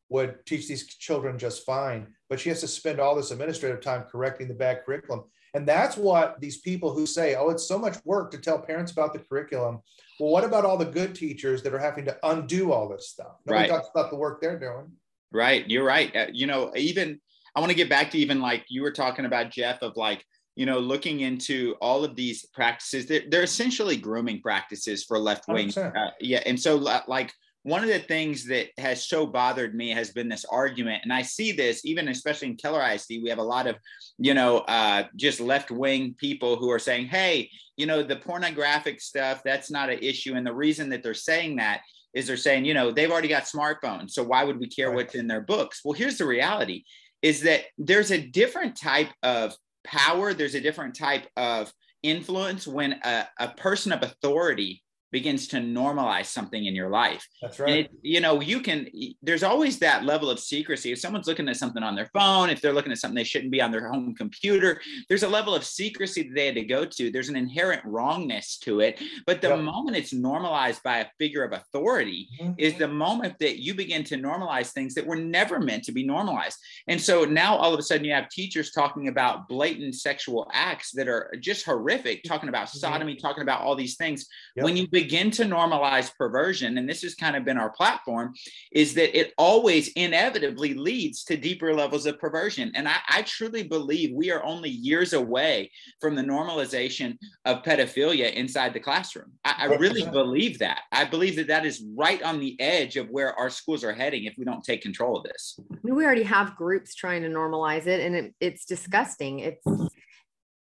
would 0.10 0.46
teach 0.46 0.68
these 0.68 0.88
children 0.88 1.40
just 1.40 1.66
fine 1.66 2.08
but 2.30 2.40
she 2.40 2.50
has 2.50 2.62
to 2.62 2.68
spend 2.68 3.00
all 3.00 3.16
this 3.16 3.32
administrative 3.32 3.82
time 3.82 4.04
correcting 4.12 4.48
the 4.48 4.54
bad 4.54 4.84
curriculum. 4.84 5.24
And 5.56 5.68
that's 5.68 5.96
what 5.96 6.42
these 6.42 6.62
people 6.62 6.92
who 6.92 7.06
say 7.06 7.36
oh 7.36 7.50
it's 7.50 7.68
so 7.68 7.80
much 7.80 7.98
work 8.06 8.32
to 8.32 8.38
tell 8.38 8.60
parents 8.60 8.92
about 8.92 9.14
the 9.14 9.20
curriculum. 9.20 9.82
Well 10.20 10.32
what 10.32 10.44
about 10.44 10.66
all 10.66 10.78
the 10.78 10.86
good 10.86 11.16
teachers 11.16 11.64
that 11.64 11.74
are 11.74 11.80
having 11.80 12.06
to 12.06 12.18
undo 12.24 12.72
all 12.72 12.88
this 12.88 13.10
stuff? 13.10 13.38
Nobody 13.46 13.70
right. 13.70 13.76
talks 13.76 13.90
about 13.94 14.12
the 14.12 14.18
work 14.18 14.42
they're 14.42 14.60
doing. 14.60 14.92
Right 15.32 15.68
you're 15.70 15.86
right. 15.86 16.16
Uh, 16.16 16.28
you 16.32 16.46
know 16.46 16.72
even 16.76 17.20
I 17.56 17.60
want 17.60 17.70
to 17.70 17.76
get 17.76 17.90
back 17.90 18.12
to 18.12 18.18
even 18.18 18.42
like 18.42 18.66
you 18.70 18.82
were 18.82 18.92
talking 18.92 19.26
about, 19.26 19.52
Jeff, 19.52 19.82
of 19.82 19.96
like, 19.96 20.26
you 20.56 20.66
know, 20.66 20.80
looking 20.80 21.22
into 21.22 21.76
all 21.82 22.04
of 22.04 22.16
these 22.16 22.46
practices. 22.54 23.06
They're, 23.06 23.24
they're 23.30 23.44
essentially 23.44 23.98
grooming 23.98 24.42
practices 24.42 25.04
for 25.04 25.18
left 25.18 25.48
wing. 25.48 25.76
Uh, 25.78 26.12
yeah. 26.20 26.42
And 26.46 26.60
so, 26.60 26.76
like, 26.76 27.32
one 27.64 27.82
of 27.82 27.90
the 27.90 28.00
things 28.00 28.46
that 28.46 28.68
has 28.78 29.06
so 29.06 29.26
bothered 29.26 29.74
me 29.74 29.90
has 29.90 30.12
been 30.12 30.30
this 30.30 30.46
argument 30.46 31.02
and 31.04 31.12
i 31.12 31.22
see 31.22 31.52
this 31.52 31.84
even 31.86 32.08
especially 32.10 32.50
in 32.50 32.56
keller 32.56 32.82
isd 32.82 33.24
we 33.24 33.30
have 33.30 33.40
a 33.40 33.44
lot 33.44 33.68
of 33.68 33.76
you 34.18 34.34
know 34.34 34.60
uh, 34.60 35.04
just 35.16 35.40
left 35.40 35.72
wing 35.72 36.14
people 36.18 36.56
who 36.56 36.70
are 36.70 36.80
saying 36.80 37.08
hey 37.08 37.50
you 37.78 37.86
know 37.86 38.04
the 38.04 38.18
pornographic 38.18 39.02
stuff 39.02 39.42
that's 39.44 39.72
not 39.72 39.90
an 39.90 40.00
issue 40.00 40.36
and 40.36 40.46
the 40.46 40.54
reason 40.54 40.90
that 40.90 41.02
they're 41.02 41.14
saying 41.14 41.56
that 41.56 41.82
is 42.14 42.28
they're 42.28 42.38
saying 42.38 42.66
you 42.66 42.74
know 42.74 42.92
they've 42.92 43.12
already 43.12 43.28
got 43.28 43.44
smartphones 43.44 44.12
so 44.12 44.22
why 44.22 44.44
would 44.44 44.60
we 44.60 44.68
care 44.68 44.90
right. 44.90 44.96
what's 44.96 45.16
in 45.16 45.28
their 45.28 45.42
books 45.42 45.82
well 45.84 45.94
here's 45.94 46.18
the 46.18 46.26
reality 46.26 46.84
is 47.24 47.42
that 47.42 47.62
there's 47.80 48.12
a 48.12 48.22
different 48.22 48.76
type 48.76 49.10
of 49.24 49.56
power, 49.84 50.34
there's 50.34 50.56
a 50.56 50.62
different 50.62 50.96
type 50.96 51.26
of 51.36 51.74
influence 52.04 52.68
when 52.68 52.94
a, 53.04 53.28
a 53.40 53.48
person 53.50 53.92
of 53.92 54.04
authority 54.04 54.83
begins 55.14 55.48
to 55.48 55.58
normalize 55.58 56.26
something 56.26 56.66
in 56.66 56.76
your 56.76 56.90
life. 56.90 57.26
That's 57.40 57.60
right. 57.60 57.86
It, 57.86 57.92
you 58.02 58.20
know, 58.20 58.42
you 58.42 58.60
can, 58.60 58.88
there's 59.22 59.44
always 59.44 59.78
that 59.80 60.04
level 60.04 60.30
of 60.30 60.40
secrecy. 60.40 60.92
If 60.92 61.00
someone's 61.00 61.28
looking 61.28 61.48
at 61.48 61.56
something 61.56 61.84
on 61.84 61.96
their 61.96 62.10
phone, 62.14 62.50
if 62.50 62.60
they're 62.60 62.74
looking 62.74 62.92
at 62.92 62.98
something 62.98 63.16
they 63.16 63.24
shouldn't 63.24 63.52
be 63.52 63.62
on 63.62 63.72
their 63.72 63.88
home 63.88 64.16
computer, 64.16 64.82
there's 65.08 65.22
a 65.22 65.30
level 65.30 65.54
of 65.56 65.64
secrecy 65.64 66.24
that 66.24 66.34
they 66.34 66.48
had 66.48 66.56
to 66.56 66.66
go 66.66 66.84
to. 66.84 67.12
There's 67.12 67.30
an 67.30 67.36
inherent 67.36 67.86
wrongness 67.86 68.58
to 68.64 68.80
it. 68.80 69.02
But 69.28 69.40
the 69.40 69.50
yep. 69.50 69.60
moment 69.60 69.96
it's 69.96 70.14
normalized 70.14 70.82
by 70.82 70.98
a 70.98 71.06
figure 71.20 71.44
of 71.44 71.54
authority 71.54 72.28
mm-hmm. 72.42 72.54
is 72.58 72.74
the 72.80 72.88
moment 72.88 73.36
that 73.40 73.62
you 73.62 73.76
begin 73.76 74.04
to 74.06 74.18
normalize 74.18 74.72
things 74.72 74.96
that 74.96 75.06
were 75.06 75.16
never 75.16 75.60
meant 75.60 75.84
to 75.84 75.92
be 75.92 76.04
normalized. 76.04 76.58
And 76.88 77.00
so 77.00 77.24
now 77.24 77.56
all 77.56 77.72
of 77.72 77.80
a 77.80 77.84
sudden 77.84 78.04
you 78.04 78.14
have 78.14 78.30
teachers 78.30 78.72
talking 78.72 79.10
about 79.10 79.48
blatant 79.48 79.94
sexual 79.94 80.50
acts 80.52 80.92
that 80.94 81.08
are 81.08 81.32
just 81.40 81.66
horrific, 81.66 82.24
talking 82.24 82.50
about 82.50 82.68
mm-hmm. 82.68 82.80
sodomy, 82.80 83.16
talking 83.16 83.44
about 83.44 83.62
all 83.62 83.76
these 83.76 83.96
things. 83.96 84.26
Yep. 84.56 84.66
When 84.66 84.76
you 84.76 84.88
begin 84.88 85.03
begin 85.04 85.30
to 85.30 85.44
normalize 85.44 86.16
perversion, 86.16 86.78
and 86.78 86.88
this 86.90 87.02
has 87.02 87.14
kind 87.14 87.36
of 87.36 87.44
been 87.44 87.58
our 87.58 87.72
platform, 87.72 88.34
is 88.72 88.94
that 88.94 89.18
it 89.18 89.34
always 89.38 89.90
inevitably 89.90 90.74
leads 90.74 91.26
to 91.26 91.36
deeper 91.36 91.74
levels 91.74 92.06
of 92.06 92.18
perversion. 92.20 92.72
And 92.74 92.88
I, 92.88 92.96
I 93.10 93.22
truly 93.24 93.64
believe 93.64 94.16
we 94.16 94.32
are 94.32 94.42
only 94.46 94.70
years 94.70 95.12
away 95.12 95.72
from 96.00 96.16
the 96.16 96.22
normalization 96.22 97.18
of 97.44 97.64
pedophilia 97.64 98.32
inside 98.34 98.74
the 98.74 98.80
classroom. 98.80 99.34
I, 99.44 99.56
I 99.58 99.66
really 99.76 100.10
believe 100.10 100.60
that. 100.60 100.84
I 100.94 101.04
believe 101.04 101.36
that 101.36 101.48
that 101.48 101.66
is 101.66 101.84
right 101.98 102.24
on 102.24 102.40
the 102.40 102.56
edge 102.62 102.96
of 102.96 103.10
where 103.10 103.38
our 103.38 103.50
schools 103.50 103.84
are 103.84 103.94
heading 103.94 104.24
if 104.24 104.36
we 104.38 104.46
don't 104.46 104.64
take 104.64 104.82
control 104.82 105.18
of 105.18 105.24
this. 105.24 105.60
we 105.82 106.06
already 106.06 106.24
have 106.24 106.56
groups 106.56 106.96
trying 106.96 107.24
to 107.24 107.30
normalize 107.30 107.88
it, 107.88 108.00
and 108.00 108.16
it, 108.16 108.36
it's 108.40 108.64
disgusting. 108.64 109.40
It's 109.40 109.66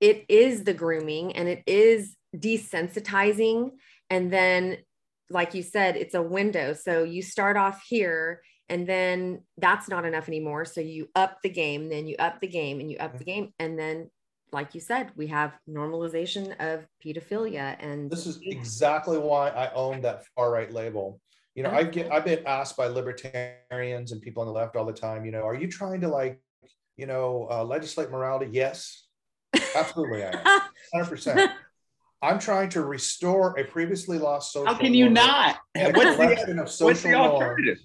it 0.01 0.25
is 0.31 0.65
the 0.65 0.73
grooming 0.73 1.37
and 1.37 1.47
it 1.47 1.63
is 1.67 2.17
desensitizing 2.35 3.73
and 4.11 4.33
then 4.33 4.79
like 5.31 5.55
you 5.55 5.63
said 5.63 5.97
it's 5.97 6.15
a 6.15 6.23
window. 6.23 6.75
So 6.75 7.05
you 7.05 7.23
start 7.23 7.57
off 7.57 7.83
here 7.89 8.43
and 8.69 8.87
then 8.87 9.43
that's 9.59 9.89
not 9.89 10.05
enough 10.05 10.29
anymore. 10.29 10.65
So 10.65 10.81
you 10.81 11.09
up 11.15 11.39
the 11.43 11.49
game 11.49 11.89
then 11.89 12.07
you 12.07 12.17
up 12.19 12.41
the 12.41 12.49
game 12.49 12.81
and 12.81 12.91
you 12.91 12.99
up 12.99 13.13
the 13.13 13.25
mm-hmm. 13.25 13.25
game. 13.25 13.55
And 13.59 13.79
then 13.79 14.11
like 14.53 14.75
you 14.75 14.81
said 14.81 15.13
we 15.17 15.29
have 15.29 15.57
normalization 15.69 16.55
of 16.59 16.85
pedophilia 17.05 17.77
and 17.79 18.11
this 18.11 18.27
is 18.27 18.39
mm. 18.39 18.51
exactly 18.51 19.17
why 19.17 19.49
i 19.51 19.73
own 19.75 20.01
that 20.01 20.25
far 20.35 20.51
right 20.51 20.73
label. 20.73 21.21
You 21.55 21.65
know 21.65 21.71
i 21.71 21.83
get 21.83 22.07
mm-hmm. 22.07 22.15
i've 22.15 22.25
been 22.25 22.47
asked 22.47 22.77
by 22.77 22.87
libertarians 22.87 24.13
and 24.13 24.23
people 24.23 24.41
on 24.41 24.47
the 24.47 24.53
left 24.53 24.77
all 24.77 24.87
the 24.87 24.93
time 24.93 25.25
you 25.25 25.31
know 25.31 25.43
are 25.43 25.55
you 25.55 25.69
trying 25.69 26.01
to 26.01 26.09
like 26.09 26.41
you 26.97 27.07
know 27.07 27.49
uh, 27.51 27.65
legislate 27.65 28.11
morality? 28.11 28.51
Yes. 28.53 29.07
Absolutely 29.75 30.25
i 30.25 30.31
am. 30.31 30.61
100% 31.05 31.53
I'm 32.23 32.39
trying 32.39 32.69
to 32.71 32.83
restore 32.83 33.59
a 33.59 33.65
previously 33.65 34.19
lost 34.19 34.53
social. 34.53 34.73
How 34.73 34.79
can 34.79 34.93
you 34.93 35.09
not? 35.09 35.57
What's 35.75 36.17
the, 36.17 36.61
of 36.61 36.71
social 36.71 36.87
what's 36.87 37.03
the 37.03 37.15
alternative? 37.15 37.79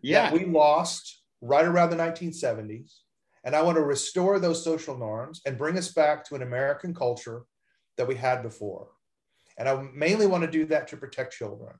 Yeah, 0.00 0.32
we 0.32 0.44
lost 0.44 1.22
right 1.40 1.64
around 1.64 1.90
the 1.90 1.96
1970s, 1.96 2.98
and 3.44 3.56
I 3.56 3.62
want 3.62 3.76
to 3.76 3.82
restore 3.82 4.38
those 4.38 4.62
social 4.62 4.96
norms 4.96 5.40
and 5.44 5.58
bring 5.58 5.76
us 5.76 5.92
back 5.92 6.24
to 6.26 6.36
an 6.36 6.42
American 6.42 6.94
culture 6.94 7.44
that 7.96 8.06
we 8.06 8.14
had 8.14 8.42
before. 8.42 8.88
And 9.58 9.68
I 9.68 9.88
mainly 9.92 10.26
want 10.26 10.44
to 10.44 10.50
do 10.50 10.64
that 10.66 10.86
to 10.88 10.96
protect 10.96 11.34
children 11.34 11.74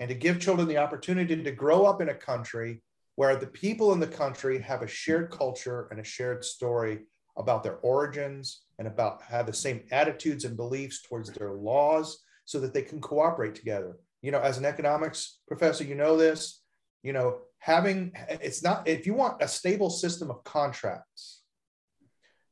and 0.00 0.08
to 0.08 0.14
give 0.14 0.40
children 0.40 0.66
the 0.66 0.78
opportunity 0.78 1.40
to 1.40 1.52
grow 1.52 1.86
up 1.86 2.00
in 2.00 2.08
a 2.08 2.14
country 2.14 2.82
where 3.14 3.36
the 3.36 3.46
people 3.46 3.92
in 3.92 4.00
the 4.00 4.06
country 4.06 4.58
have 4.58 4.82
a 4.82 4.86
shared 4.88 5.30
culture 5.30 5.86
and 5.90 6.00
a 6.00 6.04
shared 6.04 6.44
story 6.44 7.00
about 7.40 7.62
their 7.64 7.76
origins 7.76 8.62
and 8.78 8.86
about 8.86 9.22
have 9.22 9.46
the 9.46 9.52
same 9.52 9.82
attitudes 9.90 10.44
and 10.44 10.56
beliefs 10.56 11.02
towards 11.02 11.30
their 11.30 11.52
laws 11.52 12.22
so 12.44 12.60
that 12.60 12.72
they 12.72 12.82
can 12.82 13.00
cooperate 13.00 13.54
together. 13.54 13.96
You 14.22 14.30
know, 14.30 14.40
as 14.40 14.58
an 14.58 14.64
economics 14.64 15.38
professor, 15.48 15.84
you 15.84 15.94
know 15.94 16.16
this, 16.16 16.62
you 17.02 17.12
know, 17.12 17.38
having 17.58 18.12
it's 18.28 18.62
not 18.62 18.86
if 18.86 19.06
you 19.06 19.14
want 19.14 19.42
a 19.42 19.48
stable 19.48 19.90
system 19.90 20.30
of 20.30 20.44
contracts, 20.44 21.42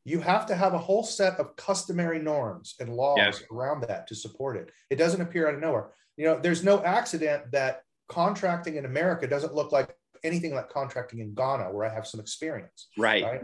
you 0.04 0.20
have 0.20 0.46
to 0.46 0.54
have 0.54 0.72
a 0.72 0.78
whole 0.78 1.04
set 1.04 1.38
of 1.38 1.54
customary 1.56 2.18
norms 2.18 2.74
and 2.80 2.94
laws 2.94 3.18
yes. 3.18 3.42
around 3.52 3.82
that 3.82 4.06
to 4.08 4.14
support 4.14 4.56
it. 4.56 4.70
It 4.90 4.96
doesn't 4.96 5.20
appear 5.20 5.48
out 5.48 5.54
of 5.54 5.60
nowhere. 5.60 5.90
You 6.16 6.24
know, 6.24 6.38
there's 6.38 6.64
no 6.64 6.82
accident 6.82 7.52
that 7.52 7.82
contracting 8.08 8.76
in 8.76 8.86
America 8.86 9.26
doesn't 9.26 9.54
look 9.54 9.70
like 9.70 9.94
anything 10.24 10.54
like 10.54 10.70
contracting 10.70 11.20
in 11.20 11.34
Ghana, 11.34 11.70
where 11.72 11.84
I 11.84 11.94
have 11.94 12.06
some 12.06 12.20
experience. 12.20 12.88
Right. 12.96 13.22
right? 13.22 13.42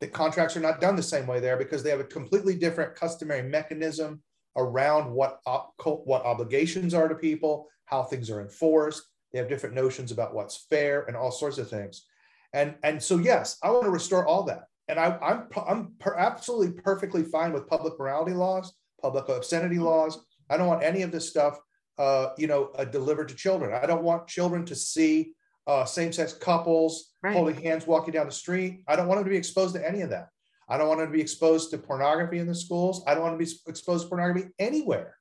The 0.00 0.08
contracts 0.08 0.56
are 0.56 0.60
not 0.60 0.80
done 0.80 0.96
the 0.96 1.02
same 1.02 1.26
way 1.26 1.40
there 1.40 1.56
because 1.56 1.82
they 1.82 1.90
have 1.90 2.00
a 2.00 2.04
completely 2.04 2.56
different 2.56 2.94
customary 2.94 3.42
mechanism 3.42 4.22
around 4.56 5.12
what 5.12 5.40
op- 5.46 5.74
what 5.84 6.24
obligations 6.24 6.94
are 6.94 7.08
to 7.08 7.14
people, 7.14 7.68
how 7.84 8.02
things 8.02 8.30
are 8.30 8.40
enforced. 8.40 9.02
They 9.32 9.38
have 9.38 9.48
different 9.48 9.74
notions 9.74 10.10
about 10.10 10.34
what's 10.34 10.66
fair 10.68 11.04
and 11.04 11.16
all 11.16 11.30
sorts 11.30 11.58
of 11.58 11.68
things. 11.68 12.06
And 12.52 12.74
and 12.82 13.02
so 13.02 13.18
yes, 13.18 13.58
I 13.62 13.70
want 13.70 13.84
to 13.84 13.90
restore 13.90 14.26
all 14.26 14.42
that. 14.44 14.64
And 14.88 14.98
I, 14.98 15.16
I'm 15.22 15.46
I'm 15.68 15.94
absolutely 16.16 16.80
perfectly 16.82 17.22
fine 17.22 17.52
with 17.52 17.68
public 17.68 17.98
morality 17.98 18.32
laws, 18.32 18.74
public 19.00 19.28
obscenity 19.28 19.78
laws. 19.78 20.18
I 20.48 20.56
don't 20.56 20.66
want 20.66 20.82
any 20.82 21.02
of 21.02 21.12
this 21.12 21.28
stuff, 21.28 21.58
uh, 21.98 22.30
you 22.36 22.48
know, 22.48 22.72
uh, 22.76 22.84
delivered 22.84 23.28
to 23.28 23.36
children. 23.36 23.78
I 23.80 23.86
don't 23.86 24.02
want 24.02 24.26
children 24.26 24.64
to 24.66 24.74
see 24.74 25.34
uh, 25.66 25.84
same-sex 25.84 26.34
couples 26.34 27.12
right. 27.22 27.34
holding 27.34 27.60
hands 27.60 27.86
walking 27.86 28.12
down 28.12 28.26
the 28.26 28.32
street. 28.32 28.82
I 28.88 28.96
don't 28.96 29.06
want 29.06 29.18
them 29.18 29.24
to 29.24 29.30
be 29.30 29.36
exposed 29.36 29.74
to 29.74 29.86
any 29.86 30.02
of 30.02 30.10
that. 30.10 30.28
I 30.68 30.78
don't 30.78 30.88
want 30.88 31.00
them 31.00 31.08
to 31.08 31.12
be 31.12 31.20
exposed 31.20 31.70
to 31.72 31.78
pornography 31.78 32.38
in 32.38 32.46
the 32.46 32.54
schools. 32.54 33.02
I 33.06 33.14
don't 33.14 33.22
want 33.22 33.38
to 33.38 33.44
be 33.44 33.50
exposed 33.66 34.04
to 34.04 34.08
pornography 34.08 34.48
anywhere. 34.58 35.16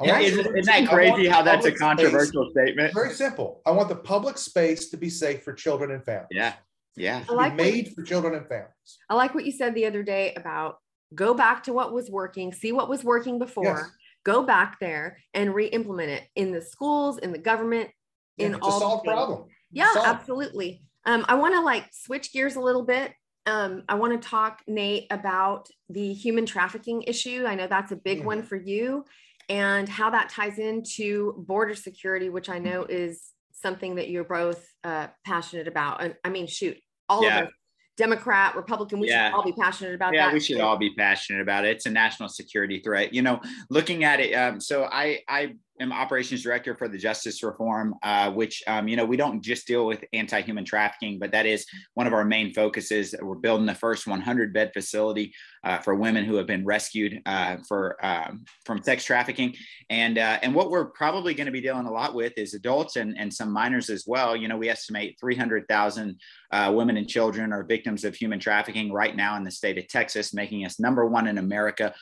Yeah, 0.00 0.20
isn't, 0.20 0.46
isn't, 0.46 0.66
that 0.66 0.88
crazy 0.88 1.26
how 1.26 1.42
that's 1.42 1.66
a 1.66 1.72
controversial 1.72 2.50
space, 2.50 2.66
statement? 2.66 2.94
Very 2.94 3.12
simple. 3.12 3.62
I 3.66 3.72
want 3.72 3.88
the 3.88 3.96
public 3.96 4.38
space 4.38 4.90
to 4.90 4.96
be 4.96 5.10
safe 5.10 5.42
for 5.42 5.52
children 5.52 5.90
and 5.90 6.04
families. 6.04 6.28
Yeah. 6.30 6.54
Yeah. 6.96 7.24
I 7.28 7.32
like 7.32 7.54
made 7.56 7.88
you, 7.88 7.94
for 7.94 8.02
children 8.02 8.34
and 8.34 8.46
families. 8.46 8.98
I 9.08 9.14
like 9.14 9.34
what 9.34 9.44
you 9.44 9.52
said 9.52 9.74
the 9.74 9.86
other 9.86 10.02
day 10.02 10.34
about 10.34 10.78
go 11.14 11.34
back 11.34 11.64
to 11.64 11.72
what 11.72 11.92
was 11.92 12.10
working, 12.10 12.52
see 12.52 12.70
what 12.70 12.88
was 12.88 13.02
working 13.02 13.38
before, 13.38 13.64
yes. 13.64 13.90
go 14.24 14.44
back 14.44 14.78
there 14.80 15.18
and 15.34 15.54
re-implement 15.54 16.10
it 16.10 16.24
in 16.36 16.52
the 16.52 16.62
schools, 16.62 17.18
in 17.18 17.32
the 17.32 17.38
government, 17.38 17.90
in 18.38 18.52
yeah, 18.52 18.58
all 18.62 18.80
solve 18.80 19.04
problem. 19.04 19.48
Yeah, 19.70 19.92
absolutely. 20.04 20.82
Um, 21.04 21.24
I 21.28 21.34
want 21.34 21.54
to 21.54 21.60
like 21.60 21.86
switch 21.92 22.32
gears 22.32 22.56
a 22.56 22.60
little 22.60 22.84
bit. 22.84 23.12
Um, 23.46 23.84
I 23.88 23.94
want 23.94 24.20
to 24.20 24.28
talk, 24.28 24.62
Nate, 24.66 25.06
about 25.10 25.68
the 25.88 26.12
human 26.12 26.44
trafficking 26.44 27.02
issue. 27.02 27.44
I 27.46 27.54
know 27.54 27.66
that's 27.66 27.92
a 27.92 27.96
big 27.96 28.22
mm. 28.22 28.24
one 28.24 28.42
for 28.42 28.56
you, 28.56 29.04
and 29.48 29.88
how 29.88 30.10
that 30.10 30.28
ties 30.28 30.58
into 30.58 31.44
border 31.46 31.74
security, 31.74 32.28
which 32.28 32.48
I 32.48 32.58
know 32.58 32.84
is 32.84 33.22
something 33.52 33.96
that 33.96 34.10
you're 34.10 34.24
both 34.24 34.66
uh, 34.84 35.08
passionate 35.24 35.66
about. 35.66 36.02
And 36.02 36.14
I 36.24 36.28
mean, 36.28 36.46
shoot, 36.46 36.76
all 37.08 37.24
yeah. 37.24 37.40
of 37.40 37.46
us 37.46 37.52
Democrat, 37.98 38.54
Republican. 38.54 39.00
We 39.00 39.08
yeah. 39.08 39.28
should 39.28 39.34
all 39.34 39.44
be 39.44 39.52
passionate 39.52 39.94
about 39.94 40.14
yeah, 40.14 40.22
that. 40.22 40.28
Yeah, 40.28 40.34
we 40.34 40.40
should 40.40 40.60
all 40.60 40.78
be 40.78 40.94
passionate 40.94 41.42
about 41.42 41.64
it. 41.64 41.70
It's 41.70 41.86
a 41.86 41.90
national 41.90 42.28
security 42.30 42.78
threat. 42.78 43.12
You 43.12 43.22
know, 43.22 43.40
looking 43.68 44.04
at 44.04 44.20
it. 44.20 44.32
Um, 44.32 44.60
so 44.60 44.84
I 44.84 45.20
I 45.28 45.56
am 45.80 45.92
operations 45.92 46.42
director 46.42 46.74
for 46.74 46.88
the 46.88 46.98
Justice 46.98 47.42
Reform, 47.42 47.94
uh, 48.02 48.30
which 48.30 48.62
um, 48.66 48.88
you 48.88 48.96
know 48.96 49.04
we 49.04 49.16
don't 49.16 49.42
just 49.42 49.66
deal 49.66 49.86
with 49.86 50.04
anti-human 50.12 50.64
trafficking, 50.64 51.18
but 51.18 51.32
that 51.32 51.46
is 51.46 51.66
one 51.94 52.06
of 52.06 52.12
our 52.12 52.24
main 52.24 52.52
focuses. 52.52 53.14
We're 53.20 53.36
building 53.36 53.66
the 53.66 53.74
first 53.74 54.06
100 54.06 54.52
bed 54.52 54.70
facility 54.72 55.34
uh, 55.64 55.78
for 55.78 55.94
women 55.94 56.24
who 56.24 56.36
have 56.36 56.46
been 56.46 56.64
rescued 56.64 57.20
uh, 57.26 57.58
for 57.66 58.04
um, 58.04 58.44
from 58.64 58.82
sex 58.82 59.04
trafficking, 59.04 59.54
and 59.90 60.18
uh, 60.18 60.38
and 60.42 60.54
what 60.54 60.70
we're 60.70 60.86
probably 60.86 61.34
going 61.34 61.46
to 61.46 61.52
be 61.52 61.60
dealing 61.60 61.86
a 61.86 61.92
lot 61.92 62.14
with 62.14 62.32
is 62.36 62.54
adults 62.54 62.96
and 62.96 63.18
and 63.18 63.32
some 63.32 63.52
minors 63.52 63.90
as 63.90 64.04
well. 64.06 64.36
You 64.36 64.48
know, 64.48 64.56
we 64.56 64.68
estimate 64.68 65.16
300,000 65.20 66.18
uh, 66.50 66.72
women 66.74 66.96
and 66.96 67.08
children 67.08 67.52
are 67.52 67.64
victims 67.64 68.04
of 68.04 68.14
human 68.14 68.40
trafficking 68.40 68.92
right 68.92 69.14
now 69.14 69.36
in 69.36 69.44
the 69.44 69.50
state 69.50 69.78
of 69.78 69.88
Texas, 69.88 70.34
making 70.34 70.64
us 70.64 70.80
number 70.80 71.06
one 71.06 71.26
in 71.26 71.38
America 71.38 71.94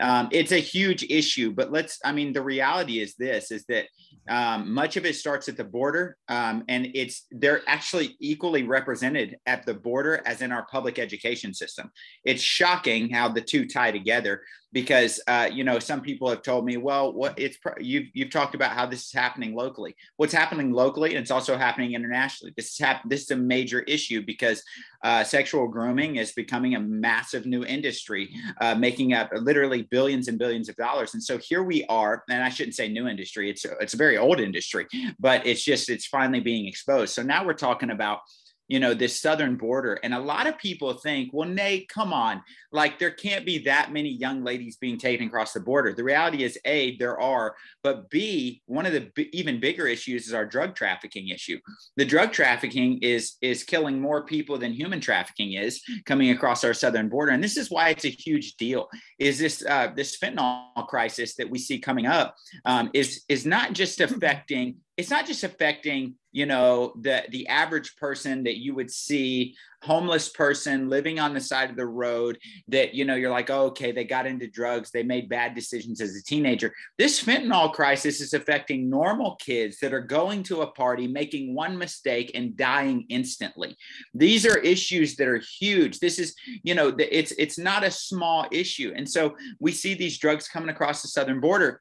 um, 0.00 0.28
it's 0.32 0.52
a 0.52 0.58
huge 0.58 1.04
issue 1.10 1.52
but 1.52 1.70
let's 1.70 1.98
i 2.04 2.12
mean 2.12 2.32
the 2.32 2.42
reality 2.42 3.00
is 3.00 3.14
this 3.14 3.50
is 3.50 3.64
that 3.68 3.86
um, 4.28 4.72
much 4.72 4.96
of 4.96 5.04
it 5.04 5.16
starts 5.16 5.48
at 5.48 5.56
the 5.56 5.64
border 5.64 6.16
um, 6.28 6.64
and 6.68 6.88
it's 6.94 7.26
they're 7.30 7.60
actually 7.66 8.16
equally 8.20 8.62
represented 8.62 9.36
at 9.46 9.66
the 9.66 9.74
border 9.74 10.22
as 10.24 10.40
in 10.40 10.50
our 10.50 10.66
public 10.66 10.98
education 10.98 11.52
system. 11.52 11.90
It's 12.24 12.42
shocking 12.42 13.10
how 13.10 13.28
the 13.28 13.40
two 13.40 13.66
tie 13.66 13.90
together 13.90 14.42
because 14.74 15.20
uh, 15.28 15.48
you 15.50 15.62
know 15.62 15.78
some 15.78 16.00
people 16.00 16.28
have 16.28 16.42
told 16.42 16.66
me 16.66 16.76
well 16.76 17.12
what 17.12 17.38
it's 17.38 17.56
you've, 17.78 18.08
you've 18.12 18.30
talked 18.30 18.56
about 18.56 18.72
how 18.72 18.84
this 18.84 19.06
is 19.06 19.12
happening 19.12 19.54
locally. 19.54 19.94
What's 20.16 20.34
happening 20.34 20.72
locally 20.72 21.10
and 21.10 21.22
it's 21.22 21.30
also 21.30 21.56
happening 21.56 21.94
internationally. 21.94 22.52
This 22.56 22.72
is 22.72 22.78
hap- 22.78 23.08
this 23.08 23.22
is 23.22 23.30
a 23.30 23.36
major 23.36 23.80
issue 23.82 24.22
because 24.26 24.62
uh, 25.04 25.22
sexual 25.22 25.68
grooming 25.68 26.16
is 26.16 26.32
becoming 26.32 26.74
a 26.74 26.80
massive 26.80 27.46
new 27.46 27.64
industry 27.64 28.34
uh, 28.60 28.74
making 28.74 29.12
up 29.12 29.30
literally 29.32 29.82
billions 29.82 30.28
and 30.28 30.38
billions 30.38 30.68
of 30.68 30.76
dollars. 30.76 31.14
And 31.14 31.22
so 31.22 31.38
here 31.38 31.62
we 31.62 31.84
are 31.86 32.24
and 32.28 32.42
i 32.42 32.48
shouldn't 32.48 32.74
say 32.74 32.88
new 32.88 33.06
industry 33.06 33.48
it's 33.48 33.64
it's 33.80 33.94
a 33.94 33.96
very 33.96 34.18
old 34.18 34.40
industry, 34.40 34.86
but 35.20 35.46
it's 35.46 35.62
just 35.62 35.88
it's 35.88 36.06
finally 36.06 36.40
being 36.40 36.66
exposed. 36.66 37.14
So 37.14 37.22
now 37.22 37.46
we're 37.46 37.54
talking 37.54 37.90
about 37.90 38.20
you 38.68 38.80
know 38.80 38.94
this 38.94 39.20
southern 39.20 39.56
border. 39.56 39.98
And 40.02 40.14
a 40.14 40.18
lot 40.18 40.46
of 40.46 40.58
people 40.58 40.94
think 40.94 41.30
well 41.32 41.48
nate 41.48 41.88
come 41.88 42.12
on. 42.12 42.42
Like 42.72 42.98
there 42.98 43.10
can't 43.10 43.44
be 43.44 43.58
that 43.64 43.92
many 43.92 44.08
young 44.08 44.42
ladies 44.42 44.76
being 44.76 44.98
taken 44.98 45.28
across 45.28 45.52
the 45.52 45.60
border. 45.60 45.92
The 45.92 46.04
reality 46.04 46.42
is 46.44 46.58
a 46.64 46.96
there 46.96 47.20
are 47.20 47.54
but 47.82 48.08
b 48.10 48.62
one 48.66 48.86
of 48.86 48.92
the 48.92 49.10
b- 49.14 49.30
even 49.32 49.60
bigger 49.60 49.86
issues 49.86 50.26
is 50.26 50.34
our 50.34 50.46
drug 50.46 50.74
trafficking 50.74 51.28
issue. 51.28 51.58
The 51.96 52.04
drug 52.04 52.32
trafficking 52.32 52.98
is 53.02 53.36
is 53.42 53.64
killing 53.64 54.00
more 54.00 54.24
people 54.24 54.58
than 54.58 54.72
human 54.72 55.00
trafficking 55.00 55.54
is 55.54 55.82
coming 56.06 56.30
across 56.30 56.64
our 56.64 56.74
southern 56.74 57.08
border. 57.08 57.32
And 57.32 57.44
this 57.44 57.56
is 57.56 57.70
why 57.70 57.90
it's 57.90 58.04
a 58.04 58.08
huge 58.08 58.54
deal 58.56 58.88
is 59.18 59.38
this 59.38 59.64
uh, 59.66 59.88
this 59.94 60.16
fentanyl 60.18 60.86
crisis 60.88 61.34
that 61.36 61.50
we 61.50 61.58
see 61.58 61.78
coming 61.78 62.06
up 62.06 62.34
um, 62.64 62.90
is 62.94 63.24
is 63.28 63.44
not 63.44 63.72
just 63.72 64.00
affecting 64.00 64.76
it's 64.96 65.10
not 65.10 65.26
just 65.26 65.44
affecting 65.44 66.14
you 66.30 66.46
know 66.46 66.92
the 67.00 67.22
the 67.30 67.46
average 67.48 67.96
person 67.96 68.44
that 68.44 68.58
you 68.58 68.74
would 68.74 68.90
see 68.90 69.54
homeless 69.82 70.30
person 70.30 70.88
living 70.88 71.20
on 71.20 71.34
the 71.34 71.40
side 71.40 71.68
of 71.68 71.76
the 71.76 71.86
road 71.86 72.38
that 72.68 72.94
you 72.94 73.04
know 73.04 73.14
you're 73.14 73.30
like 73.30 73.50
oh, 73.50 73.66
okay 73.66 73.92
they 73.92 74.04
got 74.04 74.26
into 74.26 74.46
drugs 74.48 74.90
they 74.90 75.02
made 75.02 75.28
bad 75.28 75.54
decisions 75.54 76.00
as 76.00 76.16
a 76.16 76.22
teenager. 76.22 76.72
This 76.98 77.22
fentanyl 77.22 77.72
crisis 77.72 78.20
is 78.20 78.34
affecting 78.34 78.88
normal 78.88 79.36
kids 79.36 79.78
that 79.80 79.92
are 79.92 80.00
going 80.00 80.42
to 80.44 80.62
a 80.62 80.70
party 80.72 81.06
making 81.06 81.54
one 81.54 81.76
mistake 81.76 82.32
and 82.34 82.56
dying 82.56 83.06
instantly. 83.08 83.76
These 84.12 84.46
are 84.46 84.58
issues 84.58 85.16
that 85.16 85.28
are 85.28 85.42
huge. 85.58 85.98
This 85.98 86.18
is 86.18 86.34
you 86.62 86.74
know 86.74 86.94
it's 86.98 87.32
it's 87.32 87.58
not 87.58 87.84
a 87.84 87.90
small 87.90 88.46
issue. 88.50 88.92
And 88.94 89.08
so 89.08 89.36
we 89.60 89.72
see 89.72 89.94
these 89.94 90.18
drugs 90.18 90.48
coming 90.48 90.70
across 90.70 91.02
the 91.02 91.08
southern 91.08 91.40
border 91.40 91.80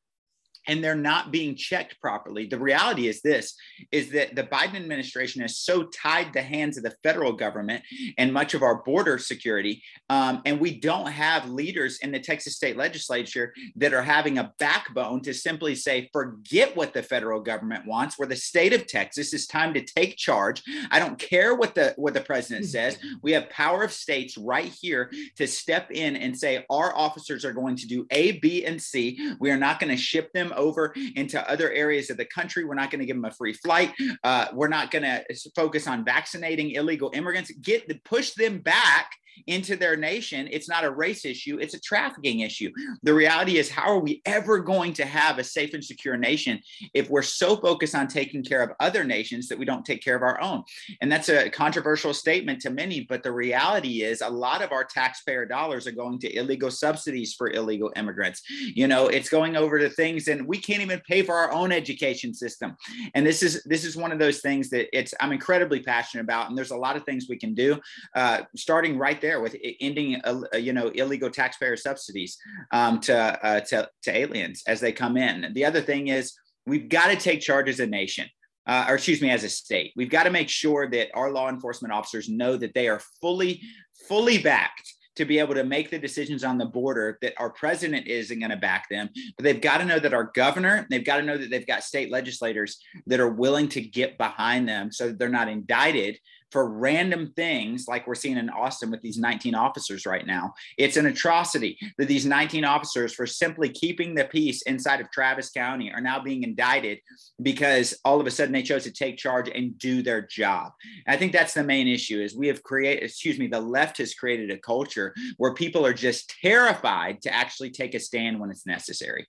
and 0.67 0.83
they're 0.83 0.95
not 0.95 1.31
being 1.31 1.55
checked 1.55 1.99
properly. 1.99 2.45
The 2.45 2.59
reality 2.59 3.07
is 3.07 3.21
this 3.21 3.55
is 3.91 4.11
that 4.11 4.35
the 4.35 4.43
Biden 4.43 4.75
administration 4.75 5.41
has 5.41 5.57
so 5.57 5.83
tied 5.83 6.33
the 6.33 6.41
hands 6.41 6.77
of 6.77 6.83
the 6.83 6.95
federal 7.03 7.33
government 7.33 7.83
and 8.17 8.31
much 8.31 8.53
of 8.53 8.63
our 8.63 8.83
border 8.83 9.17
security. 9.17 9.83
Um, 10.09 10.41
and 10.45 10.59
we 10.59 10.79
don't 10.79 11.11
have 11.11 11.49
leaders 11.49 11.99
in 12.01 12.11
the 12.11 12.19
Texas 12.19 12.55
state 12.55 12.77
legislature 12.77 13.53
that 13.75 13.93
are 13.93 14.03
having 14.03 14.37
a 14.37 14.53
backbone 14.59 15.21
to 15.21 15.33
simply 15.33 15.75
say, 15.75 16.09
forget 16.13 16.75
what 16.75 16.93
the 16.93 17.03
federal 17.03 17.41
government 17.41 17.85
wants. 17.85 18.17
We're 18.17 18.27
the 18.27 18.35
state 18.35 18.73
of 18.73 18.87
Texas. 18.87 19.33
It's 19.33 19.47
time 19.47 19.73
to 19.73 19.81
take 19.83 20.17
charge. 20.17 20.61
I 20.91 20.99
don't 20.99 21.19
care 21.19 21.55
what 21.55 21.75
the 21.75 21.93
what 21.97 22.13
the 22.13 22.21
president 22.21 22.65
says. 22.65 22.97
We 23.21 23.31
have 23.33 23.49
power 23.49 23.83
of 23.83 23.91
states 23.91 24.37
right 24.37 24.73
here 24.81 25.11
to 25.37 25.47
step 25.47 25.91
in 25.91 26.15
and 26.15 26.37
say 26.37 26.65
our 26.69 26.95
officers 26.95 27.45
are 27.45 27.53
going 27.53 27.75
to 27.77 27.87
do 27.87 28.05
A, 28.11 28.39
B, 28.39 28.65
and 28.65 28.81
C. 28.81 29.35
We 29.39 29.51
are 29.51 29.57
not 29.57 29.79
going 29.79 29.91
to 29.91 29.97
ship 29.97 30.31
them 30.33 30.52
over 30.55 30.93
into 31.15 31.49
other 31.49 31.71
areas 31.71 32.09
of 32.09 32.17
the 32.17 32.25
country. 32.25 32.65
We're 32.65 32.75
not 32.75 32.91
going 32.91 32.99
to 32.99 33.05
give 33.05 33.15
them 33.15 33.25
a 33.25 33.31
free 33.31 33.53
flight. 33.53 33.93
Uh, 34.23 34.47
we're 34.53 34.67
not 34.67 34.91
going 34.91 35.03
to 35.03 35.23
focus 35.55 35.87
on 35.87 36.05
vaccinating 36.05 36.71
illegal 36.71 37.11
immigrants. 37.13 37.51
Get 37.61 37.87
push 38.03 38.33
them 38.33 38.59
back 38.59 39.11
into 39.47 39.75
their 39.75 39.95
nation, 39.95 40.47
it's 40.51 40.69
not 40.69 40.83
a 40.83 40.91
race 40.91 41.25
issue, 41.25 41.59
it's 41.59 41.73
a 41.73 41.79
trafficking 41.79 42.41
issue. 42.41 42.71
The 43.03 43.13
reality 43.13 43.57
is, 43.57 43.69
how 43.69 43.89
are 43.89 43.99
we 43.99 44.21
ever 44.25 44.59
going 44.59 44.93
to 44.93 45.05
have 45.05 45.39
a 45.39 45.43
safe 45.43 45.73
and 45.73 45.83
secure 45.83 46.17
nation 46.17 46.59
if 46.93 47.09
we're 47.09 47.21
so 47.21 47.55
focused 47.55 47.95
on 47.95 48.07
taking 48.07 48.43
care 48.43 48.61
of 48.61 48.71
other 48.79 49.03
nations 49.03 49.47
that 49.47 49.57
we 49.57 49.65
don't 49.65 49.85
take 49.85 50.03
care 50.03 50.15
of 50.15 50.21
our 50.21 50.39
own? 50.41 50.63
And 51.01 51.11
that's 51.11 51.29
a 51.29 51.49
controversial 51.49 52.13
statement 52.13 52.61
to 52.61 52.69
many, 52.69 53.01
but 53.01 53.23
the 53.23 53.31
reality 53.31 54.03
is, 54.03 54.21
a 54.21 54.29
lot 54.29 54.61
of 54.61 54.71
our 54.71 54.83
taxpayer 54.83 55.45
dollars 55.45 55.87
are 55.87 55.91
going 55.91 56.19
to 56.19 56.35
illegal 56.35 56.71
subsidies 56.71 57.33
for 57.33 57.51
illegal 57.51 57.91
immigrants. 57.95 58.41
You 58.49 58.87
know, 58.87 59.07
it's 59.07 59.29
going 59.29 59.55
over 59.55 59.79
to 59.79 59.89
things, 59.89 60.27
and 60.27 60.47
we 60.47 60.57
can't 60.57 60.81
even 60.81 61.01
pay 61.07 61.21
for 61.23 61.35
our 61.35 61.51
own 61.51 61.71
education 61.71 62.33
system. 62.33 62.75
And 63.15 63.25
this 63.25 63.43
is 63.43 63.63
this 63.63 63.83
is 63.83 63.95
one 63.95 64.11
of 64.11 64.19
those 64.19 64.39
things 64.39 64.69
that 64.69 64.95
it's 64.97 65.13
I'm 65.19 65.31
incredibly 65.31 65.81
passionate 65.81 66.23
about, 66.23 66.49
and 66.49 66.57
there's 66.57 66.71
a 66.71 66.77
lot 66.77 66.95
of 66.95 67.03
things 67.03 67.27
we 67.29 67.37
can 67.37 67.53
do, 67.53 67.79
uh, 68.15 68.41
starting 68.55 68.97
right 68.97 69.19
there 69.23 69.41
with 69.41 69.55
ending, 69.79 70.21
uh, 70.23 70.41
uh, 70.53 70.57
you 70.57 70.73
know, 70.73 70.89
illegal 70.89 71.31
taxpayer 71.31 71.75
subsidies 71.75 72.37
um, 72.71 72.99
to, 72.99 73.15
uh, 73.17 73.61
to, 73.61 73.89
to 74.03 74.15
aliens 74.15 74.61
as 74.67 74.79
they 74.79 74.91
come 74.91 75.17
in. 75.17 75.51
The 75.53 75.65
other 75.65 75.81
thing 75.81 76.09
is 76.09 76.33
we've 76.67 76.89
got 76.89 77.07
to 77.07 77.15
take 77.15 77.41
charge 77.41 77.67
as 77.67 77.79
a 77.79 77.87
nation. 77.87 78.27
Uh, 78.65 78.85
or 78.87 78.95
excuse 78.95 79.21
me, 79.21 79.29
as 79.29 79.43
a 79.43 79.49
state, 79.49 79.91
we've 79.97 80.09
got 80.09 80.23
to 80.23 80.29
make 80.29 80.47
sure 80.47 80.89
that 80.89 81.09
our 81.13 81.31
law 81.31 81.49
enforcement 81.49 81.93
officers 81.93 82.29
know 82.29 82.55
that 82.55 82.73
they 82.73 82.87
are 82.87 83.01
fully, 83.19 83.61
fully 84.07 84.37
backed 84.37 84.93
to 85.15 85.25
be 85.25 85.39
able 85.39 85.53
to 85.53 85.63
make 85.63 85.89
the 85.89 85.99
decisions 85.99 86.43
on 86.43 86.57
the 86.57 86.65
border 86.65 87.17
that 87.21 87.33
our 87.37 87.49
president 87.49 88.07
isn't 88.07 88.39
going 88.39 88.49
to 88.49 88.57
back 88.57 88.87
them 88.89 89.09
but 89.37 89.43
they've 89.43 89.61
got 89.61 89.77
to 89.77 89.85
know 89.85 89.99
that 89.99 90.13
our 90.13 90.31
governor 90.33 90.87
they've 90.89 91.05
got 91.05 91.17
to 91.17 91.23
know 91.23 91.37
that 91.37 91.49
they've 91.49 91.67
got 91.67 91.83
state 91.83 92.11
legislators 92.11 92.79
that 93.05 93.19
are 93.19 93.29
willing 93.29 93.67
to 93.67 93.81
get 93.81 94.17
behind 94.17 94.67
them 94.67 94.91
so 94.91 95.07
that 95.07 95.19
they're 95.19 95.29
not 95.29 95.49
indicted 95.49 96.17
for 96.53 96.69
random 96.69 97.33
things 97.35 97.87
like 97.87 98.05
we're 98.05 98.13
seeing 98.13 98.37
in 98.37 98.49
Austin 98.49 98.91
with 98.91 99.01
these 99.01 99.17
19 99.17 99.55
officers 99.55 100.05
right 100.05 100.25
now. 100.25 100.53
It's 100.77 100.97
an 100.97 101.07
atrocity 101.07 101.77
that 101.97 102.07
these 102.07 102.27
19 102.27 102.63
officers, 102.63 103.13
for 103.13 103.25
simply 103.25 103.69
keeping 103.69 104.13
the 104.13 104.25
peace 104.25 104.61
inside 104.61 105.01
of 105.01 105.11
Travis 105.11 105.49
County, 105.49 105.91
are 105.91 105.99
now 105.99 106.21
being 106.21 106.43
indicted 106.43 106.99
because 107.41 107.99
all 108.05 108.21
of 108.21 108.27
a 108.27 108.31
sudden 108.31 108.53
they 108.53 108.61
chose 108.61 108.83
to 108.83 108.91
take 108.91 109.17
charge 109.17 109.49
and 109.49 109.77
do 109.79 110.03
their 110.03 110.21
job. 110.21 110.71
And 111.07 111.15
I 111.15 111.17
think 111.17 111.33
that's 111.33 111.55
the 111.55 111.63
main 111.63 111.87
issue 111.87 112.21
is 112.21 112.35
we 112.35 112.47
have 112.47 112.61
created, 112.61 113.03
excuse 113.03 113.39
me, 113.39 113.47
the 113.47 113.59
left 113.59 113.97
has 113.97 114.13
created 114.13 114.51
a 114.51 114.59
culture 114.59 115.13
where 115.37 115.55
people 115.55 115.85
are 115.85 115.93
just 115.93 116.35
terrified 116.41 117.21
to 117.23 117.33
actually 117.33 117.71
take 117.71 117.95
a 117.95 117.99
stand 117.99 118.39
when 118.39 118.51
it's 118.51 118.67
necessary. 118.67 119.27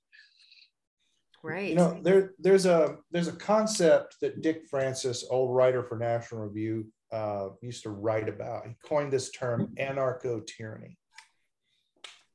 Right. 1.45 1.69
You 1.69 1.75
know, 1.75 2.01
there 2.03 2.33
there's 2.39 2.65
a 2.65 2.97
there's 3.11 3.29
a 3.29 3.33
concept 3.33 4.17
that 4.23 4.41
Dick 4.41 4.63
Francis, 4.71 5.27
old 5.29 5.55
writer 5.55 5.83
for 5.83 5.99
National 5.99 6.47
Review, 6.47 6.87
uh, 7.15 7.51
used 7.63 7.85
to 7.85 7.91
write 7.91 8.29
about. 8.29 8.67
He 8.67 8.75
coined 8.85 9.13
this 9.13 9.31
term 9.31 9.73
anarcho 9.79 10.45
tyranny. 10.45 10.99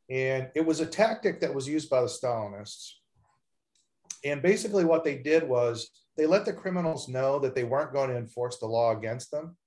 And 0.10 0.50
it 0.56 0.66
was 0.66 0.80
a 0.80 0.86
tactic 0.86 1.42
that 1.42 1.54
was 1.54 1.68
used 1.68 1.90
by 1.90 2.02
the 2.02 2.08
Stalinists. 2.08 2.94
And 4.24 4.42
basically, 4.42 4.86
what 4.86 5.04
they 5.04 5.18
did 5.18 5.48
was 5.48 5.90
they 6.18 6.26
let 6.26 6.46
the 6.46 6.54
criminals 6.54 7.08
know 7.10 7.40
that 7.40 7.56
they 7.56 7.66
weren't 7.66 7.94
going 7.94 8.10
to 8.10 8.18
enforce 8.18 8.58
the 8.58 8.68
law 8.68 8.98
against 8.98 9.32
them. 9.32 9.58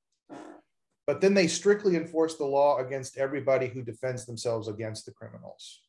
But 1.07 1.21
then 1.21 1.35
they 1.35 1.47
strictly 1.47 1.97
enforced 1.97 2.39
the 2.39 2.47
law 2.47 2.79
against 2.79 3.19
everybody 3.19 3.69
who 3.69 3.83
defends 3.83 4.25
themselves 4.25 4.69
against 4.69 5.05
the 5.05 5.13
criminals. 5.13 5.83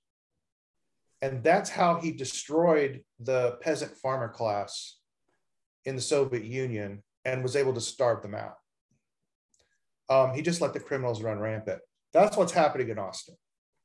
And 1.22 1.42
that's 1.44 1.70
how 1.70 2.02
he 2.02 2.12
destroyed 2.12 3.04
the 3.20 3.58
peasant 3.62 3.96
farmer 3.96 4.28
class 4.28 4.98
in 5.86 5.96
the 5.96 6.02
Soviet 6.02 6.44
Union 6.44 7.04
and 7.24 7.42
was 7.42 7.56
able 7.56 7.74
to 7.74 7.82
starve 7.82 8.22
them 8.22 8.36
out. 8.36 8.58
Um, 10.10 10.34
he 10.34 10.42
just 10.42 10.62
let 10.62 10.74
the 10.74 10.80
criminals 10.80 11.22
run 11.22 11.40
rampant. 11.40 11.80
That's 12.14 12.38
what's 12.38 12.52
happening 12.52 12.90
in 12.90 13.00
Austin, 13.00 13.36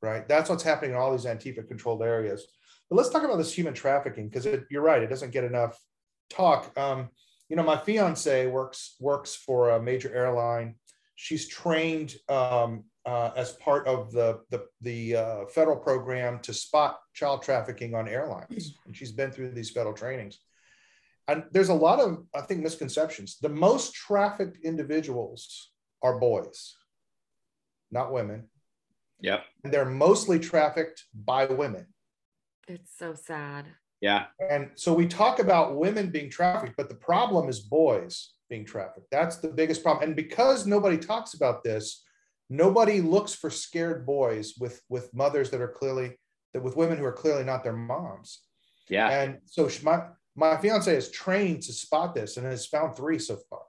right? 0.01 0.27
That's 0.27 0.49
what's 0.49 0.63
happening 0.63 0.91
in 0.91 0.97
all 0.97 1.11
these 1.11 1.25
Antifa 1.25 1.67
controlled 1.67 2.03
areas. 2.03 2.45
But 2.89 2.97
let's 2.97 3.09
talk 3.09 3.23
about 3.23 3.37
this 3.37 3.53
human 3.53 3.73
trafficking 3.73 4.29
because 4.29 4.47
you're 4.69 4.81
right, 4.81 5.01
it 5.01 5.09
doesn't 5.09 5.31
get 5.31 5.43
enough 5.43 5.79
talk. 6.29 6.77
Um, 6.77 7.09
you 7.49 7.55
know, 7.55 7.63
my 7.63 7.77
fiance 7.77 8.47
works 8.47 8.95
works 8.99 9.35
for 9.35 9.71
a 9.71 9.81
major 9.81 10.13
airline. 10.13 10.75
She's 11.15 11.47
trained 11.47 12.15
um, 12.29 12.85
uh, 13.05 13.31
as 13.35 13.53
part 13.53 13.87
of 13.87 14.11
the 14.11 14.41
the, 14.49 14.65
the 14.81 15.15
uh, 15.15 15.45
federal 15.47 15.77
program 15.77 16.39
to 16.41 16.53
spot 16.53 16.99
child 17.13 17.41
trafficking 17.41 17.95
on 17.95 18.07
airlines, 18.07 18.77
and 18.85 18.95
she's 18.95 19.11
been 19.11 19.31
through 19.31 19.51
these 19.51 19.71
federal 19.71 19.95
trainings. 19.95 20.39
And 21.27 21.43
there's 21.51 21.69
a 21.69 21.73
lot 21.73 21.99
of 21.99 22.25
I 22.35 22.41
think 22.41 22.61
misconceptions. 22.61 23.37
The 23.41 23.49
most 23.49 23.93
trafficked 23.93 24.63
individuals 24.63 25.71
are 26.01 26.19
boys, 26.19 26.75
not 27.91 28.11
women. 28.13 28.49
Yep. 29.21 29.43
And 29.63 29.73
they're 29.73 29.85
mostly 29.85 30.39
trafficked 30.39 31.05
by 31.13 31.45
women. 31.45 31.87
It's 32.67 32.91
so 32.97 33.13
sad. 33.13 33.65
Yeah. 34.01 34.27
And 34.49 34.71
so 34.75 34.93
we 34.93 35.07
talk 35.07 35.39
about 35.39 35.75
women 35.75 36.09
being 36.09 36.29
trafficked, 36.29 36.77
but 36.77 36.87
the 36.87 36.95
problem 36.95 37.49
is 37.49 37.59
boys 37.59 38.31
being 38.49 38.65
trafficked. 38.65 39.07
That's 39.11 39.37
the 39.37 39.49
biggest 39.49 39.83
problem. 39.83 40.05
And 40.05 40.15
because 40.15 40.65
nobody 40.65 40.97
talks 40.97 41.33
about 41.33 41.63
this, 41.63 42.03
nobody 42.49 43.01
looks 43.01 43.33
for 43.33 43.49
scared 43.49 44.05
boys 44.05 44.55
with 44.59 44.81
with 44.89 45.13
mothers 45.13 45.49
that 45.51 45.61
are 45.61 45.67
clearly 45.67 46.17
that 46.53 46.63
with 46.63 46.75
women 46.75 46.97
who 46.97 47.05
are 47.05 47.11
clearly 47.13 47.43
not 47.43 47.63
their 47.63 47.75
moms. 47.75 48.41
Yeah. 48.87 49.09
And 49.09 49.39
so 49.45 49.67
she, 49.67 49.83
my 49.83 50.03
my 50.35 50.57
fiance 50.57 50.95
is 50.95 51.11
trained 51.11 51.63
to 51.63 51.73
spot 51.73 52.15
this 52.15 52.37
and 52.37 52.45
has 52.45 52.65
found 52.65 52.95
three 52.95 53.19
so 53.19 53.37
far. 53.49 53.61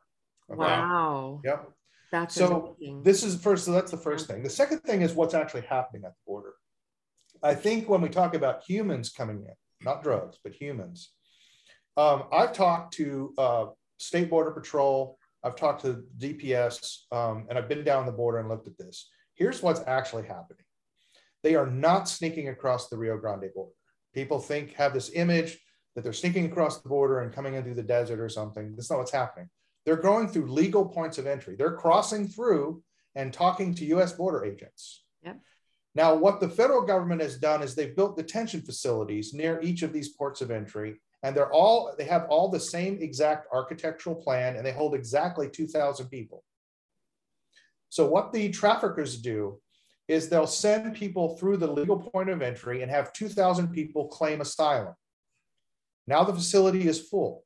Okay? 0.50 0.58
Wow. 0.58 1.40
Yep. 1.44 1.70
That's 2.12 2.34
so 2.34 2.76
amazing. 2.78 3.02
this 3.02 3.22
is 3.22 3.40
first. 3.40 3.64
So 3.64 3.72
that's 3.72 3.90
the 3.90 3.96
first 3.96 4.26
thing. 4.26 4.42
The 4.42 4.50
second 4.50 4.80
thing 4.80 5.02
is 5.02 5.14
what's 5.14 5.34
actually 5.34 5.62
happening 5.62 6.02
at 6.04 6.12
the 6.12 6.22
border. 6.26 6.54
I 7.42 7.54
think 7.54 7.88
when 7.88 8.00
we 8.00 8.08
talk 8.08 8.34
about 8.34 8.62
humans 8.66 9.10
coming 9.10 9.38
in, 9.38 9.54
not 9.80 10.02
drugs, 10.02 10.38
but 10.42 10.52
humans, 10.52 11.12
um, 11.96 12.24
I've 12.32 12.52
talked 12.52 12.94
to 12.94 13.32
uh, 13.38 13.66
State 13.98 14.30
Border 14.30 14.50
Patrol. 14.50 15.18
I've 15.42 15.56
talked 15.56 15.82
to 15.82 16.04
DPS, 16.18 17.10
um, 17.12 17.46
and 17.48 17.58
I've 17.58 17.68
been 17.68 17.84
down 17.84 18.06
the 18.06 18.12
border 18.12 18.38
and 18.38 18.48
looked 18.48 18.66
at 18.66 18.76
this. 18.76 19.08
Here's 19.34 19.62
what's 19.62 19.80
actually 19.86 20.24
happening. 20.24 20.64
They 21.42 21.54
are 21.54 21.66
not 21.66 22.08
sneaking 22.08 22.48
across 22.48 22.88
the 22.88 22.98
Rio 22.98 23.16
Grande 23.16 23.50
border. 23.54 23.72
People 24.14 24.38
think 24.38 24.74
have 24.74 24.92
this 24.92 25.10
image 25.14 25.58
that 25.94 26.04
they're 26.04 26.12
sneaking 26.12 26.46
across 26.46 26.80
the 26.80 26.88
border 26.88 27.20
and 27.20 27.32
coming 27.32 27.54
in 27.54 27.62
through 27.64 27.74
the 27.74 27.82
desert 27.82 28.20
or 28.20 28.28
something. 28.28 28.74
That's 28.76 28.90
not 28.90 28.98
what's 28.98 29.12
happening. 29.12 29.48
They're 29.84 29.96
going 29.96 30.28
through 30.28 30.50
legal 30.50 30.86
points 30.86 31.18
of 31.18 31.26
entry. 31.26 31.56
They're 31.56 31.76
crossing 31.76 32.28
through 32.28 32.82
and 33.14 33.32
talking 33.32 33.74
to 33.74 33.84
US 33.96 34.12
border 34.12 34.44
agents. 34.44 35.04
Yep. 35.22 35.40
Now, 35.94 36.14
what 36.14 36.40
the 36.40 36.48
federal 36.48 36.82
government 36.82 37.20
has 37.20 37.38
done 37.38 37.62
is 37.62 37.74
they've 37.74 37.96
built 37.96 38.16
detention 38.16 38.62
facilities 38.62 39.34
near 39.34 39.60
each 39.60 39.82
of 39.82 39.92
these 39.92 40.10
ports 40.10 40.40
of 40.40 40.50
entry, 40.50 41.00
and 41.22 41.36
they're 41.36 41.52
all 41.52 41.94
they 41.98 42.04
have 42.04 42.26
all 42.28 42.48
the 42.48 42.60
same 42.60 42.98
exact 43.00 43.48
architectural 43.52 44.14
plan, 44.14 44.56
and 44.56 44.64
they 44.64 44.72
hold 44.72 44.94
exactly 44.94 45.48
2,000 45.48 46.08
people. 46.08 46.44
So 47.88 48.06
what 48.06 48.32
the 48.32 48.50
traffickers 48.50 49.20
do 49.20 49.60
is 50.06 50.28
they'll 50.28 50.46
send 50.46 50.94
people 50.94 51.36
through 51.36 51.56
the 51.56 51.70
legal 51.70 51.98
point 51.98 52.30
of 52.30 52.42
entry 52.42 52.82
and 52.82 52.90
have 52.90 53.12
2,000 53.12 53.68
people 53.68 54.08
claim 54.08 54.40
asylum. 54.40 54.94
Now 56.06 56.24
the 56.24 56.34
facility 56.34 56.88
is 56.88 57.08
full. 57.08 57.44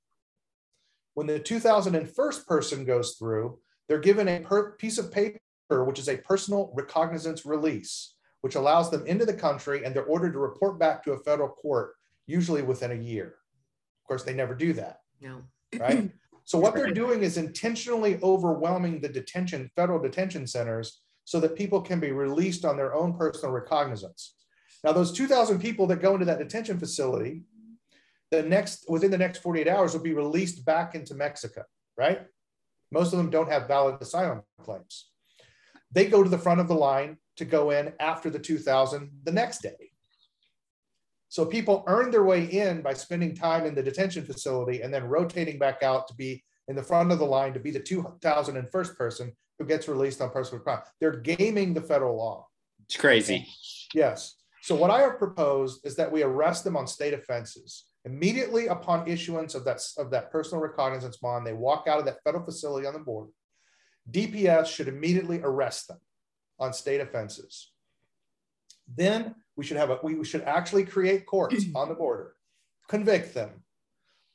When 1.15 1.27
the 1.27 1.41
2001st 1.41 2.47
person 2.47 2.85
goes 2.85 3.15
through, 3.15 3.59
they're 3.89 4.01
given 4.01 4.29
a 4.29 4.41
per- 4.41 4.73
piece 4.73 4.99
of 4.99 5.13
paper, 5.13 5.39
which 5.85 5.99
is 5.99 6.09
a 6.09 6.19
personal 6.19 6.73
recognizance 6.75 7.47
release, 7.47 8.15
which 8.41 8.57
allows 8.57 8.91
them 8.91 9.07
into 9.07 9.25
the 9.25 9.33
country 9.33 9.85
and 9.85 9.95
they're 9.95 10.05
ordered 10.05 10.33
to 10.33 10.39
report 10.39 10.79
back 10.79 11.05
to 11.05 11.13
a 11.13 11.19
federal 11.21 11.49
court, 11.49 11.95
usually 12.27 12.63
within 12.63 12.91
a 12.91 13.03
year. 13.03 13.27
Of 13.27 14.09
course, 14.09 14.25
they 14.25 14.35
never 14.35 14.55
do 14.55 14.73
that. 14.75 14.99
No. 15.21 15.43
Right? 15.79 16.11
So 16.47 16.59
what 16.59 16.75
they're 16.75 16.93
doing 16.93 17.23
is 17.23 17.39
intentionally 17.39 18.21
overwhelming 18.23 19.01
the 19.01 19.09
detention, 19.09 19.71
federal 19.75 19.99
detention 19.99 20.47
centers 20.47 21.01
so 21.25 21.41
that 21.41 21.57
people 21.57 21.81
can 21.81 22.01
be 22.01 22.13
released 22.13 22.67
on 22.67 22.77
their 22.77 22.95
own 22.95 23.17
personal 23.17 23.51
recognizance. 23.51 24.35
Now, 24.85 24.93
those 24.93 25.11
2,000 25.13 25.59
people 25.59 25.87
that 25.87 26.03
go 26.03 26.13
into 26.13 26.27
that 26.27 26.39
detention 26.39 26.79
facility 26.79 27.45
the 28.43 28.49
next 28.49 28.85
within 28.89 29.11
the 29.11 29.19
next 29.19 29.39
48 29.39 29.69
hours 29.69 29.93
will 29.93 30.03
be 30.03 30.15
released 30.15 30.65
back 30.65 30.95
into 30.95 31.15
Mexico, 31.15 31.65
right? 31.97 32.23
Most 32.91 33.13
of 33.13 33.19
them 33.19 33.31
don't 33.31 33.51
have 33.51 33.69
valid 33.69 33.97
asylum 34.01 34.43
claims. 34.63 35.11
They 35.93 36.07
go 36.07 36.23
to 36.23 36.29
the 36.29 36.39
front 36.39 36.61
of 36.61 36.69
the 36.69 36.75
line 36.75 37.19
to 37.37 37.45
go 37.45 37.71
in 37.71 37.93
after 38.01 38.31
the 38.31 38.39
2000 38.39 39.11
the 39.25 39.33
next 39.33 39.63
day. 39.63 39.91
So 41.29 41.45
people 41.45 41.83
earn 41.89 42.13
their 42.13 42.23
way 42.23 42.45
in 42.45 42.83
by 42.83 42.95
spending 42.95 43.35
time 43.35 43.67
in 43.67 43.75
the 43.75 43.83
detention 43.83 44.25
facility 44.25 44.83
and 44.83 44.95
then 44.95 45.05
rotating 45.05 45.59
back 45.59 45.83
out 45.83 46.07
to 46.09 46.15
be 46.15 46.45
in 46.69 46.77
the 46.77 46.83
front 46.83 47.11
of 47.11 47.19
the 47.19 47.25
line 47.25 47.53
to 47.55 47.61
be 47.61 47.73
the 47.73 47.81
2001st 47.81 48.97
person 48.97 49.33
who 49.59 49.65
gets 49.65 49.89
released 49.89 50.21
on 50.21 50.31
personal 50.31 50.63
crime. 50.63 50.81
They're 51.01 51.17
gaming 51.17 51.75
the 51.75 51.81
federal 51.81 52.17
law. 52.17 52.47
It's 52.85 52.97
crazy. 52.97 53.49
Yes. 53.93 54.37
So 54.63 54.75
what 54.75 54.91
I 54.91 55.01
have 55.01 55.19
proposed 55.19 55.85
is 55.85 55.97
that 55.97 56.11
we 56.11 56.23
arrest 56.23 56.65
them 56.65 56.77
on 56.77 56.87
state 56.87 57.15
offenses 57.15 57.85
Immediately 58.05 58.67
upon 58.67 59.09
issuance 59.09 59.55
of 59.55 59.65
that, 59.65 59.83
of 59.97 60.11
that 60.11 60.31
personal 60.31 60.63
recognizance 60.63 61.17
bond, 61.17 61.47
they 61.47 61.55
walk 61.55 61.87
out 61.89 61.99
of 61.99 62.05
that 62.05 62.23
federal 62.23 62.45
facility 62.45 62.87
on 62.87 62.93
the 62.93 63.01
border. 63.01 63.31
DPS 64.11 64.67
should 64.67 64.89
immediately 64.89 65.41
arrest 65.43 65.89
them 65.89 65.99
on 66.59 66.73
state 66.75 67.01
offenses. 67.01 67.73
Then 68.95 69.35
we 69.57 69.65
should 69.65 69.79
have 69.79 69.91
a, 69.91 69.99
we 70.03 70.23
should 70.25 70.43
actually 70.43 70.85
create 70.85 71.25
courts 71.25 71.65
on 71.75 71.89
the 71.89 71.95
border, 71.95 72.35
convict 72.89 73.33
them, 73.33 73.63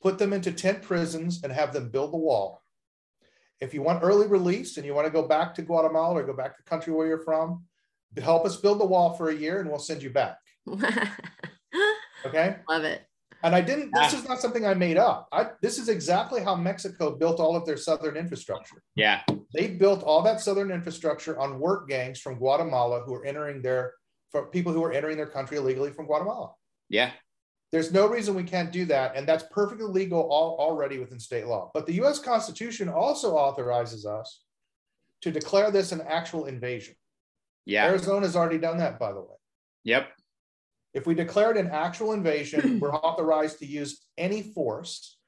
put 0.02 0.18
them 0.18 0.32
into 0.32 0.50
tent 0.50 0.82
prisons 0.82 1.42
and 1.44 1.52
have 1.52 1.72
them 1.72 1.90
build 1.90 2.12
the 2.12 2.18
wall. 2.18 2.62
If 3.60 3.74
you 3.74 3.82
want 3.82 4.02
early 4.02 4.26
release 4.26 4.78
and 4.78 4.86
you 4.86 4.94
want 4.94 5.06
to 5.06 5.12
go 5.12 5.28
back 5.28 5.54
to 5.54 5.62
Guatemala 5.62 6.14
or 6.14 6.22
go 6.24 6.32
back 6.32 6.56
to 6.56 6.62
the 6.64 6.68
country 6.68 6.92
where 6.92 7.06
you're 7.06 7.18
from, 7.18 7.64
help 8.20 8.44
us 8.44 8.56
build 8.56 8.80
the 8.80 8.86
wall 8.86 9.12
for 9.14 9.28
a 9.28 9.34
year 9.34 9.60
and 9.60 9.68
we'll 9.68 9.78
send 9.78 10.02
you 10.02 10.10
back. 10.10 10.38
okay. 12.26 12.56
Love 12.68 12.84
it. 12.84 13.02
And 13.42 13.54
I 13.54 13.60
didn't, 13.60 13.90
this 13.94 14.14
ah. 14.14 14.18
is 14.18 14.28
not 14.28 14.40
something 14.40 14.66
I 14.66 14.74
made 14.74 14.96
up. 14.96 15.28
I, 15.32 15.48
this 15.62 15.78
is 15.78 15.88
exactly 15.88 16.42
how 16.42 16.54
Mexico 16.54 17.16
built 17.16 17.40
all 17.40 17.56
of 17.56 17.64
their 17.64 17.76
southern 17.76 18.16
infrastructure. 18.16 18.82
Yeah. 18.94 19.22
They 19.54 19.68
built 19.68 20.02
all 20.02 20.22
that 20.22 20.40
southern 20.40 20.70
infrastructure 20.70 21.38
on 21.38 21.58
work 21.58 21.88
gangs 21.88 22.20
from 22.20 22.36
Guatemala 22.36 23.02
who 23.04 23.14
are 23.14 23.24
entering 23.24 23.62
their, 23.62 23.94
for 24.30 24.46
people 24.46 24.72
who 24.72 24.84
are 24.84 24.92
entering 24.92 25.16
their 25.16 25.26
country 25.26 25.56
illegally 25.56 25.92
from 25.92 26.06
Guatemala. 26.06 26.52
Yeah. 26.88 27.12
There's 27.72 27.92
no 27.92 28.06
reason 28.06 28.34
we 28.34 28.44
can't 28.44 28.72
do 28.72 28.84
that. 28.86 29.16
And 29.16 29.26
that's 29.26 29.44
perfectly 29.50 29.86
legal 29.86 30.20
all, 30.20 30.56
already 30.58 30.98
within 30.98 31.20
state 31.20 31.46
law. 31.46 31.70
But 31.72 31.86
the 31.86 31.94
US 32.02 32.18
Constitution 32.18 32.88
also 32.88 33.36
authorizes 33.36 34.04
us 34.04 34.42
to 35.22 35.30
declare 35.30 35.70
this 35.70 35.92
an 35.92 36.02
actual 36.06 36.46
invasion. 36.46 36.94
Yeah. 37.64 37.86
Arizona's 37.86 38.36
already 38.36 38.58
done 38.58 38.78
that, 38.78 38.98
by 38.98 39.12
the 39.12 39.20
way. 39.20 39.36
Yep. 39.84 40.08
If 40.92 41.06
we 41.06 41.14
declared 41.14 41.56
an 41.56 41.68
actual 41.68 42.12
invasion, 42.12 42.78
we're 42.80 42.94
authorized 42.94 43.58
to 43.60 43.66
use 43.66 44.04
any 44.18 44.42
force. 44.42 45.18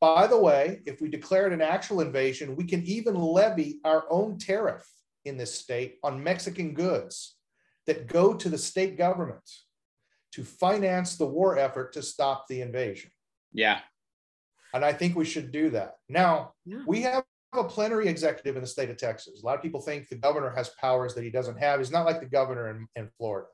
By 0.00 0.26
the 0.26 0.38
way, 0.38 0.80
if 0.86 1.00
we 1.00 1.08
declared 1.08 1.52
an 1.52 1.62
actual 1.62 2.00
invasion, 2.00 2.56
we 2.56 2.64
can 2.64 2.82
even 2.84 3.14
levy 3.14 3.80
our 3.84 4.04
own 4.10 4.38
tariff 4.38 4.84
in 5.24 5.36
this 5.36 5.54
state 5.54 5.98
on 6.02 6.22
Mexican 6.22 6.74
goods 6.74 7.36
that 7.86 8.06
go 8.06 8.34
to 8.34 8.48
the 8.48 8.58
state 8.58 8.96
government 8.96 9.48
to 10.32 10.42
finance 10.44 11.16
the 11.16 11.26
war 11.26 11.58
effort 11.58 11.92
to 11.92 12.02
stop 12.02 12.46
the 12.48 12.60
invasion. 12.60 13.10
Yeah. 13.52 13.80
And 14.74 14.84
I 14.84 14.92
think 14.92 15.14
we 15.14 15.24
should 15.24 15.52
do 15.52 15.70
that. 15.70 15.96
Now, 16.08 16.54
Yeah. 16.64 16.82
we 16.86 17.02
have 17.02 17.24
a 17.52 17.64
plenary 17.64 18.08
executive 18.08 18.56
in 18.56 18.62
the 18.62 18.68
state 18.68 18.88
of 18.88 18.96
Texas. 18.96 19.42
A 19.42 19.46
lot 19.46 19.56
of 19.56 19.62
people 19.62 19.80
think 19.80 20.08
the 20.08 20.16
governor 20.16 20.50
has 20.50 20.70
powers 20.80 21.14
that 21.14 21.22
he 21.22 21.30
doesn't 21.30 21.58
have. 21.58 21.78
He's 21.78 21.90
not 21.90 22.06
like 22.06 22.20
the 22.20 22.26
governor 22.26 22.70
in, 22.70 22.86
in 22.96 23.10
Florida. 23.18 23.48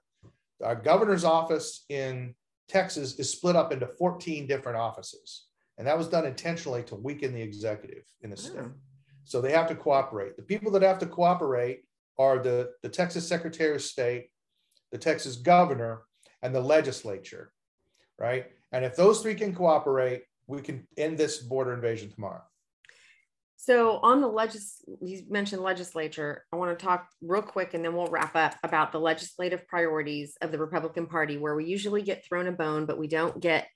Our 0.63 0.77
governor's 0.77 1.25
office 1.25 1.85
in 1.89 2.35
Texas 2.69 3.19
is 3.19 3.31
split 3.31 3.57
up 3.57 3.73
into 3.73 3.87
14 3.87 4.47
different 4.47 4.79
offices. 4.79 5.47
And 5.79 5.87
that 5.87 5.97
was 5.97 6.09
done 6.09 6.27
intentionally 6.27 6.83
to 6.85 6.97
weaken 6.97 7.33
the 7.33 7.41
executive 7.41 8.05
in 8.23 8.31
the 8.31 8.37
oh. 8.37 8.41
state. 8.41 8.59
Oh. 8.59 8.73
So 9.25 9.41
they 9.41 9.53
have 9.53 9.69
to 9.69 9.75
cooperate. 9.75 10.37
The 10.37 10.43
people 10.43 10.73
that 10.73 10.83
have 10.83 10.99
to 11.01 11.07
cooperate 11.07 11.85
are 12.19 12.39
the, 12.39 12.71
the 12.83 12.89
Texas 12.89 13.29
Secretary 13.29 13.75
of 13.75 13.83
State, 13.83 14.31
the 14.91 14.99
Texas 14.99 15.37
governor, 15.37 16.03
and 16.43 16.55
the 16.55 16.61
legislature, 16.61 17.53
right? 18.19 18.47
And 18.73 18.85
if 18.85 18.97
those 18.97 19.21
three 19.21 19.35
can 19.35 19.55
cooperate, 19.55 20.23
we 20.47 20.63
can 20.63 20.87
end 20.97 21.19
this 21.19 21.39
border 21.39 21.75
invasion 21.75 22.11
tomorrow. 22.11 22.43
So 23.61 23.99
on 23.99 24.21
the 24.21 24.29
legis, 24.29 24.85
you 25.03 25.25
mentioned 25.29 25.63
legislature. 25.63 26.45
I 26.53 26.57
want 26.57 26.79
to 26.79 26.85
talk 26.85 27.09
real 27.21 27.43
quick, 27.43 27.75
and 27.75 27.85
then 27.85 27.93
we'll 27.93 28.07
wrap 28.07 28.37
up 28.37 28.55
about 28.63 28.93
the 28.93 29.01
legislative 29.01 29.67
priorities 29.67 30.37
of 30.41 30.53
the 30.53 30.59
Republican 30.59 31.09
Party, 31.09 31.39
where 31.39 31.57
we 31.57 31.65
usually 31.65 32.03
get 32.03 32.25
thrown 32.25 32.47
a 32.47 32.53
bone, 32.53 32.87
but 32.87 32.99
we 32.99 33.09
don't 33.09 33.41
get 33.41 33.67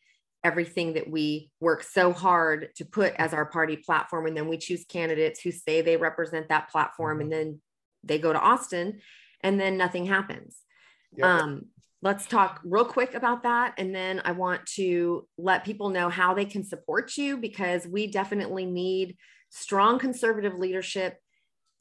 everything 0.44 0.92
that 0.92 1.10
we 1.10 1.50
work 1.58 1.82
so 1.82 2.12
hard 2.12 2.68
to 2.76 2.84
put 2.84 3.12
as 3.16 3.34
our 3.34 3.44
party 3.44 3.76
platform, 3.76 4.26
and 4.26 4.36
then 4.36 4.46
we 4.46 4.56
choose 4.56 4.84
candidates 4.84 5.40
who 5.40 5.50
say 5.50 5.80
they 5.80 5.96
represent 5.96 6.48
that 6.48 6.70
platform, 6.70 7.20
and 7.20 7.32
then 7.32 7.60
they 8.04 8.20
go 8.20 8.32
to 8.32 8.40
Austin, 8.40 9.00
and 9.40 9.60
then 9.60 9.76
nothing 9.76 10.06
happens. 10.06 10.58
Yep. 11.16 11.26
Um, 11.26 11.66
let's 12.02 12.26
talk 12.26 12.60
real 12.64 12.84
quick 12.84 13.14
about 13.14 13.44
that. 13.44 13.74
And 13.78 13.94
then 13.94 14.20
I 14.24 14.32
want 14.32 14.66
to 14.74 15.26
let 15.38 15.64
people 15.64 15.88
know 15.88 16.08
how 16.08 16.34
they 16.34 16.44
can 16.44 16.64
support 16.64 17.16
you 17.16 17.36
because 17.36 17.86
we 17.86 18.08
definitely 18.08 18.66
need 18.66 19.16
strong 19.50 19.98
conservative 19.98 20.58
leadership 20.58 21.16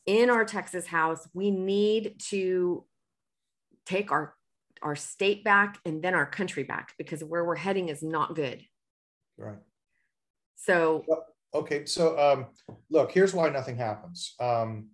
in 0.06 0.30
our 0.30 0.46
Texas 0.46 0.88
House, 0.88 1.28
we 1.34 1.52
need 1.52 2.20
to 2.30 2.86
take 3.86 4.12
our 4.12 4.36
our 4.82 4.96
state 4.96 5.44
back 5.44 5.80
and 5.86 6.02
then 6.02 6.16
our 6.16 6.26
country 6.26 6.64
back 6.64 6.94
because 6.98 7.24
where 7.24 7.46
we're 7.46 7.56
heading 7.56 7.90
is 7.90 8.02
not 8.02 8.36
good. 8.36 8.64
Right. 9.38 9.60
So 10.56 11.06
okay, 11.54 11.86
so 11.86 12.18
um, 12.20 12.48
look, 12.90 13.12
here's 13.12 13.34
why 13.34 13.50
nothing 13.50 13.78
happens. 13.78 14.34
Um, 14.40 14.90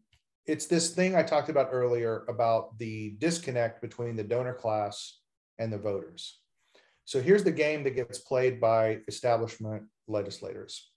it's 0.47 0.65
this 0.65 0.91
thing 0.91 1.15
I 1.15 1.23
talked 1.23 1.49
about 1.49 1.69
earlier 1.71 2.23
about 2.29 2.77
the 2.79 3.15
disconnect 3.19 3.81
between 3.81 4.15
the 4.15 4.23
donor 4.23 4.53
class 4.53 5.19
and 5.59 5.71
the 5.71 5.77
voters. 5.77 6.39
So 7.03 7.21
here's 7.21 7.43
the 7.43 7.51
game 7.51 7.83
that 7.83 7.95
gets 7.95 8.19
played 8.19 8.59
by 8.59 8.99
establishment 9.07 9.83
legislators. 10.07 10.89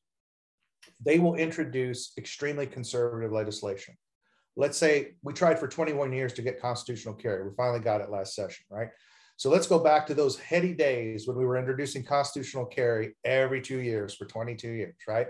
They 1.04 1.18
will 1.18 1.34
introduce 1.34 2.12
extremely 2.16 2.66
conservative 2.66 3.32
legislation. 3.32 3.94
Let's 4.56 4.78
say 4.78 5.14
we 5.22 5.32
tried 5.32 5.58
for 5.58 5.68
21 5.68 6.12
years 6.12 6.32
to 6.34 6.42
get 6.42 6.60
constitutional 6.60 7.14
carry. 7.14 7.44
We 7.44 7.54
finally 7.56 7.80
got 7.80 8.00
it 8.00 8.10
last 8.10 8.34
session, 8.34 8.64
right? 8.70 8.88
So 9.36 9.50
let's 9.50 9.66
go 9.66 9.78
back 9.78 10.06
to 10.06 10.14
those 10.14 10.38
heady 10.38 10.74
days 10.74 11.26
when 11.26 11.36
we 11.36 11.46
were 11.46 11.56
introducing 11.56 12.04
constitutional 12.04 12.66
carry 12.66 13.16
every 13.24 13.60
two 13.60 13.78
years 13.78 14.14
for 14.14 14.26
22 14.26 14.68
years, 14.68 14.96
right? 15.08 15.28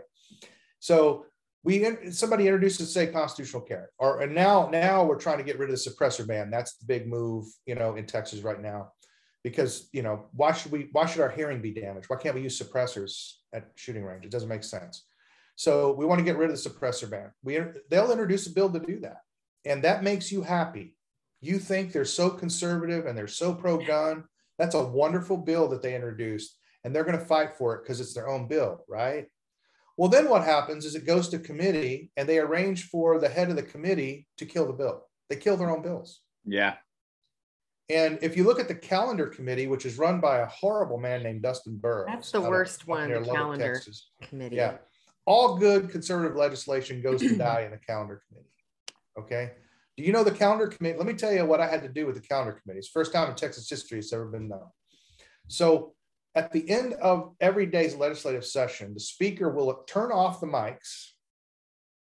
So 0.81 1.27
we 1.63 2.11
somebody 2.11 2.47
introduces 2.47 2.93
say 2.93 3.07
constitutional 3.07 3.63
carry 3.63 3.87
or 3.99 4.21
and 4.21 4.35
now 4.35 4.69
now 4.71 5.05
we're 5.05 5.19
trying 5.19 5.39
to 5.39 5.45
get 5.45 5.59
rid 5.59 5.71
of 5.71 5.77
the 5.77 5.91
suppressor 5.91 6.27
ban. 6.27 6.51
That's 6.51 6.77
the 6.77 6.87
big 6.87 7.07
move 7.07 7.47
you 7.67 7.75
know 7.75 7.97
in 7.97 8.07
texas 8.07 8.41
right 8.41 8.61
now. 8.61 8.93
Because 9.43 9.89
you 9.93 10.03
know 10.03 10.27
why 10.33 10.53
should 10.53 10.73
we 10.73 10.89
why 10.93 11.07
should 11.07 11.21
our 11.21 11.31
hearing 11.31 11.61
be 11.61 11.73
damaged? 11.73 12.09
Why 12.09 12.17
can't 12.17 12.35
we 12.35 12.43
use 12.43 12.61
suppressors 12.61 13.35
at 13.53 13.69
shooting 13.75 14.05
range? 14.05 14.25
It 14.25 14.31
doesn't 14.31 14.49
make 14.49 14.65
sense. 14.65 15.05
So 15.57 15.93
we 15.93 16.07
want 16.07 16.19
to 16.19 16.25
get 16.25 16.39
rid 16.39 16.51
of 16.51 16.63
the 16.63 16.71
suppressor 16.71 17.11
ban. 17.11 17.31
We 17.43 17.59
they'll 17.91 18.13
introduce 18.13 18.47
a 18.47 18.53
bill 18.53 18.71
to 18.71 18.81
do 18.81 19.01
that. 19.01 19.19
And 19.65 19.85
that 19.85 20.03
makes 20.03 20.33
you 20.33 20.43
happy. 20.43 20.95
You 21.43 21.59
think 21.59 21.93
they're 21.93 22.05
so 22.05 22.31
conservative 22.31 23.07
and 23.07 23.17
they're 23.17 23.27
so 23.27 23.55
pro-gun. 23.55 24.25
That's 24.59 24.75
a 24.75 24.85
wonderful 24.85 25.39
bill 25.39 25.69
that 25.69 25.83
they 25.83 25.95
introduced 25.95 26.57
and 26.85 26.95
they're 26.95 27.05
going 27.05 27.19
to 27.19 27.25
fight 27.25 27.57
for 27.57 27.75
it 27.75 27.83
because 27.83 28.01
it's 28.01 28.15
their 28.15 28.29
own 28.29 28.47
bill 28.47 28.85
right 28.89 29.27
well, 30.01 30.09
then 30.09 30.30
what 30.30 30.44
happens 30.44 30.86
is 30.86 30.94
it 30.94 31.05
goes 31.05 31.28
to 31.28 31.38
committee 31.38 32.11
and 32.16 32.26
they 32.26 32.38
arrange 32.38 32.88
for 32.88 33.20
the 33.20 33.28
head 33.28 33.51
of 33.51 33.57
the 33.57 33.62
committee 33.62 34.26
to 34.38 34.46
kill 34.46 34.66
the 34.66 34.72
bill. 34.72 35.05
They 35.28 35.36
kill 35.36 35.59
their 35.59 35.68
own 35.68 35.82
bills. 35.82 36.22
Yeah. 36.46 36.76
And 37.90 38.18
if 38.22 38.34
you 38.34 38.44
look 38.44 38.59
at 38.59 38.66
the 38.66 38.74
calendar 38.74 39.26
committee, 39.26 39.66
which 39.66 39.84
is 39.84 39.98
run 39.98 40.18
by 40.18 40.38
a 40.38 40.46
horrible 40.46 40.96
man 40.96 41.22
named 41.22 41.42
Dustin 41.42 41.76
Burrows, 41.76 42.07
that's 42.09 42.32
the 42.32 42.40
worst 42.40 42.88
one, 42.88 43.12
the 43.12 43.20
calendar 43.20 43.74
Texas. 43.74 44.09
committee. 44.22 44.57
Yeah. 44.57 44.78
All 45.26 45.59
good 45.59 45.90
conservative 45.90 46.34
legislation 46.34 47.03
goes 47.03 47.20
to 47.20 47.36
die 47.36 47.64
in 47.66 47.70
the 47.70 47.76
calendar 47.76 48.22
committee. 48.26 48.48
Okay. 49.18 49.51
Do 49.98 50.03
you 50.03 50.14
know 50.14 50.24
the 50.24 50.30
calendar 50.30 50.68
committee? 50.68 50.96
Let 50.96 51.09
me 51.09 51.12
tell 51.12 51.30
you 51.30 51.44
what 51.44 51.61
I 51.61 51.68
had 51.68 51.82
to 51.82 51.90
do 51.90 52.07
with 52.07 52.14
the 52.14 52.22
calendar 52.22 52.59
committee. 52.62 52.78
It's 52.78 52.88
first 52.88 53.12
time 53.12 53.28
in 53.28 53.36
Texas 53.36 53.68
history 53.68 53.98
it's 53.98 54.14
ever 54.14 54.28
been 54.28 54.48
done. 54.48 54.64
So 55.48 55.92
at 56.35 56.53
the 56.53 56.68
end 56.70 56.95
of 56.95 57.35
every 57.41 57.66
day's 57.66 57.97
legislative 57.97 58.45
session, 58.45 58.95
the 58.95 59.01
speaker 59.01 59.51
will 59.51 59.83
turn 59.87 60.12
off 60.12 60.41
the 60.41 60.47
mics 60.47 61.11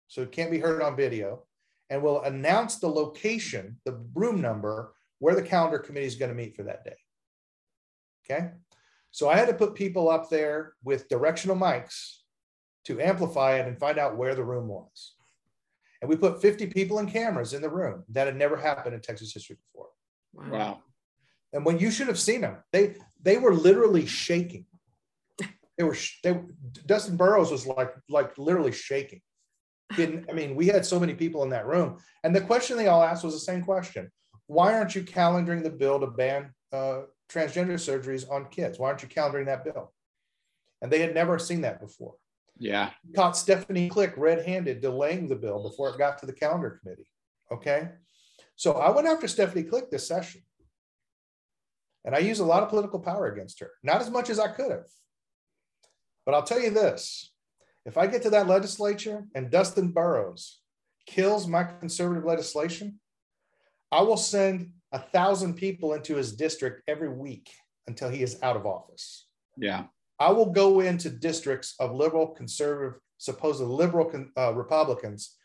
so 0.07 0.21
it 0.21 0.31
can't 0.31 0.51
be 0.51 0.59
heard 0.59 0.81
on 0.81 0.95
video 0.95 1.43
and 1.89 2.01
will 2.01 2.21
announce 2.23 2.77
the 2.77 2.87
location, 2.87 3.77
the 3.85 4.03
room 4.13 4.41
number 4.41 4.93
where 5.19 5.35
the 5.35 5.41
calendar 5.41 5.79
committee 5.79 6.07
is 6.07 6.15
going 6.15 6.29
to 6.29 6.35
meet 6.35 6.55
for 6.55 6.63
that 6.63 6.83
day. 6.83 6.95
Okay. 8.25 8.49
So 9.11 9.29
I 9.29 9.37
had 9.37 9.47
to 9.47 9.53
put 9.53 9.75
people 9.75 10.09
up 10.09 10.29
there 10.29 10.73
with 10.83 11.07
directional 11.07 11.55
mics 11.55 12.17
to 12.85 12.99
amplify 12.99 13.55
it 13.55 13.67
and 13.67 13.79
find 13.79 13.97
out 13.97 14.17
where 14.17 14.35
the 14.35 14.43
room 14.43 14.67
was. 14.67 15.13
And 16.01 16.09
we 16.09 16.15
put 16.15 16.41
50 16.41 16.67
people 16.67 16.99
and 16.99 17.11
cameras 17.11 17.53
in 17.53 17.61
the 17.61 17.69
room. 17.69 18.03
That 18.09 18.27
had 18.27 18.35
never 18.35 18.57
happened 18.57 18.95
in 18.95 19.01
Texas 19.01 19.33
history 19.33 19.57
before. 19.71 19.89
Wow. 20.33 20.81
And 21.55 21.65
when 21.65 21.79
you 21.79 21.89
should 21.89 22.07
have 22.07 22.19
seen 22.19 22.41
them, 22.41 22.57
they 22.73 22.95
they 23.23 23.37
were 23.37 23.55
literally 23.55 24.05
shaking. 24.05 24.65
They 25.77 25.83
were 25.85 25.95
they 26.21 26.39
Dustin 26.85 27.15
Burrows 27.15 27.49
was 27.49 27.65
like 27.65 27.93
like 28.09 28.37
literally 28.37 28.73
shaking. 28.73 29.21
Didn't 29.95 30.29
I 30.29 30.33
mean 30.33 30.55
we 30.55 30.67
had 30.67 30.85
so 30.85 30.99
many 30.99 31.15
people 31.15 31.43
in 31.43 31.49
that 31.51 31.65
room, 31.65 31.97
and 32.23 32.35
the 32.35 32.41
question 32.41 32.75
they 32.75 32.87
all 32.87 33.01
asked 33.01 33.23
was 33.23 33.33
the 33.33 33.39
same 33.39 33.63
question: 33.63 34.11
Why 34.47 34.73
aren't 34.73 34.95
you 34.95 35.03
calendaring 35.03 35.63
the 35.63 35.69
bill 35.69 35.97
to 36.01 36.07
ban 36.07 36.53
uh, 36.73 37.03
transgender 37.29 37.79
surgeries 37.79 38.29
on 38.29 38.49
kids? 38.49 38.77
Why 38.77 38.89
aren't 38.89 39.03
you 39.03 39.07
calendaring 39.07 39.45
that 39.45 39.63
bill? 39.63 39.93
And 40.81 40.91
they 40.91 40.99
had 40.99 41.15
never 41.15 41.39
seen 41.39 41.61
that 41.61 41.79
before. 41.79 42.15
Yeah, 42.57 42.91
caught 43.15 43.37
Stephanie 43.37 43.87
Klick 43.87 44.13
red-handed 44.17 44.81
delaying 44.81 45.29
the 45.29 45.35
bill 45.35 45.63
before 45.63 45.89
it 45.89 45.97
got 45.97 46.17
to 46.19 46.25
the 46.25 46.33
calendar 46.33 46.79
committee. 46.81 47.09
Okay, 47.49 47.89
so 48.57 48.73
I 48.73 48.89
went 48.91 49.07
after 49.07 49.29
Stephanie 49.29 49.63
Klick 49.63 49.89
this 49.89 50.05
session. 50.05 50.41
And 52.05 52.15
I 52.15 52.19
used 52.19 52.39
a 52.39 52.45
lot 52.45 52.63
of 52.63 52.69
political 52.69 52.99
power 52.99 53.27
against 53.27 53.59
her, 53.59 53.71
not 53.83 53.99
as 53.99 54.09
much 54.09 54.29
as 54.29 54.39
I 54.39 54.47
could 54.47 54.71
have. 54.71 54.85
But 56.25 56.35
I'll 56.35 56.43
tell 56.43 56.61
you 56.61 56.69
this 56.69 57.31
if 57.85 57.97
I 57.97 58.07
get 58.07 58.21
to 58.23 58.29
that 58.31 58.47
legislature 58.47 59.25
and 59.35 59.51
Dustin 59.51 59.91
Burrows 59.91 60.59
kills 61.05 61.47
my 61.47 61.63
conservative 61.63 62.25
legislation, 62.25 62.99
I 63.91 64.01
will 64.01 64.17
send 64.17 64.71
a 64.91 64.99
thousand 64.99 65.55
people 65.55 65.93
into 65.93 66.15
his 66.15 66.35
district 66.35 66.83
every 66.87 67.09
week 67.09 67.51
until 67.87 68.09
he 68.09 68.23
is 68.23 68.39
out 68.41 68.55
of 68.55 68.65
office. 68.65 69.27
Yeah. 69.57 69.85
I 70.19 70.31
will 70.31 70.51
go 70.51 70.79
into 70.79 71.09
districts 71.09 71.75
of 71.79 71.93
liberal, 71.93 72.27
conservative, 72.27 72.99
supposed 73.17 73.61
liberal 73.61 74.11
uh, 74.37 74.53
Republicans, 74.53 75.35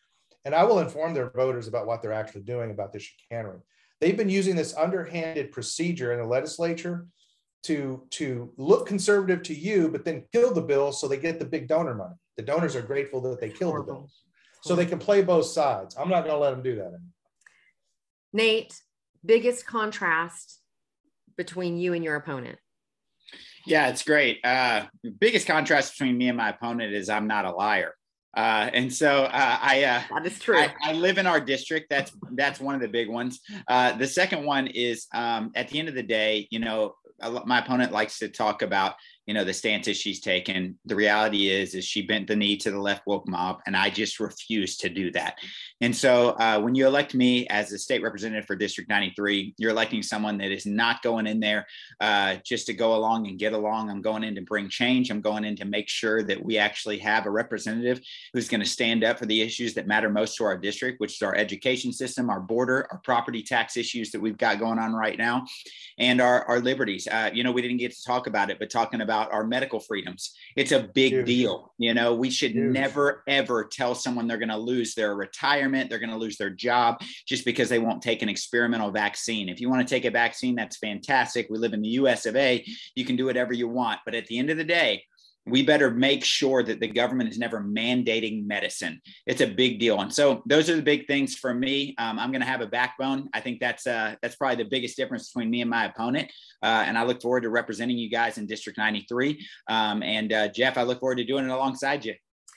and 0.45 0.55
I 0.55 0.65
will 0.65 0.79
inform 0.79 1.13
their 1.13 1.31
voters 1.31 1.69
about 1.69 1.87
what 1.87 2.03
they're 2.03 2.13
actually 2.13 2.43
doing 2.43 2.71
about 2.71 2.93
this 2.93 3.03
chicanery. 3.03 3.61
They've 4.01 4.17
been 4.17 4.31
using 4.31 4.57
this 4.57 4.75
underhanded 4.77 5.53
procedure 5.53 6.13
in 6.13 6.19
the 6.19 6.27
legislature 6.27 7.07
to 7.65 8.07
to 8.11 8.53
look 8.57 8.87
conservative 8.87 9.43
to 9.45 9.55
you, 9.55 9.89
but 9.89 10.05
then 10.05 10.25
kill 10.33 10.55
the 10.55 10.63
bill 10.63 10.93
so 10.93 11.07
they 11.07 11.19
get 11.19 11.39
the 11.39 11.45
big 11.45 11.69
donor 11.69 11.95
money. 11.95 12.15
The 12.37 12.43
donors 12.43 12.75
are 12.75 12.83
grateful 12.83 13.21
that 13.23 13.41
they 13.41 13.51
killed 13.51 13.77
the 13.77 13.83
bills, 13.83 14.23
so 14.63 14.75
they 14.75 14.87
can 14.87 14.99
play 14.99 15.23
both 15.23 15.47
sides. 15.47 15.95
I'm 15.99 16.09
not 16.09 16.25
going 16.25 16.35
to 16.35 16.39
let 16.39 16.53
them 16.53 16.63
do 16.63 16.77
that 16.77 16.83
anymore. 16.83 17.01
Nate, 18.33 18.81
biggest 19.25 19.67
contrast 19.67 20.61
between 21.37 21.77
you 21.77 21.93
and 21.93 22.03
your 22.03 22.17
opponent? 22.17 22.59
Yeah, 23.67 23.89
it's 23.89 24.03
great. 24.03 24.41
Uh, 24.43 24.87
biggest 25.19 25.47
contrast 25.47 25.99
between 25.99 26.17
me 26.17 26.29
and 26.29 26.37
my 26.37 26.51
opponent 26.51 26.95
is 26.95 27.11
I'm 27.11 27.27
not 27.27 27.45
a 27.45 27.51
liar. 27.51 27.95
Uh, 28.37 28.71
and 28.73 28.93
so 28.93 29.25
uh, 29.25 29.59
I 29.61 29.83
uh, 29.85 30.03
that 30.15 30.27
is 30.27 30.39
true. 30.39 30.57
I, 30.57 30.73
I, 30.85 30.93
live 30.93 31.19
in 31.19 31.27
our 31.27 31.41
district. 31.41 31.91
That's 31.91 32.13
that's 32.33 32.61
one 32.61 32.77
of 32.77 32.81
the 32.81 32.89
big 32.89 33.09
ones. 33.09 33.41
Uh, 33.67 33.97
the 33.97 34.07
second 34.07 34.45
one 34.45 34.69
is 34.69 35.09
um, 35.13 35.51
at 35.57 35.69
the 35.69 35.81
end 35.81 35.89
of 35.89 35.97
the 35.97 36.03
day, 36.03 36.47
you 36.51 36.61
know, 36.61 36.95
my 37.45 37.59
opponent 37.59 37.93
likes 37.93 38.19
to 38.21 38.29
talk 38.29 38.63
about 38.63 38.95
you 39.31 39.35
know 39.35 39.45
the 39.45 39.55
stances 39.55 39.97
she's 39.97 40.19
taken. 40.19 40.77
The 40.87 40.97
reality 40.97 41.51
is 41.51 41.77
is 41.77 41.85
she 41.85 42.03
bent 42.03 42.27
the 42.27 42.35
knee 42.35 42.57
to 42.57 42.73
the 42.73 42.81
left 42.81 43.07
woke 43.07 43.29
mob 43.29 43.61
and 43.65 43.77
i 43.77 43.89
just 43.89 44.19
refuse 44.19 44.77
to 44.79 44.89
do 44.89 45.13
that. 45.13 45.39
And 45.81 45.95
so 45.95 46.31
uh, 46.31 46.61
when 46.61 46.75
you 46.75 46.85
elect 46.85 47.15
me 47.15 47.47
as 47.47 47.71
a 47.71 47.79
state 47.79 48.03
representative 48.03 48.45
for 48.45 48.57
district 48.57 48.91
93 48.91 49.55
you're 49.57 49.71
electing 49.71 50.03
someone 50.03 50.37
that 50.39 50.51
is 50.51 50.67
not 50.67 51.01
going 51.03 51.29
in 51.29 51.39
there 51.39 51.65
uh, 52.01 52.39
just 52.45 52.67
to 52.67 52.75
go 52.75 52.97
along 52.97 53.29
and 53.29 53.39
get 53.39 53.53
along. 53.53 53.89
I'm 53.89 54.03
going 54.03 54.25
in 54.25 54.35
to 54.35 54.41
bring 54.41 54.69
change. 54.69 55.13
I'm 55.13 55.21
going 55.21 55.45
in 55.45 55.55
to 55.59 55.65
make 55.65 55.89
sure 55.89 56.25
that 56.25 56.45
we 56.45 56.59
actually 56.59 56.99
have 56.99 57.27
a 57.27 57.31
representative 57.31 58.01
who's 58.33 58.49
going 58.49 58.63
to 58.63 58.69
stand 58.69 59.05
up 59.05 59.21
for 59.21 59.27
the 59.27 59.43
issues 59.43 59.75
that 59.75 59.87
matter 59.87 60.11
most 60.11 60.37
to 60.39 60.45
our 60.45 60.59
district 60.59 61.01
which 61.01 61.15
is 61.15 61.23
our 61.23 61.37
education 61.37 61.93
system 61.93 62.31
our 62.31 62.41
border 62.41 62.89
our 62.91 62.99
property 63.05 63.45
tax 63.45 63.77
issues 63.77 64.11
that 64.11 64.21
we've 64.21 64.39
got 64.39 64.59
going 64.59 64.81
on 64.81 64.93
right 64.93 65.19
now 65.19 65.45
and 65.99 66.21
our, 66.21 66.45
our 66.47 66.59
liberties. 66.59 67.07
Uh, 67.07 67.31
you 67.33 67.45
know 67.45 67.53
we 67.53 67.63
didn't 67.63 67.77
get 67.77 67.93
to 67.93 68.03
talk 68.03 68.27
about 68.27 68.51
it 68.51 68.59
but 68.59 68.71
talking 68.71 69.03
about 69.03 69.20
about 69.21 69.33
our 69.33 69.45
medical 69.45 69.81
freedoms. 69.81 70.33
It's 70.57 70.73
a 70.73 70.89
big 70.95 71.13
Huge. 71.13 71.27
deal. 71.27 71.73
You 71.79 71.95
know, 71.95 72.15
we 72.15 72.31
should 72.31 72.53
Huge. 72.53 72.73
never, 72.73 73.23
ever 73.27 73.65
tell 73.65 73.95
someone 73.95 74.27
they're 74.27 74.39
going 74.39 74.49
to 74.49 74.57
lose 74.57 74.95
their 74.95 75.15
retirement, 75.15 75.91
they're 75.91 75.99
going 75.99 76.11
to 76.11 76.17
lose 76.17 76.37
their 76.37 76.51
job 76.51 77.01
just 77.27 77.45
because 77.45 77.69
they 77.69 77.79
won't 77.79 78.03
take 78.03 78.23
an 78.23 78.29
experimental 78.29 78.91
vaccine. 78.91 79.49
If 79.49 79.61
you 79.61 79.69
want 79.69 79.87
to 79.87 79.95
take 79.95 80.05
a 80.05 80.11
vaccine, 80.11 80.55
that's 80.55 80.79
fantastic. 80.79 81.49
We 81.51 81.59
live 81.59 81.73
in 81.73 81.83
the 81.83 81.89
US 82.01 82.27
of 82.27 82.37
A. 82.37 82.65
You 82.95 83.05
can 83.05 83.17
do 83.17 83.27
whatever 83.27 83.53
you 83.53 83.69
want. 83.69 84.01
But 84.05 84.15
at 84.15 84.27
the 84.27 84.39
end 84.39 84.51
of 84.51 84.57
the 84.57 84.65
day, 84.65 85.05
we 85.47 85.63
better 85.63 85.91
make 85.91 86.25
sure 86.25 86.63
that 86.63 86.81
the 86.81 86.87
government 86.87 87.31
is 87.31 87.39
never 87.39 87.61
mandating 87.61 88.47
medicine. 88.47 89.01
It's 89.27 89.41
a 89.41 89.47
big 89.47 89.81
deal, 89.81 90.01
and 90.01 90.13
so 90.13 90.43
those 90.47 90.69
are 90.69 90.77
the 90.77 90.83
big 90.83 91.07
things 91.07 91.37
for 91.37 91.55
me. 91.55 91.95
Um, 91.99 92.19
I'm 92.19 92.31
going 92.31 92.43
to 92.43 92.47
have 92.47 92.61
a 92.61 92.67
backbone. 92.67 93.29
I 93.33 93.41
think 93.41 93.61
that's 93.61 93.87
uh, 93.87 94.17
that's 94.23 94.37
probably 94.37 94.63
the 94.63 94.71
biggest 94.71 94.97
difference 94.97 95.31
between 95.31 95.51
me 95.51 95.61
and 95.61 95.71
my 95.71 95.87
opponent. 95.87 96.31
Uh, 96.63 96.85
and 96.87 96.99
I 96.99 97.05
look 97.05 97.23
forward 97.23 97.43
to 97.43 97.51
representing 97.51 97.99
you 97.99 98.11
guys 98.11 98.39
in 98.39 98.47
District 98.47 98.79
93. 98.79 99.47
Um, 99.69 100.03
and 100.03 100.33
uh, 100.33 100.49
Jeff, 100.49 100.77
I 100.77 100.83
look 100.83 101.01
forward 101.01 101.19
to 101.19 101.25
doing 101.25 101.45
it 101.45 101.51
alongside 101.51 102.05
you. 102.05 102.15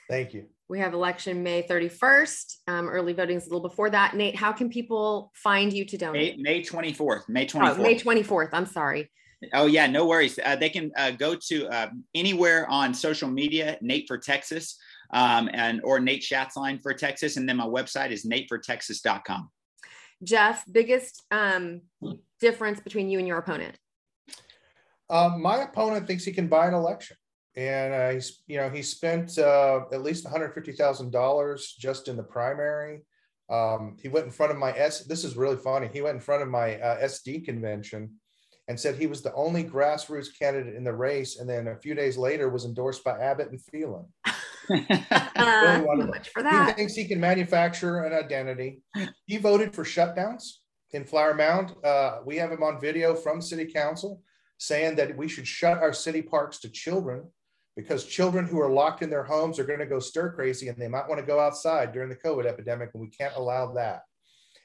Thank 0.10 0.34
you. 0.34 0.48
We 0.70 0.80
have 0.80 0.94
election 0.94 1.44
May 1.44 1.64
31st. 1.64 2.56
Um, 2.68 2.90
early 2.90 3.14
voting 3.14 3.38
is 3.38 3.46
a 3.46 3.50
little 3.50 3.68
before 3.68 3.90
that. 3.90 4.16
Nate, 4.16 4.36
how 4.36 4.52
can 4.52 4.70
people 4.70 5.32
find 5.36 5.72
you 5.72 5.86
to 5.86 5.98
donate? 5.98 6.38
May, 6.40 6.60
May 6.60 6.62
24th. 6.62 7.30
May 7.30 7.46
24th. 7.46 7.78
Oh, 7.78 7.82
May 7.82 7.96
24th. 7.96 8.50
I'm 8.54 8.66
sorry. 8.66 9.12
Oh 9.54 9.66
yeah, 9.66 9.88
no 9.88 10.06
worries. 10.06 10.40
Uh, 10.44 10.56
they 10.56 10.70
can 10.70 10.92
uh, 10.96 11.12
go 11.12 11.36
to 11.36 11.68
uh, 11.68 11.90
anywhere 12.16 12.68
on 12.70 12.94
social 12.94 13.30
media, 13.30 13.78
Nate 13.82 14.08
for 14.08 14.18
Texas. 14.18 14.78
um, 15.14 15.50
and 15.54 15.80
or 15.84 16.00
Nate 16.00 16.24
Schatzline 16.24 16.82
for 16.82 16.94
Texas. 16.94 17.38
And 17.38 17.48
then 17.48 17.58
my 17.58 17.66
website 17.66 18.12
is 18.12 18.26
natefortexas.com. 18.26 19.50
Jeff, 20.24 20.64
biggest 20.70 21.22
um, 21.32 21.82
difference 22.40 22.80
between 22.80 23.10
you 23.10 23.20
and 23.20 23.28
your 23.28 23.38
opponent? 23.38 23.78
Um, 25.10 25.42
my 25.42 25.64
opponent 25.64 26.08
thinks 26.08 26.24
he 26.24 26.32
can 26.32 26.48
buy 26.48 26.68
an 26.68 26.74
election, 26.74 27.18
and 27.56 27.94
uh, 27.94 28.10
he's 28.12 28.42
you 28.48 28.58
know 28.58 28.70
he 28.70 28.82
spent 28.82 29.38
uh, 29.38 29.82
at 29.92 30.02
least 30.02 30.24
one 30.24 30.32
hundred 30.32 30.54
fifty 30.54 30.72
thousand 30.72 31.12
dollars 31.12 31.76
just 31.78 32.08
in 32.08 32.18
the 32.18 32.24
primary. 32.24 33.02
Um, 33.50 33.98
he 34.02 34.08
went 34.08 34.26
in 34.26 34.32
front 34.32 34.52
of 34.54 34.58
my 34.58 34.72
S. 34.72 35.02
This 35.02 35.24
is 35.24 35.36
really 35.36 35.58
funny. 35.58 35.90
He 35.92 36.02
went 36.02 36.16
in 36.16 36.22
front 36.22 36.42
of 36.42 36.48
my 36.48 36.80
uh, 36.80 37.04
SD 37.04 37.46
convention 37.46 38.16
and 38.68 38.80
said 38.80 38.96
he 38.96 39.08
was 39.08 39.22
the 39.22 39.34
only 39.34 39.64
grassroots 39.64 40.28
candidate 40.38 40.76
in 40.76 40.84
the 40.84 40.94
race, 40.94 41.40
and 41.40 41.50
then 41.50 41.68
a 41.68 41.76
few 41.76 41.94
days 41.96 42.18
later 42.18 42.50
was 42.50 42.66
endorsed 42.66 43.04
by 43.04 43.20
Abbott 43.20 43.50
and 43.50 43.62
Phelan. 43.62 44.06
uh, 45.36 45.82
much 46.08 46.30
for 46.30 46.42
that. 46.44 46.70
He 46.70 46.74
thinks 46.74 46.94
he 46.94 47.08
can 47.08 47.20
manufacture 47.20 48.04
an 48.04 48.14
identity. 48.14 48.82
He 49.26 49.38
voted 49.38 49.76
for 49.76 49.84
shutdowns 49.84 50.60
in 50.92 51.04
Flower 51.04 51.34
Mound. 51.34 51.74
Uh, 51.84 52.20
we 52.26 52.38
have 52.38 52.52
him 52.52 52.64
on 52.64 52.80
video 52.80 53.16
from 53.16 53.42
City 53.42 53.66
Council 53.66 54.22
saying 54.58 54.96
that 54.96 55.18
we 55.18 55.28
should 55.28 55.48
shut 55.48 55.80
our 55.80 55.92
city 55.92 56.22
parks 56.22 56.60
to 56.60 56.70
children 56.70 57.30
because 57.76 58.06
children 58.06 58.46
who 58.46 58.62
are 58.62 58.70
locked 58.70 59.02
in 59.02 59.10
their 59.10 59.24
homes 59.24 59.60
are 59.60 59.66
going 59.66 59.80
to 59.80 59.86
go 59.86 60.00
stir 60.00 60.32
crazy 60.32 60.70
and 60.70 60.78
they 60.78 60.88
might 60.88 61.10
want 61.10 61.20
to 61.20 61.26
go 61.26 61.40
outside 61.40 61.92
during 61.92 62.08
the 62.08 62.16
COVID 62.16 62.46
epidemic, 62.46 62.92
and 62.94 63.02
we 63.02 63.10
can't 63.10 63.36
allow 63.36 63.74
that. 63.74 64.04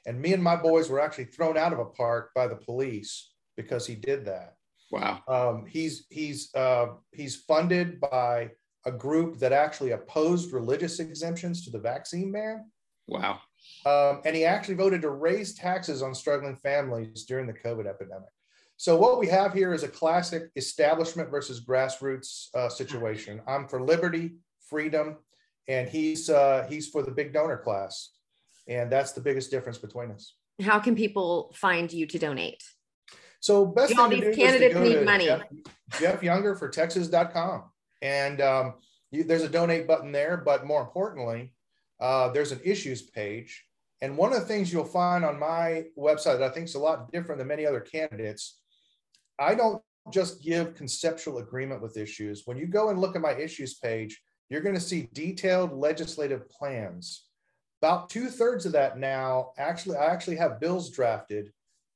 And 0.05 0.21
me 0.21 0.33
and 0.33 0.41
my 0.41 0.55
boys 0.55 0.89
were 0.89 1.01
actually 1.01 1.25
thrown 1.25 1.57
out 1.57 1.73
of 1.73 1.79
a 1.79 1.85
park 1.85 2.31
by 2.33 2.47
the 2.47 2.55
police 2.55 3.31
because 3.59 3.85
he 3.85 3.93
did 3.93 4.23
that. 4.23 4.55
Wow. 4.89 5.19
Um, 5.27 5.65
he's 5.67 6.05
he's 6.09 6.55
uh, 6.55 6.87
he's 7.11 7.35
funded 7.35 7.99
by 7.99 8.51
a 8.85 8.91
group 8.91 9.37
that 9.39 9.51
actually 9.51 9.91
opposed 9.91 10.53
religious 10.53 10.99
exemptions 11.01 11.65
to 11.65 11.69
the 11.69 11.77
vaccine 11.79 12.31
ban. 12.31 12.71
Wow. 13.05 13.39
Um, 13.85 14.21
and 14.23 14.33
he 14.33 14.45
actually 14.45 14.75
voted 14.75 15.01
to 15.01 15.09
raise 15.09 15.53
taxes 15.53 16.01
on 16.01 16.15
struggling 16.15 16.55
families 16.55 17.25
during 17.25 17.47
the 17.47 17.53
COVID 17.53 17.85
epidemic. 17.85 18.29
So 18.77 18.95
what 18.95 19.19
we 19.19 19.27
have 19.27 19.53
here 19.53 19.73
is 19.73 19.83
a 19.83 19.89
classic 19.89 20.43
establishment 20.55 21.29
versus 21.29 21.59
grassroots 21.59 22.47
uh, 22.55 22.69
situation. 22.69 23.41
I'm 23.45 23.67
for 23.67 23.81
liberty, 23.81 24.35
freedom, 24.69 25.17
and 25.67 25.89
he's 25.89 26.29
uh, 26.29 26.65
he's 26.69 26.87
for 26.87 27.03
the 27.03 27.11
big 27.11 27.33
donor 27.33 27.57
class, 27.57 28.11
and 28.69 28.89
that's 28.89 29.11
the 29.11 29.21
biggest 29.21 29.51
difference 29.51 29.77
between 29.77 30.11
us. 30.11 30.35
How 30.61 30.79
can 30.79 30.95
people 30.95 31.51
find 31.53 31.91
you 31.91 32.05
to 32.07 32.17
donate? 32.17 32.63
So 33.39 33.65
best 33.65 33.97
all 33.97 34.09
these 34.09 34.35
candidates 34.35 34.75
need 34.75 35.05
money. 35.05 35.25
Jeff, 35.25 35.43
Jeff 35.99 36.23
Younger 36.23 36.55
for 36.55 36.69
Texas.com, 36.69 37.63
and 38.01 38.41
um, 38.41 38.73
you, 39.11 39.23
there's 39.23 39.43
a 39.43 39.49
donate 39.49 39.87
button 39.87 40.11
there. 40.11 40.37
But 40.37 40.65
more 40.65 40.81
importantly, 40.81 41.53
uh, 41.99 42.29
there's 42.29 42.51
an 42.51 42.61
issues 42.63 43.01
page. 43.01 43.65
And 44.01 44.15
one 44.15 44.31
of 44.31 44.39
the 44.39 44.45
things 44.45 44.71
you'll 44.71 44.85
find 44.85 45.25
on 45.25 45.37
my 45.37 45.85
website 45.97 46.39
that 46.39 46.43
I 46.43 46.49
think 46.49 46.67
is 46.67 46.75
a 46.75 46.79
lot 46.79 47.11
different 47.11 47.37
than 47.37 47.49
many 47.49 47.65
other 47.65 47.81
candidates 47.81 48.59
I 49.39 49.55
don't 49.55 49.81
just 50.11 50.43
give 50.43 50.75
conceptual 50.75 51.37
agreement 51.37 51.81
with 51.81 51.97
issues. 51.97 52.43
When 52.45 52.57
you 52.57 52.67
go 52.67 52.89
and 52.89 52.99
look 52.99 53.15
at 53.15 53.21
my 53.21 53.33
issues 53.33 53.75
page, 53.75 54.21
you're 54.49 54.61
going 54.61 54.75
to 54.75 54.81
see 54.81 55.09
detailed 55.13 55.71
legislative 55.71 56.49
plans. 56.49 57.25
About 57.81 58.09
two 58.09 58.27
thirds 58.27 58.65
of 58.65 58.73
that 58.73 58.99
now, 58.99 59.51
actually, 59.57 59.95
I 59.95 60.07
actually 60.07 60.35
have 60.35 60.59
bills 60.59 60.89
drafted. 60.89 61.53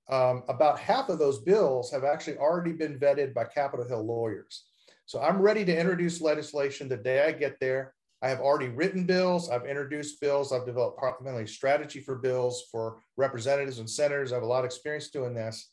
Um, 0.09 0.43
about 0.49 0.79
half 0.79 1.09
of 1.09 1.19
those 1.19 1.39
bills 1.39 1.91
have 1.91 2.03
actually 2.03 2.37
already 2.37 2.73
been 2.73 2.99
vetted 2.99 3.33
by 3.33 3.45
Capitol 3.45 3.87
Hill 3.87 4.05
lawyers. 4.05 4.65
So 5.05 5.21
I'm 5.21 5.41
ready 5.41 5.63
to 5.65 5.77
introduce 5.77 6.21
legislation 6.21 6.87
the 6.87 6.97
day 6.97 7.25
I 7.25 7.31
get 7.31 7.59
there. 7.59 7.93
I 8.21 8.29
have 8.29 8.39
already 8.39 8.69
written 8.69 9.05
bills. 9.05 9.49
I've 9.49 9.65
introduced 9.65 10.21
bills. 10.21 10.53
I've 10.53 10.65
developed 10.65 10.97
parliamentary 10.97 11.47
strategy 11.47 11.99
for 11.99 12.15
bills 12.15 12.65
for 12.71 12.99
representatives 13.17 13.79
and 13.79 13.89
senators. 13.89 14.31
I 14.31 14.35
have 14.35 14.43
a 14.43 14.47
lot 14.47 14.59
of 14.59 14.65
experience 14.65 15.09
doing 15.09 15.33
this. 15.33 15.71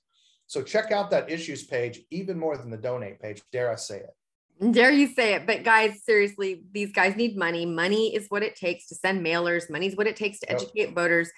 So 0.49 0.61
check 0.63 0.91
out 0.91 1.11
that 1.11 1.31
issues 1.31 1.63
page 1.65 2.01
even 2.11 2.37
more 2.37 2.57
than 2.57 2.71
the 2.71 2.77
donate 2.77 3.21
page. 3.21 3.41
Dare 3.53 3.71
I 3.71 3.77
say 3.77 4.01
it? 4.01 4.73
Dare 4.73 4.91
you 4.91 5.07
say 5.07 5.35
it? 5.35 5.47
But 5.47 5.63
guys, 5.63 6.03
seriously, 6.05 6.65
these 6.73 6.91
guys 6.91 7.15
need 7.15 7.37
money. 7.37 7.65
Money 7.65 8.15
is 8.15 8.27
what 8.31 8.43
it 8.43 8.57
takes 8.57 8.89
to 8.89 8.97
send 8.97 9.25
mailers. 9.25 9.71
Money 9.71 9.87
is 9.87 9.97
what 9.97 10.09
it 10.09 10.17
takes 10.17 10.41
to 10.41 10.51
educate 10.51 10.89
yep. 10.89 10.95
voters. 10.95 11.31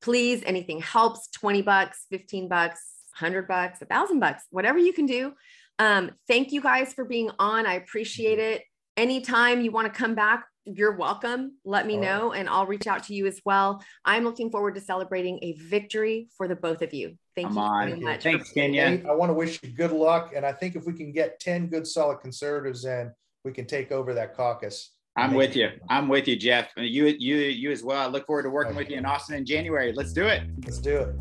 Please, 0.00 0.42
anything 0.46 0.80
helps 0.80 1.28
20 1.30 1.62
bucks, 1.62 2.06
15 2.10 2.48
bucks, 2.48 2.80
100 3.18 3.48
bucks, 3.48 3.82
a 3.82 3.84
thousand 3.84 4.20
bucks, 4.20 4.44
whatever 4.50 4.78
you 4.78 4.92
can 4.92 5.06
do. 5.06 5.32
Um, 5.78 6.12
thank 6.26 6.52
you 6.52 6.60
guys 6.60 6.92
for 6.92 7.04
being 7.04 7.30
on. 7.38 7.66
I 7.66 7.74
appreciate 7.74 8.38
it. 8.38 8.62
Anytime 8.96 9.60
you 9.60 9.70
want 9.70 9.92
to 9.92 9.96
come 9.96 10.14
back, 10.14 10.44
you're 10.64 10.96
welcome. 10.96 11.56
Let 11.64 11.86
me 11.86 11.96
know 11.96 12.32
and 12.32 12.48
I'll 12.48 12.66
reach 12.66 12.86
out 12.86 13.04
to 13.04 13.14
you 13.14 13.26
as 13.26 13.40
well. 13.44 13.82
I'm 14.04 14.24
looking 14.24 14.50
forward 14.50 14.74
to 14.74 14.80
celebrating 14.80 15.38
a 15.42 15.52
victory 15.54 16.28
for 16.36 16.46
the 16.46 16.56
both 16.56 16.82
of 16.82 16.92
you. 16.92 17.16
Thank 17.34 17.52
you 17.52 17.60
on. 17.60 17.88
very 17.88 18.00
much. 18.00 18.22
Thanks, 18.22 18.52
Kenya. 18.52 19.02
I 19.08 19.14
want 19.14 19.30
to 19.30 19.34
wish 19.34 19.60
you 19.62 19.70
good 19.70 19.92
luck. 19.92 20.32
And 20.34 20.44
I 20.44 20.52
think 20.52 20.76
if 20.76 20.84
we 20.84 20.92
can 20.92 21.12
get 21.12 21.40
10 21.40 21.68
good, 21.68 21.86
solid 21.86 22.20
conservatives 22.20 22.84
in, 22.84 23.12
we 23.44 23.52
can 23.52 23.66
take 23.66 23.92
over 23.92 24.12
that 24.14 24.36
caucus. 24.36 24.90
I'm 25.18 25.34
with 25.34 25.56
you. 25.56 25.70
I'm 25.88 26.08
with 26.08 26.28
you, 26.28 26.36
Jeff. 26.36 26.68
You, 26.76 27.06
you, 27.06 27.36
you 27.36 27.70
as 27.70 27.82
well. 27.82 27.98
I 27.98 28.06
look 28.06 28.26
forward 28.26 28.44
to 28.44 28.50
working 28.50 28.72
okay. 28.72 28.78
with 28.78 28.90
you 28.90 28.98
in 28.98 29.04
Austin 29.04 29.36
in 29.36 29.44
January. 29.44 29.92
Let's 29.92 30.12
do 30.12 30.26
it. 30.26 30.42
Let's 30.64 30.78
do 30.78 30.96
it. 30.96 31.14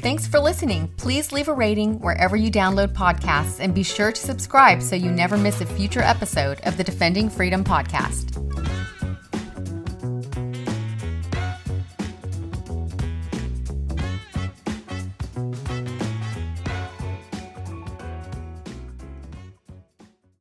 Thanks 0.00 0.26
for 0.26 0.38
listening. 0.38 0.92
Please 0.96 1.32
leave 1.32 1.48
a 1.48 1.52
rating 1.52 1.98
wherever 2.00 2.36
you 2.36 2.50
download 2.50 2.94
podcasts 2.94 3.58
and 3.60 3.74
be 3.74 3.82
sure 3.82 4.12
to 4.12 4.20
subscribe 4.20 4.80
so 4.80 4.96
you 4.96 5.10
never 5.10 5.36
miss 5.36 5.60
a 5.60 5.66
future 5.66 6.00
episode 6.00 6.60
of 6.60 6.76
the 6.76 6.84
Defending 6.84 7.28
Freedom 7.28 7.64
podcast. 7.64 8.47